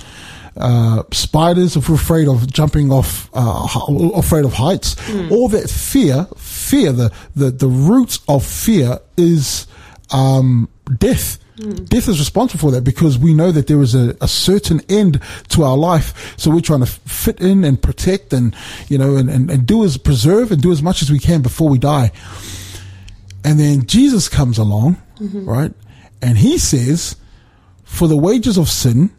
uh, 0.56 1.02
spiders, 1.12 1.76
if 1.76 1.88
we're 1.88 1.94
afraid 1.94 2.28
of 2.28 2.52
jumping 2.52 2.90
off, 2.92 3.30
uh, 3.34 3.66
afraid 4.14 4.44
of 4.44 4.52
heights, 4.54 4.96
all 5.30 5.48
that 5.48 5.70
fear, 5.70 6.26
fear, 6.36 6.92
the 6.92 7.12
the 7.34 7.50
the 7.50 7.68
roots 7.68 8.20
of 8.28 8.44
fear 8.44 8.98
is 9.16 9.66
um, 10.12 10.68
death. 10.98 11.38
Death 11.84 12.08
is 12.08 12.18
responsible 12.18 12.58
for 12.58 12.70
that 12.72 12.82
because 12.82 13.18
we 13.18 13.34
know 13.34 13.52
that 13.52 13.66
there 13.68 13.80
is 13.82 13.94
a, 13.94 14.16
a 14.20 14.26
certain 14.26 14.80
end 14.88 15.20
to 15.50 15.62
our 15.62 15.76
life. 15.76 16.34
So 16.36 16.50
we're 16.50 16.60
trying 16.60 16.80
to 16.80 16.86
fit 16.86 17.40
in 17.40 17.62
and 17.62 17.80
protect 17.80 18.32
and, 18.32 18.56
you 18.88 18.98
know, 18.98 19.16
and, 19.16 19.30
and, 19.30 19.48
and 19.48 19.64
do 19.64 19.84
as 19.84 19.96
preserve 19.96 20.50
and 20.50 20.60
do 20.60 20.72
as 20.72 20.82
much 20.82 21.02
as 21.02 21.10
we 21.10 21.20
can 21.20 21.40
before 21.40 21.68
we 21.68 21.78
die. 21.78 22.10
And 23.44 23.60
then 23.60 23.86
Jesus 23.86 24.28
comes 24.28 24.58
along, 24.58 24.96
right? 25.46 25.72
And 26.20 26.38
he 26.38 26.58
says, 26.58 27.14
for 27.84 28.08
the 28.08 28.16
wages 28.16 28.56
of 28.58 28.68
sin 28.68 29.10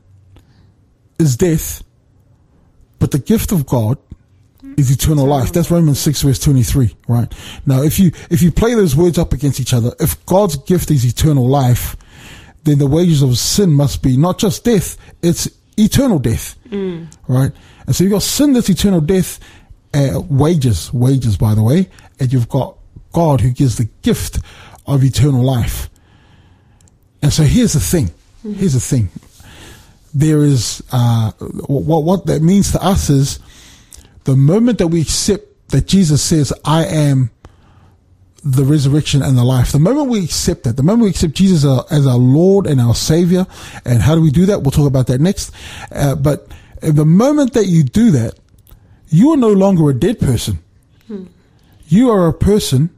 is 1.24 1.36
death, 1.36 1.84
but 2.99 3.11
the 3.11 3.19
gift 3.19 3.51
of 3.51 3.65
God 3.65 3.97
is 4.78 4.91
eternal 4.91 5.26
life. 5.26 5.51
That's 5.51 5.71
Romans 5.71 5.99
6 5.99 6.21
verse 6.21 6.39
23, 6.39 6.95
right? 7.07 7.34
Now, 7.65 7.82
if 7.82 7.99
you, 7.99 8.11
if 8.30 8.41
you 8.41 8.51
play 8.51 8.76
those 8.76 8.95
words 8.95 9.17
up 9.17 9.34
against 9.34 9.59
each 9.59 9.74
other, 9.74 9.91
if 9.99 10.24
God's 10.26 10.57
gift 10.57 10.91
is 10.91 11.05
eternal 11.05 11.47
life, 11.47 11.95
then 12.63 12.78
the 12.80 12.88
wages 12.88 13.21
of 13.21 13.38
sin 13.38 13.71
must 13.71 14.01
be 14.01 14.15
not 14.15 14.39
just 14.39 14.63
death, 14.63 14.97
it's 15.21 15.49
eternal 15.78 16.19
death, 16.19 16.55
right? 17.28 17.51
And 17.86 17.95
so 17.95 18.03
you've 18.03 18.13
got 18.13 18.21
sin 18.21 18.53
that's 18.53 18.69
eternal 18.69 19.01
death, 19.01 19.39
uh, 19.93 20.21
wages, 20.30 20.93
wages, 20.93 21.36
by 21.38 21.55
the 21.55 21.63
way, 21.63 21.89
and 22.19 22.32
you've 22.32 22.49
got 22.49 22.78
God 23.11 23.41
who 23.41 23.51
gives 23.51 23.78
the 23.78 23.89
gift 24.01 24.39
of 24.88 25.03
eternal 25.03 25.43
life. 25.43 25.89
And 27.21 27.32
so 27.34 27.43
here's 27.43 27.74
the 27.74 27.80
thing. 27.80 28.11
Here's 28.43 28.74
the 28.74 28.80
thing. 28.80 29.09
There 30.14 30.43
is, 30.43 30.84
uh, 30.91 31.32
what, 31.68 32.03
what 32.03 32.26
that 32.28 32.41
means 32.41 32.72
to 32.74 32.84
us 32.84 33.09
is 33.09 33.39
the 34.26 34.36
moment 34.36 34.78
that 34.78 34.88
we 34.88 35.01
accept 35.01 35.70
that 35.70 35.88
Jesus 35.88 36.22
says, 36.22 36.53
I 36.64 36.86
am 36.86 37.32
the 38.43 38.64
resurrection 38.64 39.22
and 39.22 39.38
the 39.38 39.43
life. 39.43 39.72
The 39.72 39.80
moment 39.80 40.09
we 40.09 40.24
accept 40.24 40.64
that, 40.66 40.76
the 40.76 40.84
moment 40.84 41.03
we 41.03 41.09
accept 41.09 41.34
Jesus 41.34 41.64
as 41.89 42.05
our, 42.05 42.18
Lord 42.18 42.68
and 42.68 42.80
our 42.80 42.93
Savior, 42.93 43.47
and 43.86 44.01
how 44.01 44.16
do 44.16 44.22
we 44.22 44.32
do 44.32 44.45
that? 44.47 44.61
We'll 44.61 44.72
talk 44.72 44.88
about 44.88 45.07
that 45.07 45.22
next. 45.22 45.51
Uh, 45.91 46.16
but 46.16 46.47
the 46.82 47.05
moment 47.05 47.53
that 47.53 47.66
you 47.66 47.84
do 47.84 48.11
that, 48.11 48.38
you 49.09 49.32
are 49.32 49.38
no 49.38 49.51
longer 49.51 49.89
a 49.89 49.93
dead 49.93 50.20
person. 50.20 50.59
You 51.88 52.09
are 52.09 52.28
a 52.28 52.34
person 52.34 52.89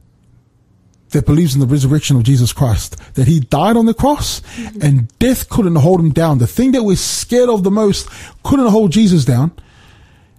that 1.16 1.24
believes 1.24 1.54
in 1.54 1.60
the 1.60 1.66
resurrection 1.66 2.14
of 2.16 2.24
Jesus 2.24 2.52
Christ, 2.52 2.94
that 3.14 3.26
he 3.26 3.40
died 3.40 3.78
on 3.78 3.86
the 3.86 3.94
cross 3.94 4.42
and 4.82 5.08
death 5.18 5.48
couldn't 5.48 5.76
hold 5.76 5.98
him 5.98 6.10
down. 6.10 6.36
The 6.36 6.46
thing 6.46 6.72
that 6.72 6.82
we're 6.82 6.96
scared 6.96 7.48
of 7.48 7.64
the 7.64 7.70
most 7.70 8.06
couldn't 8.42 8.66
hold 8.66 8.92
Jesus 8.92 9.24
down. 9.24 9.52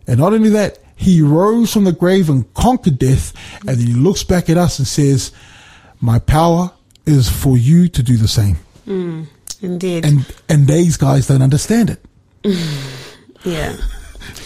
And 0.05 0.19
not 0.19 0.33
only 0.33 0.49
that, 0.49 0.77
he 0.95 1.23
rose 1.23 1.73
from 1.73 1.85
the 1.85 1.91
grave 1.91 2.29
and 2.29 2.53
conquered 2.53 2.99
death. 2.99 3.33
And 3.61 3.79
then 3.79 3.87
he 3.87 3.93
looks 3.93 4.23
back 4.23 4.51
at 4.51 4.57
us 4.57 4.77
and 4.77 4.87
says, 4.87 5.31
My 5.99 6.19
power 6.19 6.71
is 7.07 7.27
for 7.27 7.57
you 7.57 7.87
to 7.89 8.03
do 8.03 8.15
the 8.15 8.27
same. 8.27 8.57
Mm, 8.85 9.25
indeed. 9.61 10.05
And 10.05 10.31
and 10.47 10.67
these 10.67 10.95
guys 10.95 11.25
don't 11.25 11.41
understand 11.41 11.89
it. 11.89 12.05
Yeah. 13.43 13.77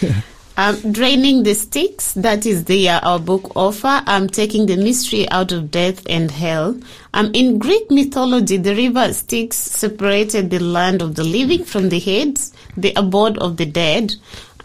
Um, 0.57 0.91
Draining 0.91 1.43
the 1.43 1.55
Styx, 1.55 2.11
that 2.13 2.45
is 2.45 2.65
the 2.65 2.89
uh, 2.89 2.99
our 2.99 3.19
book 3.19 3.55
offer. 3.55 4.03
I'm 4.05 4.23
um, 4.23 4.27
taking 4.27 4.65
the 4.65 4.75
mystery 4.75 5.29
out 5.29 5.53
of 5.53 5.71
death 5.71 6.03
and 6.09 6.29
hell. 6.29 6.77
Um, 7.13 7.31
in 7.33 7.57
Greek 7.57 7.89
mythology, 7.89 8.57
the 8.57 8.75
river 8.75 9.13
Styx 9.13 9.55
separated 9.55 10.49
the 10.49 10.59
land 10.59 11.01
of 11.01 11.15
the 11.15 11.23
living 11.23 11.63
from 11.63 11.87
the 11.87 11.99
Hades, 11.99 12.53
the 12.75 12.91
abode 12.97 13.37
of 13.37 13.55
the 13.55 13.65
dead. 13.65 14.13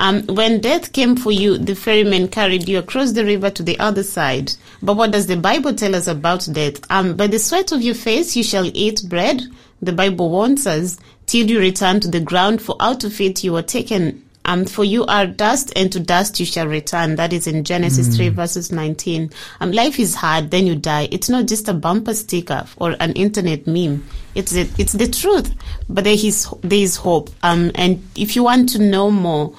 Um, 0.01 0.26
when 0.26 0.61
death 0.61 0.93
came 0.93 1.16
for 1.16 1.30
you, 1.30 1.57
the 1.57 1.76
ferryman 1.76 2.28
carried 2.28 2.68
you 2.68 2.78
across 2.78 3.12
the 3.12 3.24
river 3.24 3.49
to 3.51 3.62
the 3.62 3.78
other 3.78 4.03
side. 4.03 4.53
But 4.82 4.97
what 4.97 5.12
does 5.12 5.28
the 5.28 5.37
Bible 5.37 5.72
tell 5.72 5.95
us 5.95 6.09
about 6.09 6.49
death? 6.53 6.80
Um, 6.91 7.16
by 7.16 7.28
the 7.28 7.39
sweat 7.39 7.70
of 7.70 7.80
your 7.80 7.95
face 7.95 8.34
you 8.34 8.43
shall 8.43 8.68
eat 8.74 9.05
bread. 9.09 9.43
The 9.80 9.93
Bible 9.93 10.30
warns 10.30 10.66
us 10.66 10.99
till 11.26 11.49
you 11.49 11.61
return 11.61 12.01
to 12.01 12.09
the 12.09 12.20
ground, 12.20 12.61
for 12.61 12.76
out 12.80 13.05
of 13.05 13.20
it 13.20 13.45
you 13.45 13.53
were 13.53 13.62
taken. 13.62 14.25
Um, 14.47 14.64
for 14.64 14.84
you 14.84 15.05
are 15.07 15.26
dust, 15.26 15.72
and 15.76 15.92
to 15.92 16.01
dust 16.01 16.40
you 16.40 16.47
shall 16.47 16.66
return. 16.68 17.16
That 17.16 17.32
is 17.32 17.47
in 17.47 17.64
Genesis 17.64 18.16
3 18.16 18.28
verses 18.30 18.72
19. 18.72 19.30
Um, 19.61 19.72
life 19.72 19.99
is 19.99 20.14
hard, 20.14 20.51
then 20.51 20.66
you 20.66 20.76
die. 20.76 21.09
It's 21.11 21.28
not 21.28 21.47
just 21.47 21.68
a 21.68 21.74
bumper 21.74 22.14
sticker 22.14 22.64
or 22.76 22.94
an 23.01 23.12
internet 23.12 23.66
meme. 23.66 24.07
It's 24.34 24.53
the, 24.53 24.70
it's 24.78 24.92
the 24.92 25.09
truth. 25.09 25.53
But 25.88 26.05
there 26.05 26.14
is, 26.14 26.49
there 26.62 26.78
is 26.78 26.97
hope. 26.97 27.30
Um, 27.42 27.72
and 27.74 28.03
if 28.14 28.36
you 28.36 28.44
want 28.44 28.68
to 28.70 28.78
know 28.78 29.11
more 29.11 29.55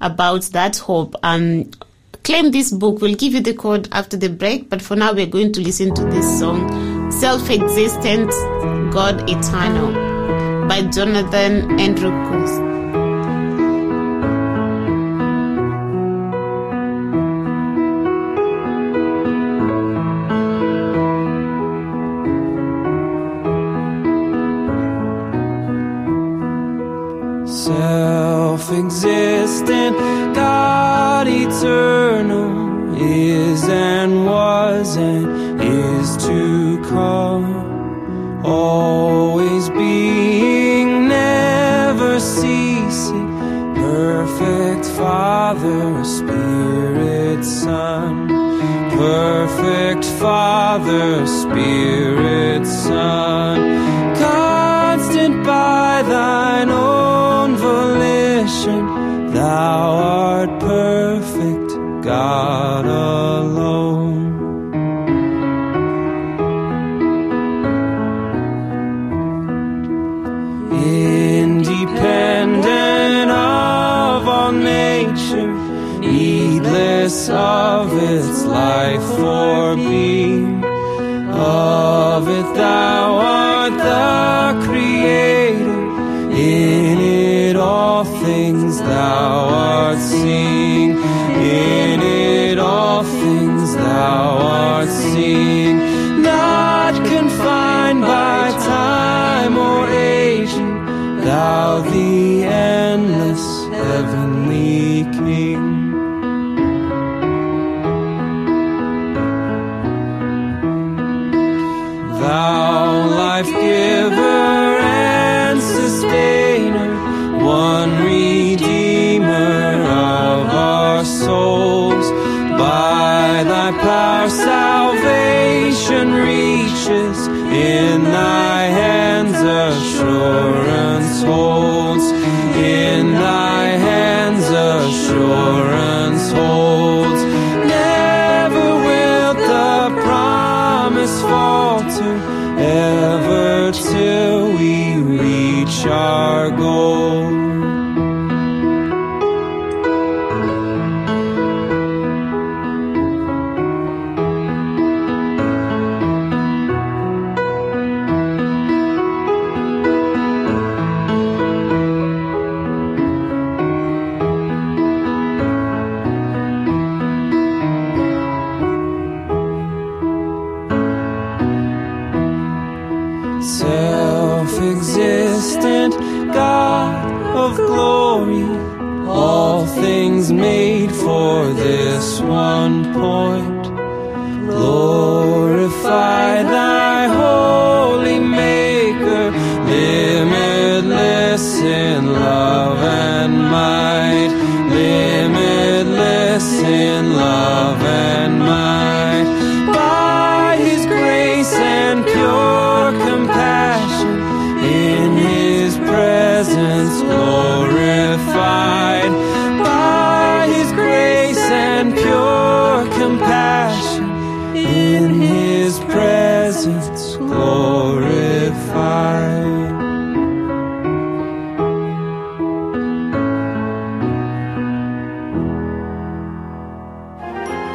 about 0.00 0.42
that 0.46 0.76
hope, 0.76 1.14
um, 1.22 1.70
claim 2.24 2.50
this 2.50 2.72
book. 2.72 3.00
We'll 3.00 3.14
give 3.14 3.34
you 3.34 3.40
the 3.40 3.54
code 3.54 3.88
after 3.92 4.16
the 4.16 4.28
break. 4.28 4.68
But 4.68 4.82
for 4.82 4.96
now, 4.96 5.12
we're 5.12 5.26
going 5.26 5.52
to 5.52 5.60
listen 5.60 5.94
to 5.94 6.04
this 6.04 6.38
song, 6.38 7.10
Self-Existent, 7.12 8.30
God 8.92 9.28
Eternal 9.28 9.92
by 10.68 10.82
Jonathan 10.90 11.78
Andrew 11.78 12.10
Coase. 12.10 12.71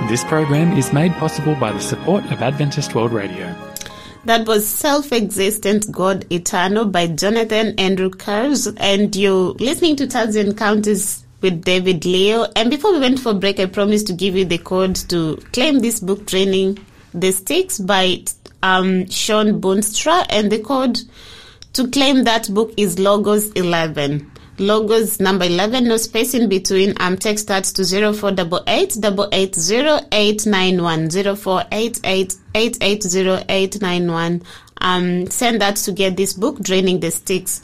This 0.07 0.23
program 0.23 0.77
is 0.77 0.93
made 0.93 1.11
possible 1.15 1.53
by 1.55 1.73
the 1.73 1.81
support 1.81 2.23
of 2.31 2.41
Adventist 2.41 2.95
World 2.95 3.11
Radio. 3.11 3.53
That 4.23 4.47
was 4.47 4.65
Self-Existent 4.65 5.91
God 5.91 6.25
Eternal 6.31 6.85
by 6.85 7.07
Jonathan 7.07 7.77
Andrew 7.77 8.09
Curves. 8.09 8.67
And 8.77 9.13
you're 9.13 9.51
listening 9.55 9.97
to 9.97 10.07
Tales 10.07 10.37
and 10.37 10.47
Encounters 10.47 11.25
with 11.41 11.61
David 11.61 12.05
Leo. 12.05 12.47
And 12.55 12.71
before 12.71 12.93
we 12.93 12.99
went 13.01 13.19
for 13.19 13.33
break, 13.33 13.59
I 13.59 13.65
promised 13.65 14.07
to 14.07 14.13
give 14.13 14.37
you 14.37 14.45
the 14.45 14.59
code 14.59 14.95
to 15.09 15.35
claim 15.51 15.79
this 15.79 15.99
book 15.99 16.25
Draining, 16.25 16.79
The 17.13 17.33
Styx 17.33 17.77
by 17.77 18.23
um, 18.63 19.09
Shawn 19.09 19.59
Boonstra, 19.59 20.25
and 20.29 20.49
the 20.49 20.59
code 20.59 20.99
to 21.73 21.85
claim 21.89 22.23
that 22.23 22.49
book 22.53 22.73
is 22.77 22.97
Logos 22.97 23.51
11. 23.51 24.31
Logos 24.59 25.19
number 25.19 25.45
11, 25.45 25.87
no 25.87 25.97
space 25.97 26.33
in 26.33 26.49
between. 26.49 26.95
Um, 26.99 27.15
text 27.17 27.45
starts 27.45 27.71
to 27.73 27.85
0488 27.85 28.97
880 29.05 31.35
0488 31.35 32.35
Um, 34.79 35.27
send 35.27 35.61
that 35.61 35.75
to 35.77 35.91
get 35.91 36.17
this 36.17 36.33
book, 36.33 36.59
Draining 36.59 36.99
the 36.99 37.11
Styx. 37.11 37.61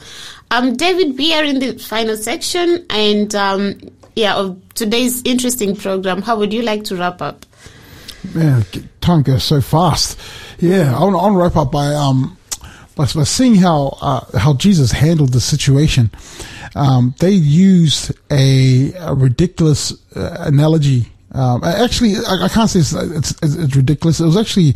Um, 0.50 0.76
David, 0.76 1.18
we 1.18 1.34
are 1.34 1.44
in 1.44 1.58
the 1.58 1.78
final 1.78 2.16
section 2.16 2.86
and, 2.90 3.34
um, 3.34 3.80
yeah, 4.14 4.36
of 4.36 4.60
today's 4.74 5.22
interesting 5.24 5.74
program. 5.74 6.22
How 6.22 6.38
would 6.38 6.52
you 6.52 6.62
like 6.62 6.84
to 6.84 6.96
wrap 6.96 7.20
up? 7.20 7.44
Man, 8.32 8.64
time 9.00 9.22
goes 9.22 9.44
so 9.44 9.60
fast. 9.60 10.18
Yeah, 10.58 10.96
I 10.96 11.04
want 11.04 11.34
to 11.34 11.38
wrap 11.38 11.56
up 11.56 11.70
by 11.70 11.94
um 11.94 12.38
by 12.96 13.06
seeing 13.06 13.56
how 13.56 13.98
uh, 14.00 14.38
how 14.38 14.54
Jesus 14.54 14.92
handled 14.92 15.32
the 15.32 15.40
situation. 15.40 16.10
Um, 16.76 17.14
they 17.20 17.30
used 17.30 18.12
a, 18.30 18.92
a 18.94 19.14
ridiculous 19.14 19.92
uh, 20.16 20.36
analogy. 20.40 21.06
Um, 21.32 21.64
actually, 21.64 22.14
I, 22.16 22.44
I 22.44 22.48
can't 22.48 22.70
say 22.70 22.80
it's, 22.80 22.92
it's, 22.92 23.42
it's 23.42 23.76
ridiculous. 23.76 24.20
It 24.20 24.26
was 24.26 24.36
actually 24.36 24.74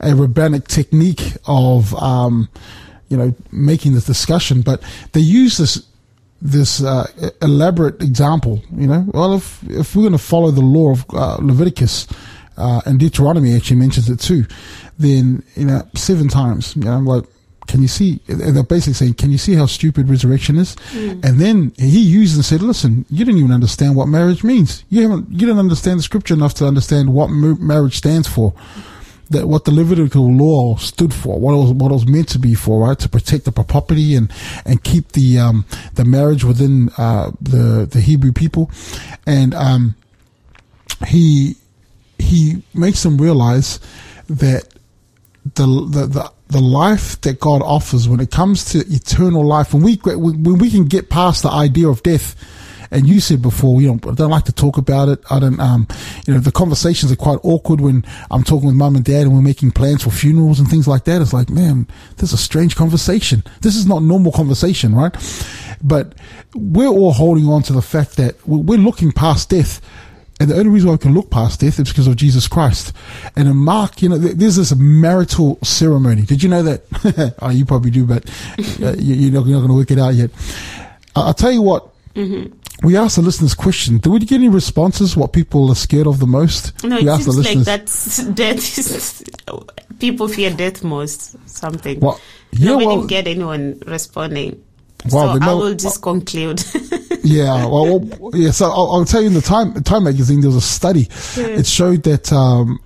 a 0.00 0.14
rabbinic 0.14 0.68
technique 0.68 1.34
of 1.46 1.94
um, 1.94 2.48
you 3.08 3.16
know 3.16 3.34
making 3.52 3.94
this 3.94 4.04
discussion, 4.04 4.62
but 4.62 4.82
they 5.12 5.20
used 5.20 5.58
this 5.58 5.86
this 6.42 6.82
uh, 6.82 7.06
elaborate 7.42 8.02
example. 8.02 8.62
You 8.74 8.86
know, 8.86 9.06
well, 9.12 9.34
if 9.34 9.62
if 9.68 9.94
we're 9.94 10.02
going 10.02 10.12
to 10.12 10.18
follow 10.18 10.50
the 10.50 10.60
law 10.60 10.92
of 10.92 11.04
uh, 11.10 11.36
Leviticus 11.40 12.08
uh, 12.56 12.80
and 12.86 12.98
Deuteronomy, 12.98 13.54
actually 13.54 13.76
mentions 13.76 14.08
it 14.08 14.18
too, 14.18 14.46
then 14.98 15.42
you 15.54 15.66
know 15.66 15.86
seven 15.94 16.28
times. 16.28 16.74
You 16.76 16.84
know, 16.84 16.98
like 16.98 17.24
can 17.70 17.82
you 17.82 17.88
see? 17.88 18.18
And 18.26 18.56
they're 18.56 18.64
basically 18.64 18.94
saying, 18.94 19.14
can 19.14 19.30
you 19.30 19.38
see 19.38 19.54
how 19.54 19.66
stupid 19.66 20.08
resurrection 20.08 20.58
is? 20.58 20.74
Mm. 20.92 21.24
And 21.24 21.40
then 21.40 21.72
he 21.78 22.00
used 22.00 22.34
and 22.34 22.44
said, 22.44 22.62
listen, 22.62 23.06
you 23.10 23.24
didn't 23.24 23.38
even 23.38 23.52
understand 23.52 23.94
what 23.94 24.08
marriage 24.08 24.42
means. 24.42 24.84
You 24.90 25.02
haven't, 25.02 25.30
you 25.30 25.38
didn't 25.38 25.60
understand 25.60 26.00
the 26.00 26.02
scripture 26.02 26.34
enough 26.34 26.54
to 26.54 26.66
understand 26.66 27.14
what 27.14 27.28
marriage 27.28 27.96
stands 27.96 28.26
for. 28.26 28.52
That 29.30 29.46
what 29.46 29.64
the 29.66 29.70
Levitical 29.70 30.28
law 30.32 30.74
stood 30.74 31.14
for, 31.14 31.38
what 31.38 31.52
it 31.52 31.58
was, 31.58 31.70
what 31.70 31.92
it 31.92 31.94
was 31.94 32.08
meant 32.08 32.28
to 32.30 32.40
be 32.40 32.56
for, 32.56 32.88
right? 32.88 32.98
To 32.98 33.08
protect 33.08 33.44
the 33.44 33.52
property 33.52 34.16
and, 34.16 34.32
and 34.64 34.82
keep 34.82 35.12
the, 35.12 35.38
um, 35.38 35.64
the 35.94 36.04
marriage 36.04 36.42
within, 36.42 36.90
uh, 36.98 37.30
the, 37.40 37.86
the 37.88 38.00
Hebrew 38.00 38.32
people. 38.32 38.72
And, 39.26 39.54
um, 39.54 39.94
he, 41.06 41.54
he 42.18 42.64
makes 42.74 43.04
them 43.04 43.18
realize 43.18 43.78
that 44.28 44.74
the, 45.54 45.66
the, 45.66 46.06
the, 46.06 46.32
the 46.50 46.60
life 46.60 47.20
that 47.22 47.40
God 47.40 47.62
offers 47.62 48.08
when 48.08 48.20
it 48.20 48.30
comes 48.30 48.64
to 48.72 48.78
eternal 48.78 49.46
life, 49.46 49.72
when 49.72 49.82
we, 49.82 49.96
when 49.96 50.58
we 50.58 50.70
can 50.70 50.86
get 50.86 51.08
past 51.08 51.42
the 51.42 51.50
idea 51.50 51.88
of 51.88 52.02
death, 52.02 52.34
and 52.90 53.06
you 53.06 53.20
said 53.20 53.40
before, 53.40 53.80
you 53.80 53.88
know, 53.88 54.10
I 54.10 54.14
don't 54.14 54.30
like 54.30 54.46
to 54.46 54.52
talk 54.52 54.76
about 54.76 55.08
it. 55.08 55.20
I 55.30 55.38
don't, 55.38 55.60
um, 55.60 55.86
you 56.26 56.34
know, 56.34 56.40
the 56.40 56.50
conversations 56.50 57.12
are 57.12 57.16
quite 57.16 57.38
awkward 57.44 57.80
when 57.80 58.04
I'm 58.30 58.42
talking 58.42 58.66
with 58.66 58.74
mum 58.74 58.96
and 58.96 59.04
dad 59.04 59.22
and 59.22 59.34
we're 59.34 59.42
making 59.42 59.70
plans 59.70 60.02
for 60.02 60.10
funerals 60.10 60.58
and 60.58 60.68
things 60.68 60.88
like 60.88 61.04
that. 61.04 61.22
It's 61.22 61.32
like, 61.32 61.50
man, 61.50 61.86
this 62.16 62.32
is 62.32 62.40
a 62.40 62.42
strange 62.42 62.74
conversation. 62.74 63.44
This 63.60 63.76
is 63.76 63.86
not 63.86 64.02
normal 64.02 64.32
conversation, 64.32 64.92
right? 64.94 65.14
But 65.82 66.14
we're 66.54 66.88
all 66.88 67.12
holding 67.12 67.46
on 67.46 67.62
to 67.64 67.72
the 67.72 67.82
fact 67.82 68.16
that 68.16 68.44
we're 68.46 68.78
looking 68.78 69.12
past 69.12 69.50
death. 69.50 69.80
And 70.40 70.50
the 70.50 70.56
only 70.56 70.70
reason 70.70 70.88
why 70.88 70.94
we 70.94 70.98
can 70.98 71.12
look 71.12 71.30
past 71.30 71.60
death 71.60 71.78
is 71.78 71.90
because 71.90 72.06
of 72.06 72.16
Jesus 72.16 72.48
Christ. 72.48 72.94
And 73.36 73.46
in 73.46 73.56
Mark, 73.56 74.00
you 74.00 74.08
know, 74.08 74.16
there's 74.16 74.56
this 74.56 74.74
marital 74.74 75.58
ceremony. 75.62 76.22
Did 76.22 76.42
you 76.42 76.48
know 76.48 76.62
that? 76.62 77.34
oh, 77.42 77.50
you 77.50 77.66
probably 77.66 77.90
do, 77.90 78.06
but 78.06 78.28
uh, 78.82 78.94
you're 78.98 79.32
not, 79.32 79.44
going 79.44 79.68
to 79.68 79.74
work 79.74 79.90
it 79.90 79.98
out 79.98 80.14
yet. 80.14 80.30
I'll 81.14 81.34
tell 81.34 81.52
you 81.52 81.60
what. 81.60 81.88
Mm-hmm. 82.14 82.56
We 82.82 82.96
asked 82.96 83.16
the 83.16 83.22
listeners 83.22 83.52
question. 83.52 83.98
Did 83.98 84.10
we 84.10 84.18
get 84.20 84.36
any 84.36 84.48
responses? 84.48 85.14
What 85.14 85.34
people 85.34 85.70
are 85.70 85.74
scared 85.74 86.06
of 86.06 86.18
the 86.18 86.26
most? 86.26 86.82
No, 86.82 86.96
we 86.96 87.06
it 87.06 87.20
seems 87.20 87.44
like 87.44 87.58
that's 87.58 88.24
death 88.34 88.78
is, 88.78 89.22
people 89.98 90.26
fear 90.28 90.50
death 90.50 90.82
most, 90.82 91.36
something. 91.46 92.00
Well, 92.00 92.18
no, 92.58 92.72
yeah, 92.72 92.76
we 92.76 92.86
well, 92.86 92.96
didn't 92.96 93.08
get 93.08 93.26
anyone 93.26 93.82
responding. 93.86 94.64
Well, 95.10 95.38
so 95.38 95.42
I 95.42 95.54
will 95.54 95.74
just 95.74 96.02
conclude. 96.02 96.62
yeah, 97.24 97.66
well, 97.66 98.00
well, 98.00 98.30
yeah. 98.34 98.50
So 98.50 98.66
I'll, 98.66 98.92
I'll 98.92 99.04
tell 99.04 99.20
you 99.20 99.28
in 99.28 99.34
the 99.34 99.40
Time 99.40 99.74
Time 99.82 100.04
magazine 100.04 100.40
there 100.40 100.48
was 100.48 100.56
a 100.56 100.60
study. 100.60 101.08
It 101.36 101.66
showed 101.66 102.02
that 102.02 102.32
um, 102.32 102.78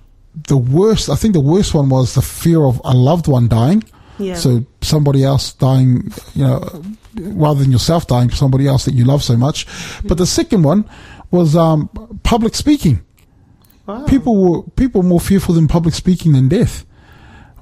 the 0.47 0.57
worst. 0.57 1.09
I 1.09 1.15
think 1.15 1.33
the 1.33 1.41
worst 1.41 1.73
one 1.73 1.89
was 1.89 2.15
the 2.15 2.21
fear 2.21 2.63
of 2.63 2.81
a 2.83 2.93
loved 2.93 3.27
one 3.27 3.47
dying. 3.47 3.83
Yeah. 4.17 4.35
So 4.35 4.65
somebody 4.81 5.23
else 5.23 5.53
dying, 5.53 6.11
you 6.35 6.45
know, 6.45 6.83
rather 7.15 7.59
than 7.61 7.71
yourself 7.71 8.07
dying, 8.07 8.29
somebody 8.29 8.67
else 8.67 8.85
that 8.85 8.93
you 8.93 9.03
love 9.03 9.23
so 9.23 9.35
much. 9.35 9.67
But 10.03 10.17
the 10.17 10.25
second 10.25 10.63
one 10.63 10.89
was 11.31 11.55
um, 11.55 11.89
public 12.23 12.55
speaking. 12.55 13.03
Wow. 13.85 14.05
People 14.05 14.35
were 14.41 14.63
people 14.71 15.01
were 15.01 15.07
more 15.07 15.19
fearful 15.19 15.53
than 15.53 15.67
public 15.67 15.93
speaking 15.93 16.31
than 16.31 16.47
death. 16.47 16.85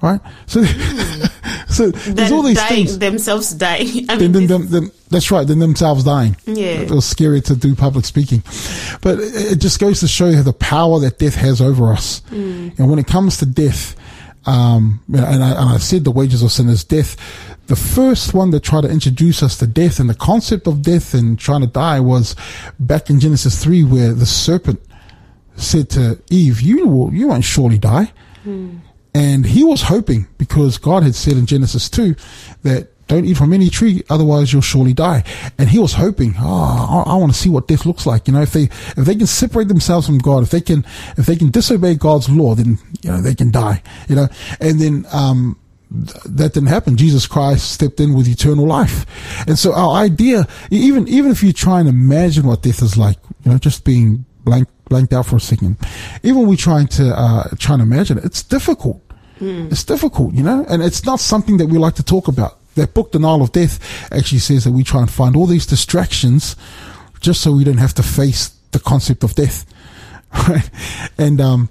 Right. 0.02 0.20
So, 0.48 0.64
so 1.74 1.92
there's 1.92 2.32
all 2.32 2.44
these 2.44 2.58
dying, 2.58 2.86
things. 2.86 3.00
themselves 3.00 3.54
dying. 3.54 4.06
I 4.10 4.18
mean, 4.18 4.32
then, 4.32 4.48
this- 4.48 4.50
them, 4.50 4.68
them, 4.70 4.92
that's 5.10 5.32
right. 5.32 5.46
Then 5.46 5.60
themselves 5.60 6.04
dying. 6.04 6.36
Yeah. 6.46 6.82
It 6.82 6.92
was 6.92 7.06
scary 7.06 7.42
to 7.42 7.56
do 7.56 7.76
public 7.76 8.06
speaking, 8.06 8.44
but 9.02 9.20
it 9.20 9.54
it 9.54 9.56
just 9.60 9.80
goes 9.80 10.00
to 10.00 10.08
show 10.08 10.30
you 10.30 10.42
the 10.44 10.54
power 10.54 11.00
that 11.00 11.20
death 11.20 11.36
has 11.36 11.62
over 11.62 11.92
us. 11.92 12.22
Mm. 12.32 12.80
And 12.80 12.90
when 12.90 13.00
it 13.00 13.08
comes 13.08 13.38
to 13.38 13.46
death, 13.46 13.96
um, 14.46 15.02
and 15.14 15.44
I, 15.44 15.52
and 15.52 15.70
I 15.70 15.78
said 15.78 16.04
the 16.04 16.12
wages 16.12 16.42
of 16.44 16.52
sin 16.52 16.70
is 16.70 16.84
death. 16.84 17.16
The 17.68 17.76
first 17.78 18.34
one 18.34 18.52
that 18.52 18.62
tried 18.62 18.82
to 18.82 18.90
introduce 18.90 19.42
us 19.42 19.58
to 19.60 19.68
death 19.68 20.00
and 20.00 20.10
the 20.10 20.16
concept 20.16 20.68
of 20.68 20.82
death 20.82 21.14
and 21.14 21.40
trying 21.40 21.62
to 21.62 21.68
die 21.68 22.00
was 22.02 22.36
back 22.78 23.10
in 23.10 23.22
Genesis 23.22 23.64
3 23.64 23.86
where 23.86 24.14
the 24.14 24.26
serpent 24.26 24.82
said 25.56 25.90
to 25.92 26.22
Eve, 26.30 26.60
you 26.60 26.88
will, 26.88 27.14
you 27.14 27.28
won't 27.28 27.46
surely 27.46 27.78
die. 27.78 28.12
And 29.16 29.46
he 29.46 29.64
was 29.64 29.84
hoping 29.84 30.28
because 30.38 30.78
God 30.78 31.04
had 31.04 31.16
said 31.16 31.34
in 31.34 31.46
Genesis 31.46 31.90
2 31.90 32.16
that 32.64 32.90
don't 33.08 33.26
eat 33.26 33.38
from 33.38 33.54
any 33.54 33.70
tree, 33.70 34.02
otherwise 34.10 34.52
you'll 34.52 34.62
surely 34.62 34.94
die. 34.94 35.24
And 35.58 35.70
he 35.70 35.78
was 35.78 35.94
hoping, 35.94 36.36
oh, 36.40 37.06
I, 37.06 37.12
I 37.12 37.16
want 37.16 37.32
to 37.32 37.38
see 37.38 37.50
what 37.50 37.68
death 37.68 37.86
looks 37.86 38.06
like. 38.06 38.28
You 38.28 38.34
know, 38.34 38.42
if 38.42 38.54
they, 38.54 38.64
if 38.64 39.06
they 39.06 39.16
can 39.16 39.28
separate 39.28 39.68
themselves 39.68 40.08
from 40.08 40.18
God, 40.18 40.44
if 40.44 40.50
they 40.50 40.62
can, 40.62 40.86
if 41.18 41.26
they 41.26 41.36
can 41.36 41.52
disobey 41.52 41.96
God's 41.96 42.30
law, 42.30 42.56
then, 42.56 42.80
you 43.02 43.12
know, 43.12 43.22
they 43.22 43.36
can 43.36 43.52
die, 43.52 43.84
you 44.08 44.16
know, 44.16 44.28
and 44.60 44.80
then, 44.80 45.06
um, 45.12 45.60
th- 45.92 46.24
that 46.24 46.54
didn't 46.54 46.70
happen. 46.70 46.96
Jesus 46.96 47.28
Christ 47.28 47.72
stepped 47.72 48.00
in 48.00 48.14
with 48.14 48.28
eternal 48.28 48.66
life. 48.66 49.06
And 49.48 49.60
so 49.60 49.74
our 49.74 49.96
idea, 49.96 50.48
even, 50.72 51.08
even 51.08 51.30
if 51.30 51.44
you 51.44 51.54
try 51.54 51.80
and 51.80 51.90
imagine 51.90 52.48
what 52.48 52.62
death 52.62 52.82
is 52.82 52.98
like, 52.98 53.18
you 53.44 53.52
know, 53.52 53.58
just 53.58 53.84
being 53.84 54.26
blank, 54.44 54.70
blanked 54.86 55.14
out 55.14 55.26
for 55.26 55.36
a 55.36 55.42
second, 55.42 55.78
even 56.24 56.48
we 56.48 56.56
trying 56.56 56.88
to, 56.88 57.14
uh, 57.16 57.50
trying 57.60 57.80
to 57.80 57.84
imagine 57.84 58.18
it, 58.18 58.26
it's 58.26 58.42
difficult. 58.42 59.03
It's 59.44 59.84
difficult, 59.84 60.34
you 60.34 60.44
know, 60.44 60.66
and 60.70 60.82
it's 60.82 61.06
not 61.06 61.20
something 61.20 61.58
that 61.58 61.68
we 61.68 61.78
like 61.78 61.96
to 61.96 62.04
talk 62.04 62.28
about. 62.28 62.58
That 62.76 62.94
book, 62.94 63.12
Denial 63.12 63.42
of 63.42 63.52
Death, 63.52 63.80
actually 64.12 64.40
says 64.40 64.64
that 64.64 64.72
we 64.72 64.84
try 64.84 65.02
and 65.02 65.12
find 65.12 65.36
all 65.36 65.46
these 65.46 65.66
distractions 65.66 66.56
just 67.20 67.42
so 67.42 67.52
we 67.52 67.64
don't 67.64 67.78
have 67.78 67.94
to 67.96 68.04
face 68.04 68.50
the 68.72 68.80
concept 68.80 69.24
of 69.24 69.36
death. 69.36 69.66
Right? 70.48 70.70
And, 71.18 71.40
um, 71.40 71.70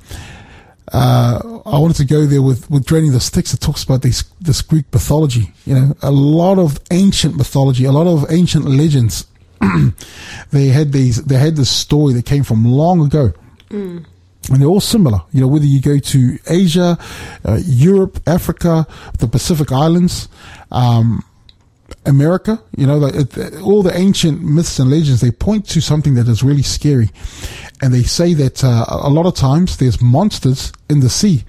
uh, 0.92 1.60
I 1.64 1.78
wanted 1.78 1.96
to 1.96 2.04
go 2.04 2.26
there 2.26 2.42
with, 2.42 2.70
with 2.70 2.84
draining 2.84 3.12
the 3.12 3.20
Styx. 3.20 3.54
It 3.54 3.60
talks 3.60 3.82
about 3.82 4.02
this, 4.02 4.24
this 4.40 4.60
Greek 4.60 4.84
mythology, 4.92 5.52
you 5.64 5.74
know, 5.74 5.96
a 6.02 6.10
lot 6.10 6.58
of 6.58 6.78
ancient 6.90 7.36
mythology, 7.36 7.84
a 7.84 7.92
lot 7.92 8.06
of 8.06 8.30
ancient 8.30 8.66
legends. 8.66 9.26
they 10.50 10.66
had 10.66 10.92
these, 10.92 11.24
they 11.24 11.38
had 11.38 11.56
this 11.56 11.70
story 11.70 12.12
that 12.14 12.26
came 12.26 12.44
from 12.44 12.64
long 12.64 13.04
ago. 13.04 13.32
And 14.50 14.60
they're 14.60 14.68
all 14.68 14.80
similar, 14.80 15.20
you 15.32 15.40
know, 15.40 15.46
whether 15.46 15.64
you 15.64 15.80
go 15.80 15.98
to 15.98 16.38
Asia, 16.48 16.98
uh, 17.44 17.60
Europe, 17.64 18.20
Africa, 18.26 18.86
the 19.18 19.28
Pacific 19.28 19.70
Islands, 19.70 20.28
um, 20.72 21.22
America, 22.06 22.60
you 22.76 22.86
know, 22.86 22.98
like 22.98 23.14
it, 23.14 23.60
all 23.60 23.82
the 23.82 23.96
ancient 23.96 24.42
myths 24.42 24.78
and 24.80 24.90
legends, 24.90 25.20
they 25.20 25.30
point 25.30 25.68
to 25.68 25.80
something 25.80 26.14
that 26.14 26.26
is 26.26 26.42
really 26.42 26.62
scary. 26.62 27.10
And 27.80 27.94
they 27.94 28.02
say 28.02 28.34
that 28.34 28.64
uh, 28.64 28.84
a 28.88 29.10
lot 29.10 29.26
of 29.26 29.34
times 29.34 29.76
there's 29.76 30.02
monsters 30.02 30.72
in 30.90 31.00
the 31.00 31.10
sea. 31.10 31.44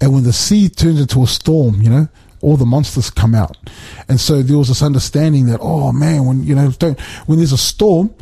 And 0.00 0.12
when 0.12 0.24
the 0.24 0.32
sea 0.32 0.68
turns 0.68 1.00
into 1.00 1.22
a 1.22 1.26
storm, 1.28 1.80
you 1.80 1.90
know, 1.90 2.08
all 2.40 2.56
the 2.56 2.66
monsters 2.66 3.10
come 3.10 3.36
out. 3.36 3.56
And 4.08 4.20
so 4.20 4.42
there 4.42 4.58
was 4.58 4.68
this 4.68 4.82
understanding 4.82 5.46
that, 5.46 5.60
oh 5.62 5.92
man, 5.92 6.26
when, 6.26 6.42
you 6.42 6.56
know, 6.56 6.72
don't, 6.72 7.00
when 7.26 7.38
there's 7.38 7.52
a 7.52 7.58
storm, 7.58 8.12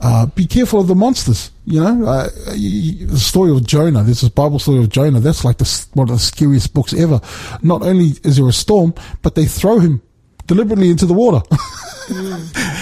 uh, 0.00 0.26
be 0.26 0.46
careful 0.46 0.80
of 0.80 0.86
the 0.86 0.94
monsters. 0.94 1.50
You 1.64 1.82
know, 1.82 2.06
uh, 2.06 2.28
the 2.28 3.18
story 3.18 3.50
of 3.50 3.66
Jonah. 3.66 4.02
There's 4.02 4.20
this 4.20 4.30
Bible 4.30 4.58
story 4.58 4.78
of 4.78 4.88
Jonah. 4.88 5.20
That's 5.20 5.44
like 5.44 5.58
the, 5.58 5.86
one 5.94 6.08
of 6.08 6.14
the 6.14 6.20
scariest 6.20 6.72
books 6.72 6.92
ever. 6.94 7.20
Not 7.62 7.82
only 7.82 8.12
is 8.24 8.36
there 8.36 8.48
a 8.48 8.52
storm, 8.52 8.94
but 9.22 9.34
they 9.34 9.46
throw 9.46 9.78
him 9.78 10.02
deliberately 10.46 10.90
into 10.90 11.04
the 11.04 11.14
water, 11.14 11.42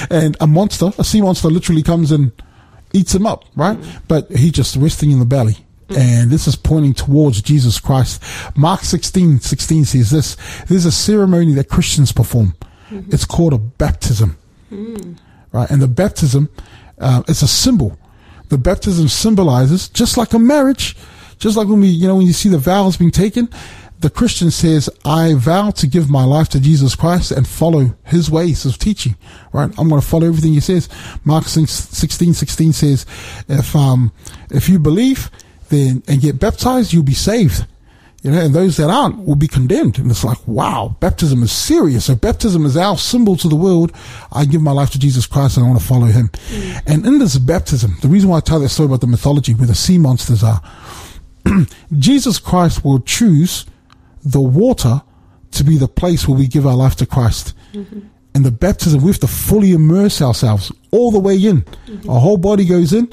and 0.10 0.36
a 0.40 0.46
monster, 0.46 0.90
a 0.98 1.04
sea 1.04 1.20
monster, 1.20 1.48
literally 1.48 1.82
comes 1.82 2.12
and 2.12 2.30
eats 2.92 3.14
him 3.14 3.26
up. 3.26 3.44
Right, 3.56 3.78
but 4.08 4.30
he 4.30 4.50
just 4.50 4.76
resting 4.76 5.10
in 5.10 5.18
the 5.18 5.24
belly. 5.24 5.56
And 5.88 6.30
this 6.30 6.48
is 6.48 6.56
pointing 6.56 6.94
towards 6.94 7.40
Jesus 7.42 7.78
Christ. 7.78 8.20
Mark 8.56 8.80
16, 8.80 9.38
16 9.38 9.84
says 9.84 10.10
this. 10.10 10.36
There's 10.64 10.84
a 10.84 10.90
ceremony 10.90 11.54
that 11.54 11.68
Christians 11.68 12.10
perform. 12.10 12.54
It's 12.90 13.24
called 13.24 13.52
a 13.52 13.58
baptism. 13.58 14.36
Right. 15.52 15.70
And 15.70 15.80
the 15.80 15.88
baptism, 15.88 16.50
uh, 16.98 17.22
it's 17.28 17.42
a 17.42 17.48
symbol. 17.48 17.98
The 18.48 18.58
baptism 18.58 19.08
symbolizes, 19.08 19.88
just 19.88 20.16
like 20.16 20.32
a 20.32 20.38
marriage, 20.38 20.96
just 21.38 21.56
like 21.56 21.68
when 21.68 21.80
we, 21.80 21.88
you 21.88 22.06
know, 22.06 22.16
when 22.16 22.26
you 22.26 22.32
see 22.32 22.48
the 22.48 22.58
vows 22.58 22.96
being 22.96 23.10
taken, 23.10 23.48
the 24.00 24.10
Christian 24.10 24.50
says, 24.50 24.90
I 25.04 25.34
vow 25.34 25.70
to 25.70 25.86
give 25.86 26.10
my 26.10 26.24
life 26.24 26.48
to 26.50 26.60
Jesus 26.60 26.94
Christ 26.94 27.30
and 27.30 27.48
follow 27.48 27.96
his 28.04 28.30
ways 28.30 28.64
of 28.66 28.78
teaching, 28.78 29.16
right? 29.52 29.70
I'm 29.78 29.88
going 29.88 30.00
to 30.00 30.06
follow 30.06 30.26
everything 30.26 30.52
he 30.52 30.60
says. 30.60 30.88
Mark 31.24 31.44
16, 31.44 32.34
16 32.34 32.72
says, 32.72 33.06
if, 33.48 33.74
um, 33.74 34.12
if 34.50 34.68
you 34.68 34.78
believe 34.78 35.30
then, 35.70 36.02
and 36.06 36.20
get 36.20 36.38
baptized, 36.38 36.92
you'll 36.92 37.02
be 37.02 37.14
saved. 37.14 37.66
You 38.22 38.30
know, 38.32 38.40
and 38.40 38.54
those 38.54 38.76
that 38.78 38.90
aren't 38.90 39.24
will 39.24 39.36
be 39.36 39.46
condemned. 39.46 39.98
And 39.98 40.10
it's 40.10 40.24
like, 40.24 40.38
wow, 40.48 40.96
baptism 41.00 41.42
is 41.42 41.52
serious. 41.52 42.06
So 42.06 42.16
baptism 42.16 42.66
is 42.66 42.76
our 42.76 42.96
symbol 42.96 43.36
to 43.36 43.48
the 43.48 43.56
world. 43.56 43.92
I 44.32 44.46
give 44.46 44.62
my 44.62 44.72
life 44.72 44.90
to 44.90 44.98
Jesus 44.98 45.26
Christ 45.26 45.56
and 45.56 45.66
I 45.66 45.68
want 45.68 45.80
to 45.80 45.86
follow 45.86 46.06
him. 46.06 46.28
Mm. 46.28 46.82
And 46.86 47.06
in 47.06 47.18
this 47.18 47.38
baptism, 47.38 47.96
the 48.00 48.08
reason 48.08 48.30
why 48.30 48.38
I 48.38 48.40
tell 48.40 48.58
that 48.60 48.70
story 48.70 48.86
about 48.86 49.00
the 49.00 49.06
mythology 49.06 49.54
where 49.54 49.68
the 49.68 49.74
sea 49.74 49.98
monsters 49.98 50.42
are, 50.42 50.60
Jesus 51.92 52.38
Christ 52.38 52.84
will 52.84 53.00
choose 53.00 53.66
the 54.24 54.40
water 54.40 55.02
to 55.52 55.64
be 55.64 55.78
the 55.78 55.88
place 55.88 56.26
where 56.26 56.36
we 56.36 56.48
give 56.48 56.66
our 56.66 56.74
life 56.74 56.96
to 56.96 57.06
Christ. 57.06 57.54
Mm-hmm. 57.72 58.00
And 58.34 58.44
the 58.44 58.50
baptism, 58.50 59.00
we 59.00 59.06
have 59.06 59.20
to 59.20 59.28
fully 59.28 59.72
immerse 59.72 60.20
ourselves 60.20 60.72
all 60.90 61.10
the 61.10 61.20
way 61.20 61.36
in. 61.36 61.62
Mm-hmm. 61.62 62.10
Our 62.10 62.20
whole 62.20 62.36
body 62.36 62.66
goes 62.66 62.92
in 62.92 63.10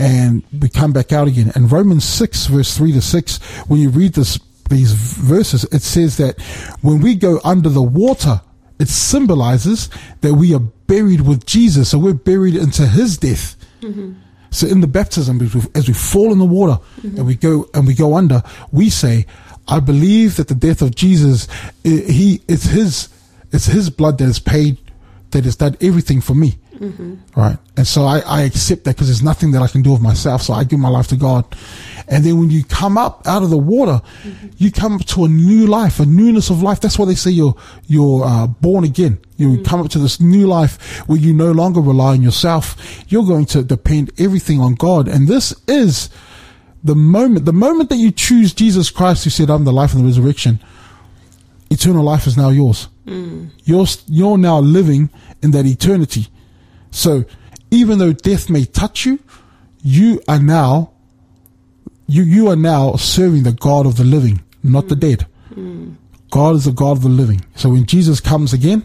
and 0.00 0.42
we 0.60 0.68
come 0.68 0.92
back 0.92 1.12
out 1.12 1.28
again. 1.28 1.52
And 1.54 1.70
Romans 1.70 2.04
6 2.04 2.46
verse 2.46 2.76
3 2.76 2.92
to 2.92 3.02
6, 3.02 3.38
when 3.68 3.80
you 3.80 3.90
read 3.90 4.14
this, 4.14 4.40
these 4.70 4.92
verses, 4.92 5.64
it 5.64 5.82
says 5.82 6.16
that 6.16 6.40
when 6.80 7.00
we 7.00 7.14
go 7.14 7.40
under 7.44 7.68
the 7.68 7.82
water, 7.82 8.40
it 8.78 8.88
symbolizes 8.88 9.90
that 10.22 10.34
we 10.34 10.54
are 10.54 10.60
buried 10.60 11.20
with 11.20 11.44
Jesus. 11.44 11.90
So 11.90 11.98
we're 11.98 12.14
buried 12.14 12.56
into 12.56 12.86
his 12.86 13.18
death. 13.18 13.56
Mm-hmm. 13.82 14.14
So 14.50 14.66
in 14.66 14.80
the 14.80 14.86
baptism, 14.86 15.40
as 15.74 15.86
we, 15.86 15.94
fall 15.94 16.32
in 16.32 16.38
the 16.38 16.46
water 16.46 16.82
mm-hmm. 17.02 17.18
and 17.18 17.26
we 17.26 17.34
go 17.36 17.68
and 17.74 17.86
we 17.86 17.94
go 17.94 18.16
under, 18.16 18.42
we 18.72 18.90
say, 18.90 19.26
"I 19.68 19.78
believe 19.78 20.36
that 20.36 20.48
the 20.48 20.56
death 20.56 20.82
of 20.82 20.94
Jesus, 20.94 21.46
he 21.84 22.40
it's 22.48 22.64
his, 22.64 23.10
it's 23.52 23.66
his 23.66 23.90
blood 23.90 24.18
that 24.18 24.24
has 24.24 24.40
paid, 24.40 24.78
that 25.30 25.44
has 25.44 25.54
done 25.54 25.76
everything 25.80 26.20
for 26.20 26.34
me." 26.34 26.58
Mm-hmm. 26.80 27.16
Right, 27.38 27.58
and 27.76 27.86
so 27.86 28.04
I, 28.04 28.20
I 28.20 28.42
accept 28.42 28.84
that 28.84 28.94
because 28.94 29.08
there's 29.08 29.22
nothing 29.22 29.50
that 29.50 29.60
I 29.60 29.68
can 29.68 29.82
do 29.82 29.92
of 29.92 30.00
myself. 30.00 30.40
So 30.40 30.54
I 30.54 30.64
give 30.64 30.78
my 30.78 30.88
life 30.88 31.08
to 31.08 31.16
God, 31.16 31.44
and 32.08 32.24
then 32.24 32.40
when 32.40 32.50
you 32.50 32.64
come 32.64 32.96
up 32.96 33.26
out 33.26 33.42
of 33.42 33.50
the 33.50 33.58
water, 33.58 34.00
mm-hmm. 34.22 34.48
you 34.56 34.72
come 34.72 34.94
up 34.94 35.04
to 35.06 35.24
a 35.24 35.28
new 35.28 35.66
life, 35.66 36.00
a 36.00 36.06
newness 36.06 36.48
of 36.48 36.62
life. 36.62 36.80
That's 36.80 36.98
why 36.98 37.04
they 37.04 37.14
say 37.14 37.32
you're 37.32 37.54
you're 37.86 38.24
uh, 38.24 38.46
born 38.46 38.84
again. 38.84 39.18
You 39.36 39.48
mm-hmm. 39.48 39.62
come 39.64 39.80
up 39.80 39.90
to 39.90 39.98
this 39.98 40.20
new 40.20 40.46
life 40.46 41.06
where 41.06 41.18
you 41.18 41.34
no 41.34 41.52
longer 41.52 41.80
rely 41.80 42.12
on 42.12 42.22
yourself. 42.22 43.04
You're 43.08 43.26
going 43.26 43.44
to 43.46 43.62
depend 43.62 44.12
everything 44.18 44.58
on 44.60 44.74
God, 44.74 45.06
and 45.06 45.28
this 45.28 45.54
is 45.68 46.08
the 46.82 46.94
moment. 46.94 47.44
The 47.44 47.52
moment 47.52 47.90
that 47.90 47.96
you 47.96 48.10
choose 48.10 48.54
Jesus 48.54 48.88
Christ, 48.88 49.24
who 49.24 49.30
said, 49.30 49.50
"I'm 49.50 49.64
the 49.64 49.72
life 49.72 49.92
and 49.92 50.02
the 50.02 50.06
resurrection," 50.06 50.60
eternal 51.68 52.04
life 52.04 52.26
is 52.26 52.38
now 52.38 52.48
yours. 52.48 52.88
Mm. 53.06 53.50
You're 53.64 53.86
you're 54.06 54.38
now 54.38 54.60
living 54.60 55.10
in 55.42 55.50
that 55.50 55.66
eternity. 55.66 56.28
So 56.90 57.24
even 57.70 57.98
though 57.98 58.12
death 58.12 58.50
may 58.50 58.64
touch 58.64 59.06
you, 59.06 59.18
you 59.82 60.20
are 60.28 60.38
now 60.40 60.92
you 62.06 62.22
you 62.22 62.48
are 62.48 62.56
now 62.56 62.96
serving 62.96 63.44
the 63.44 63.52
God 63.52 63.86
of 63.86 63.96
the 63.96 64.04
living, 64.04 64.42
not 64.62 64.88
the 64.88 64.96
dead. 64.96 65.26
God 66.30 66.56
is 66.56 66.64
the 66.64 66.72
God 66.72 66.92
of 66.92 67.02
the 67.02 67.08
living. 67.08 67.44
So 67.54 67.70
when 67.70 67.86
Jesus 67.86 68.20
comes 68.20 68.52
again, 68.52 68.84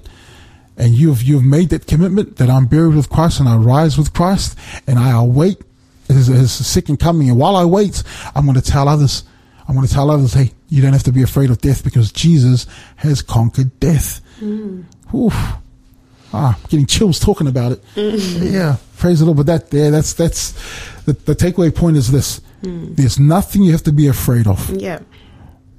and 0.77 0.93
you've 0.93 1.23
you've 1.23 1.43
made 1.43 1.69
that 1.69 1.87
commitment 1.87 2.37
that 2.37 2.49
I'm 2.49 2.65
buried 2.65 2.95
with 2.95 3.09
Christ 3.09 3.39
and 3.39 3.49
I 3.49 3.55
rise 3.57 3.97
with 3.97 4.13
Christ 4.13 4.57
and 4.87 4.99
I 4.99 5.11
await 5.11 5.61
his, 6.07 6.27
his 6.27 6.51
second 6.51 6.97
coming. 6.97 7.29
And 7.29 7.39
while 7.39 7.55
I 7.55 7.65
wait, 7.65 8.03
I'm 8.35 8.45
going 8.45 8.59
to 8.59 8.71
tell 8.71 8.87
others. 8.87 9.23
I'm 9.67 9.73
going 9.73 9.87
to 9.87 9.93
tell 9.93 10.11
others, 10.11 10.33
hey, 10.33 10.51
you 10.69 10.83
don't 10.83 10.93
have 10.93 11.03
to 11.03 11.11
be 11.11 11.23
afraid 11.23 11.49
of 11.49 11.59
death 11.59 11.83
because 11.83 12.11
Jesus 12.11 12.67
has 12.97 13.23
conquered 13.23 13.79
death. 13.79 14.21
Mm. 14.39 14.85
Oof. 15.13 15.35
Ah, 16.33 16.57
I'm 16.57 16.69
getting 16.69 16.85
chills 16.85 17.19
talking 17.19 17.47
about 17.47 17.71
it. 17.73 17.83
Yeah, 17.95 18.77
praise 18.97 19.19
the 19.19 19.25
Lord. 19.25 19.37
But 19.37 19.45
that 19.45 19.69
there, 19.71 19.91
that's 19.91 20.13
that's 20.13 20.51
the, 21.05 21.13
the 21.13 21.35
takeaway 21.35 21.73
point 21.73 21.97
is 21.97 22.11
this: 22.11 22.41
there's 22.61 23.19
nothing 23.19 23.63
you 23.63 23.71
have 23.71 23.83
to 23.83 23.91
be 23.91 24.07
afraid 24.07 24.47
of. 24.47 24.69
Yeah. 24.69 24.99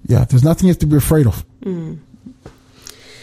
Yeah, 0.06 0.24
there's 0.24 0.44
nothing 0.44 0.68
you 0.68 0.72
have 0.72 0.78
to 0.80 0.86
be 0.86 0.96
afraid 0.96 1.26
of. 1.26 1.44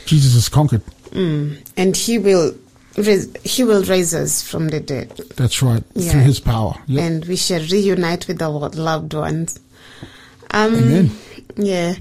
Jesus 0.05 0.33
has 0.33 0.49
conquered. 0.49 0.81
And 1.13 1.95
he 1.95 2.17
will 2.17 2.55
rais- 2.97 3.29
he 3.43 3.63
will 3.63 3.83
raise 3.83 4.13
us 4.13 4.41
from 4.43 4.67
the 4.67 4.79
dead. 4.79 5.09
That's 5.37 5.61
right. 5.63 5.83
Yeah. 5.93 6.11
Through 6.11 6.21
His 6.21 6.39
power. 6.39 6.73
Yep. 6.87 7.01
And 7.03 7.25
we 7.25 7.35
shall 7.37 7.61
reunite 7.61 8.27
with 8.27 8.41
our 8.41 8.69
loved 8.69 9.13
ones. 9.13 9.59
Um, 10.51 10.75
Amen. 10.75 11.11
Yeah. 11.55 11.95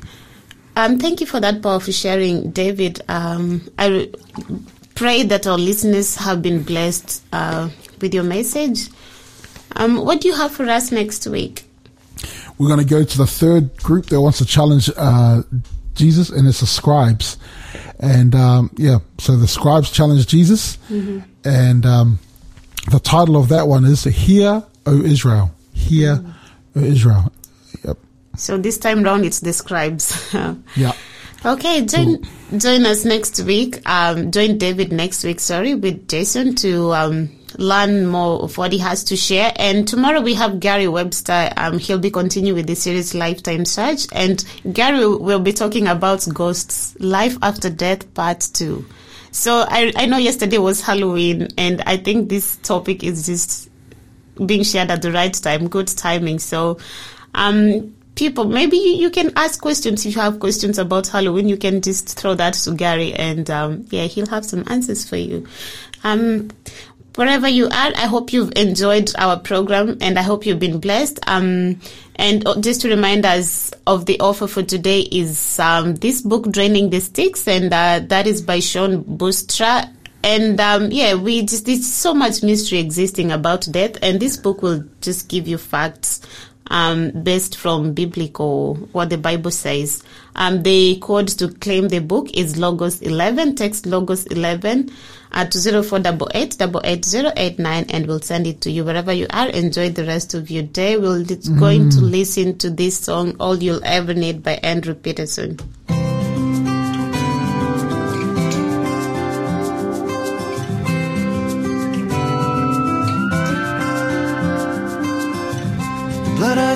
Um, 0.75 0.99
thank 0.99 1.21
you 1.21 1.27
for 1.27 1.39
that 1.41 1.63
powerful 1.63 1.93
sharing, 1.93 2.51
David. 2.51 3.03
Um, 3.09 3.69
I 3.79 4.11
pray 4.95 5.23
that 5.25 5.47
our 5.47 5.59
listeners 5.59 6.17
have 6.17 6.43
been 6.43 6.63
blessed 6.63 7.23
uh, 7.33 7.69
with 8.01 8.15
your 8.15 8.25
message. 8.25 8.89
Um, 9.77 10.05
what 10.05 10.21
do 10.21 10.29
you 10.29 10.35
have 10.35 10.53
for 10.53 10.65
us 10.65 10.93
next 10.93 11.27
week? 11.27 11.65
We're 12.59 12.69
going 12.69 12.81
to 12.81 12.87
go 12.87 13.03
to 13.03 13.19
the 13.19 13.27
third 13.27 13.77
group 13.79 14.07
that 14.07 14.21
wants 14.21 14.39
to 14.39 14.45
challenge 14.45 14.91
uh, 14.97 15.43
Jesus, 15.95 16.31
and 16.31 16.47
it's 16.47 16.61
the 16.61 16.67
scribes. 16.67 17.37
And 17.99 18.35
um, 18.35 18.71
yeah, 18.77 18.99
so 19.19 19.37
the 19.37 19.49
scribes 19.49 19.91
challenge 19.91 20.27
Jesus, 20.27 20.79
and 21.45 21.87
um, 21.87 22.19
the 22.91 23.01
title 23.01 23.37
of 23.37 23.49
that 23.49 23.67
one 23.69 23.85
is 23.85 24.05
"Hear, 24.05 24.63
O 24.87 25.03
Israel." 25.03 25.53
Hear, 25.73 26.25
O 26.77 26.81
Israel. 26.81 27.33
Yep. 27.85 27.99
So 28.37 28.59
this 28.59 28.79
time 28.79 29.03
round, 29.03 29.25
it's 29.25 29.41
the 29.41 29.53
scribes. 29.53 30.35
Yeah. 30.77 30.93
Okay, 31.45 31.85
join 31.85 32.23
join 32.57 32.87
us 32.87 33.05
next 33.05 33.41
week. 33.41 33.81
Um, 33.85 34.31
join 34.31 34.59
David 34.59 34.93
next 34.93 35.25
week. 35.25 35.41
Sorry, 35.41 35.75
with 35.75 36.07
Jason 36.07 36.55
to 36.57 36.93
um, 36.93 37.31
learn 37.59 38.07
more 38.07 38.41
of 38.43 38.57
what 38.59 38.71
he 38.71 38.79
has 38.79 39.03
to 39.05 39.17
share. 39.17 39.53
And 39.57 39.89
tomorrow 39.89 40.21
we 40.21 40.35
have 40.35 40.61
Gary 40.61 40.87
Webster. 40.87 41.51
Um, 41.57 41.81
he'll 41.81 41.99
be 41.99 42.13
continuing 42.13 42.55
with 42.55 42.69
the 42.69 42.77
series 42.77 43.13
Lifetime 43.13 43.65
Search, 43.65 44.07
and 44.13 44.45
Gary 44.73 45.05
will 45.05 45.41
be 45.41 45.53
talking 45.53 45.89
about 45.89 46.25
ghosts, 46.33 46.95
life 47.01 47.37
after 47.43 47.71
death, 47.71 48.15
part 48.15 48.49
two. 48.53 48.87
So 49.33 49.65
I 49.69 49.93
I 49.97 50.07
know 50.07 50.19
yesterday 50.19 50.59
was 50.59 50.81
Halloween, 50.81 51.49
and 51.59 51.83
I 51.87 51.97
think 51.97 52.29
this 52.29 52.57
topic 52.59 53.03
is 53.03 53.27
just 53.27 53.69
being 54.47 54.63
shared 54.63 54.93
at 54.93 55.03
the 55.03 55.11
right 55.11 55.35
time, 55.35 55.67
good 55.67 55.89
timing. 55.89 56.39
So, 56.39 56.79
um, 57.35 57.97
people, 58.15 58.45
maybe 58.45 58.77
you, 58.77 59.11
can 59.11 59.33
ask 59.37 59.61
questions 59.61 60.05
if 60.05 60.15
you 60.15 60.21
have 60.21 60.41
questions 60.41 60.79
about 60.79 61.09
Halloween. 61.09 61.49
You 61.49 61.57
can 61.57 61.81
just 61.81 62.19
throw 62.19 62.35
that 62.35 62.55
to 62.55 62.75
Gary, 62.75 63.13
and 63.15 63.51
um, 63.51 63.87
yeah, 63.91 64.05
he'll 64.05 64.27
have 64.27 64.45
some 64.45 64.65
answers 64.67 65.09
for 65.09 65.17
you. 65.17 65.47
Um, 66.05 66.51
wherever 67.15 67.49
you 67.49 67.67
are, 67.67 67.93
I 67.97 68.07
hope 68.07 68.33
you've 68.33 68.53
enjoyed 68.57 69.13
our 69.17 69.39
program, 69.39 69.99
and 70.01 70.19
I 70.19 70.23
hope 70.23 70.47
you've 70.47 70.61
been 70.61 70.81
blessed. 70.81 71.21
Um, 71.27 71.81
and 72.17 72.47
uh, 72.47 72.61
just 72.61 72.83
to 72.83 72.89
remind 72.89 73.25
us 73.25 73.73
of 73.87 74.07
the 74.07 74.21
offer 74.21 74.47
for 74.47 74.63
today 74.63 75.01
is 75.01 75.59
um, 75.59 75.95
this 75.97 76.21
book, 76.21 76.51
Draining 76.51 76.91
the 76.91 77.01
Styx, 77.01 77.49
and 77.49 77.73
uh, 77.73 78.01
that 78.07 78.27
is 78.27 78.43
by 78.43 78.61
Shawn 78.61 79.05
Boonstra. 79.05 79.91
And 80.25 80.61
um, 80.61 80.93
yeah, 80.93 81.15
we 81.15 81.43
just 81.43 81.67
there's 81.67 81.93
so 81.93 82.15
much 82.15 82.45
mystery 82.45 82.79
existing 82.79 83.33
about 83.33 83.67
death, 83.71 83.97
and 84.03 84.21
this 84.21 84.37
book 84.37 84.63
will 84.63 84.85
just 85.01 85.29
give 85.29 85.49
you 85.49 85.59
facts 85.59 86.21
um, 86.73 87.11
based 87.23 87.57
from 87.57 87.93
biblical 87.93 88.75
what 88.93 89.11
the 89.11 89.19
Bible 89.19 89.53
says. 89.53 90.03
Um, 90.35 90.63
the 90.63 90.99
code 91.01 91.29
to 91.29 91.49
claim 91.49 91.89
the 91.89 92.01
book 92.01 92.31
is 92.35 92.57
Logos 92.57 93.01
eleven. 93.03 93.55
Text 93.55 93.87
Logos 93.87 94.27
eleven 94.27 94.91
at 95.31 95.53
to 95.53 95.59
zero 95.59 95.83
four 95.83 95.99
double 95.99 96.29
eight 96.35 96.57
double 96.59 96.81
eight 96.83 97.05
zero 97.05 97.31
eight 97.37 97.59
nine, 97.59 97.85
and 97.91 98.07
we'll 98.07 98.21
send 98.21 98.47
it 98.47 98.63
to 98.63 98.71
you 98.71 98.85
wherever 98.85 99.13
you 99.13 99.27
are. 99.31 99.49
Enjoy 99.51 99.91
the 99.91 100.07
rest 100.07 100.35
of 100.35 100.51
your 100.51 100.63
day. 100.65 100.97
We're 100.97 101.25
going 101.59 101.91
to 101.91 102.01
listen 102.01 102.59
to 102.59 102.71
this 102.71 102.99
song, 102.99 103.37
"All 103.39 103.63
You'll 103.63 103.85
Ever 103.85 104.15
Need" 104.15 104.43
by 104.43 104.55
Andrew 104.55 104.95
Peterson. 104.95 105.59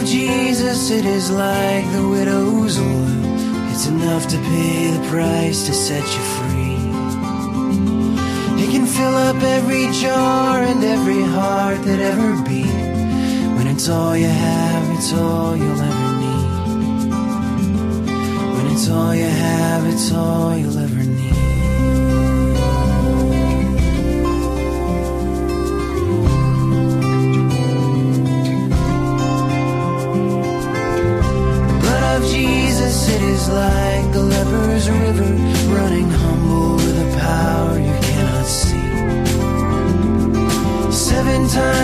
Jesus, 0.06 0.90
it 0.92 1.04
is 1.04 1.32
like 1.32 1.84
the 1.90 2.06
widow's 2.08 2.78
oil. 2.78 3.70
It's 3.72 3.88
enough 3.88 4.28
to 4.28 4.38
pay 4.38 4.90
the 4.92 5.08
price 5.08 5.66
to 5.66 5.74
set 5.74 6.04
you 6.14 6.22
free. 6.36 6.76
It 8.62 8.70
can 8.70 8.86
fill 8.86 9.16
up 9.16 9.42
every 9.42 9.90
jar 9.92 10.62
and 10.62 10.84
every 10.84 11.22
heart 11.22 11.82
that 11.82 11.98
ever 11.98 12.40
beat. 12.44 12.66
When 13.56 13.66
it's 13.66 13.88
all 13.88 14.16
you 14.16 14.28
have, 14.28 14.96
it's 14.96 15.12
all 15.12 15.56
you'll 15.56 15.82
ever 15.90 16.12
need. 16.20 17.10
When 18.56 18.66
it's 18.72 18.88
all 18.88 19.12
you 19.12 19.24
have, 19.24 19.86
it's 19.86 20.12
all 20.12 20.56
you'll 20.56 20.78
ever 20.78 21.02
need. 21.02 21.25
Of 32.16 32.24
Jesus, 32.30 33.08
it 33.08 33.22
is 33.22 33.48
like 33.48 34.12
the 34.12 34.22
leper's 34.22 34.88
river, 34.88 35.32
running 35.74 36.10
humble 36.10 36.76
with 36.76 37.06
a 37.06 37.18
power 37.18 37.78
you 37.78 37.96
cannot 38.08 38.46
see. 38.46 38.90
Seven 40.92 41.48
times 41.48 41.75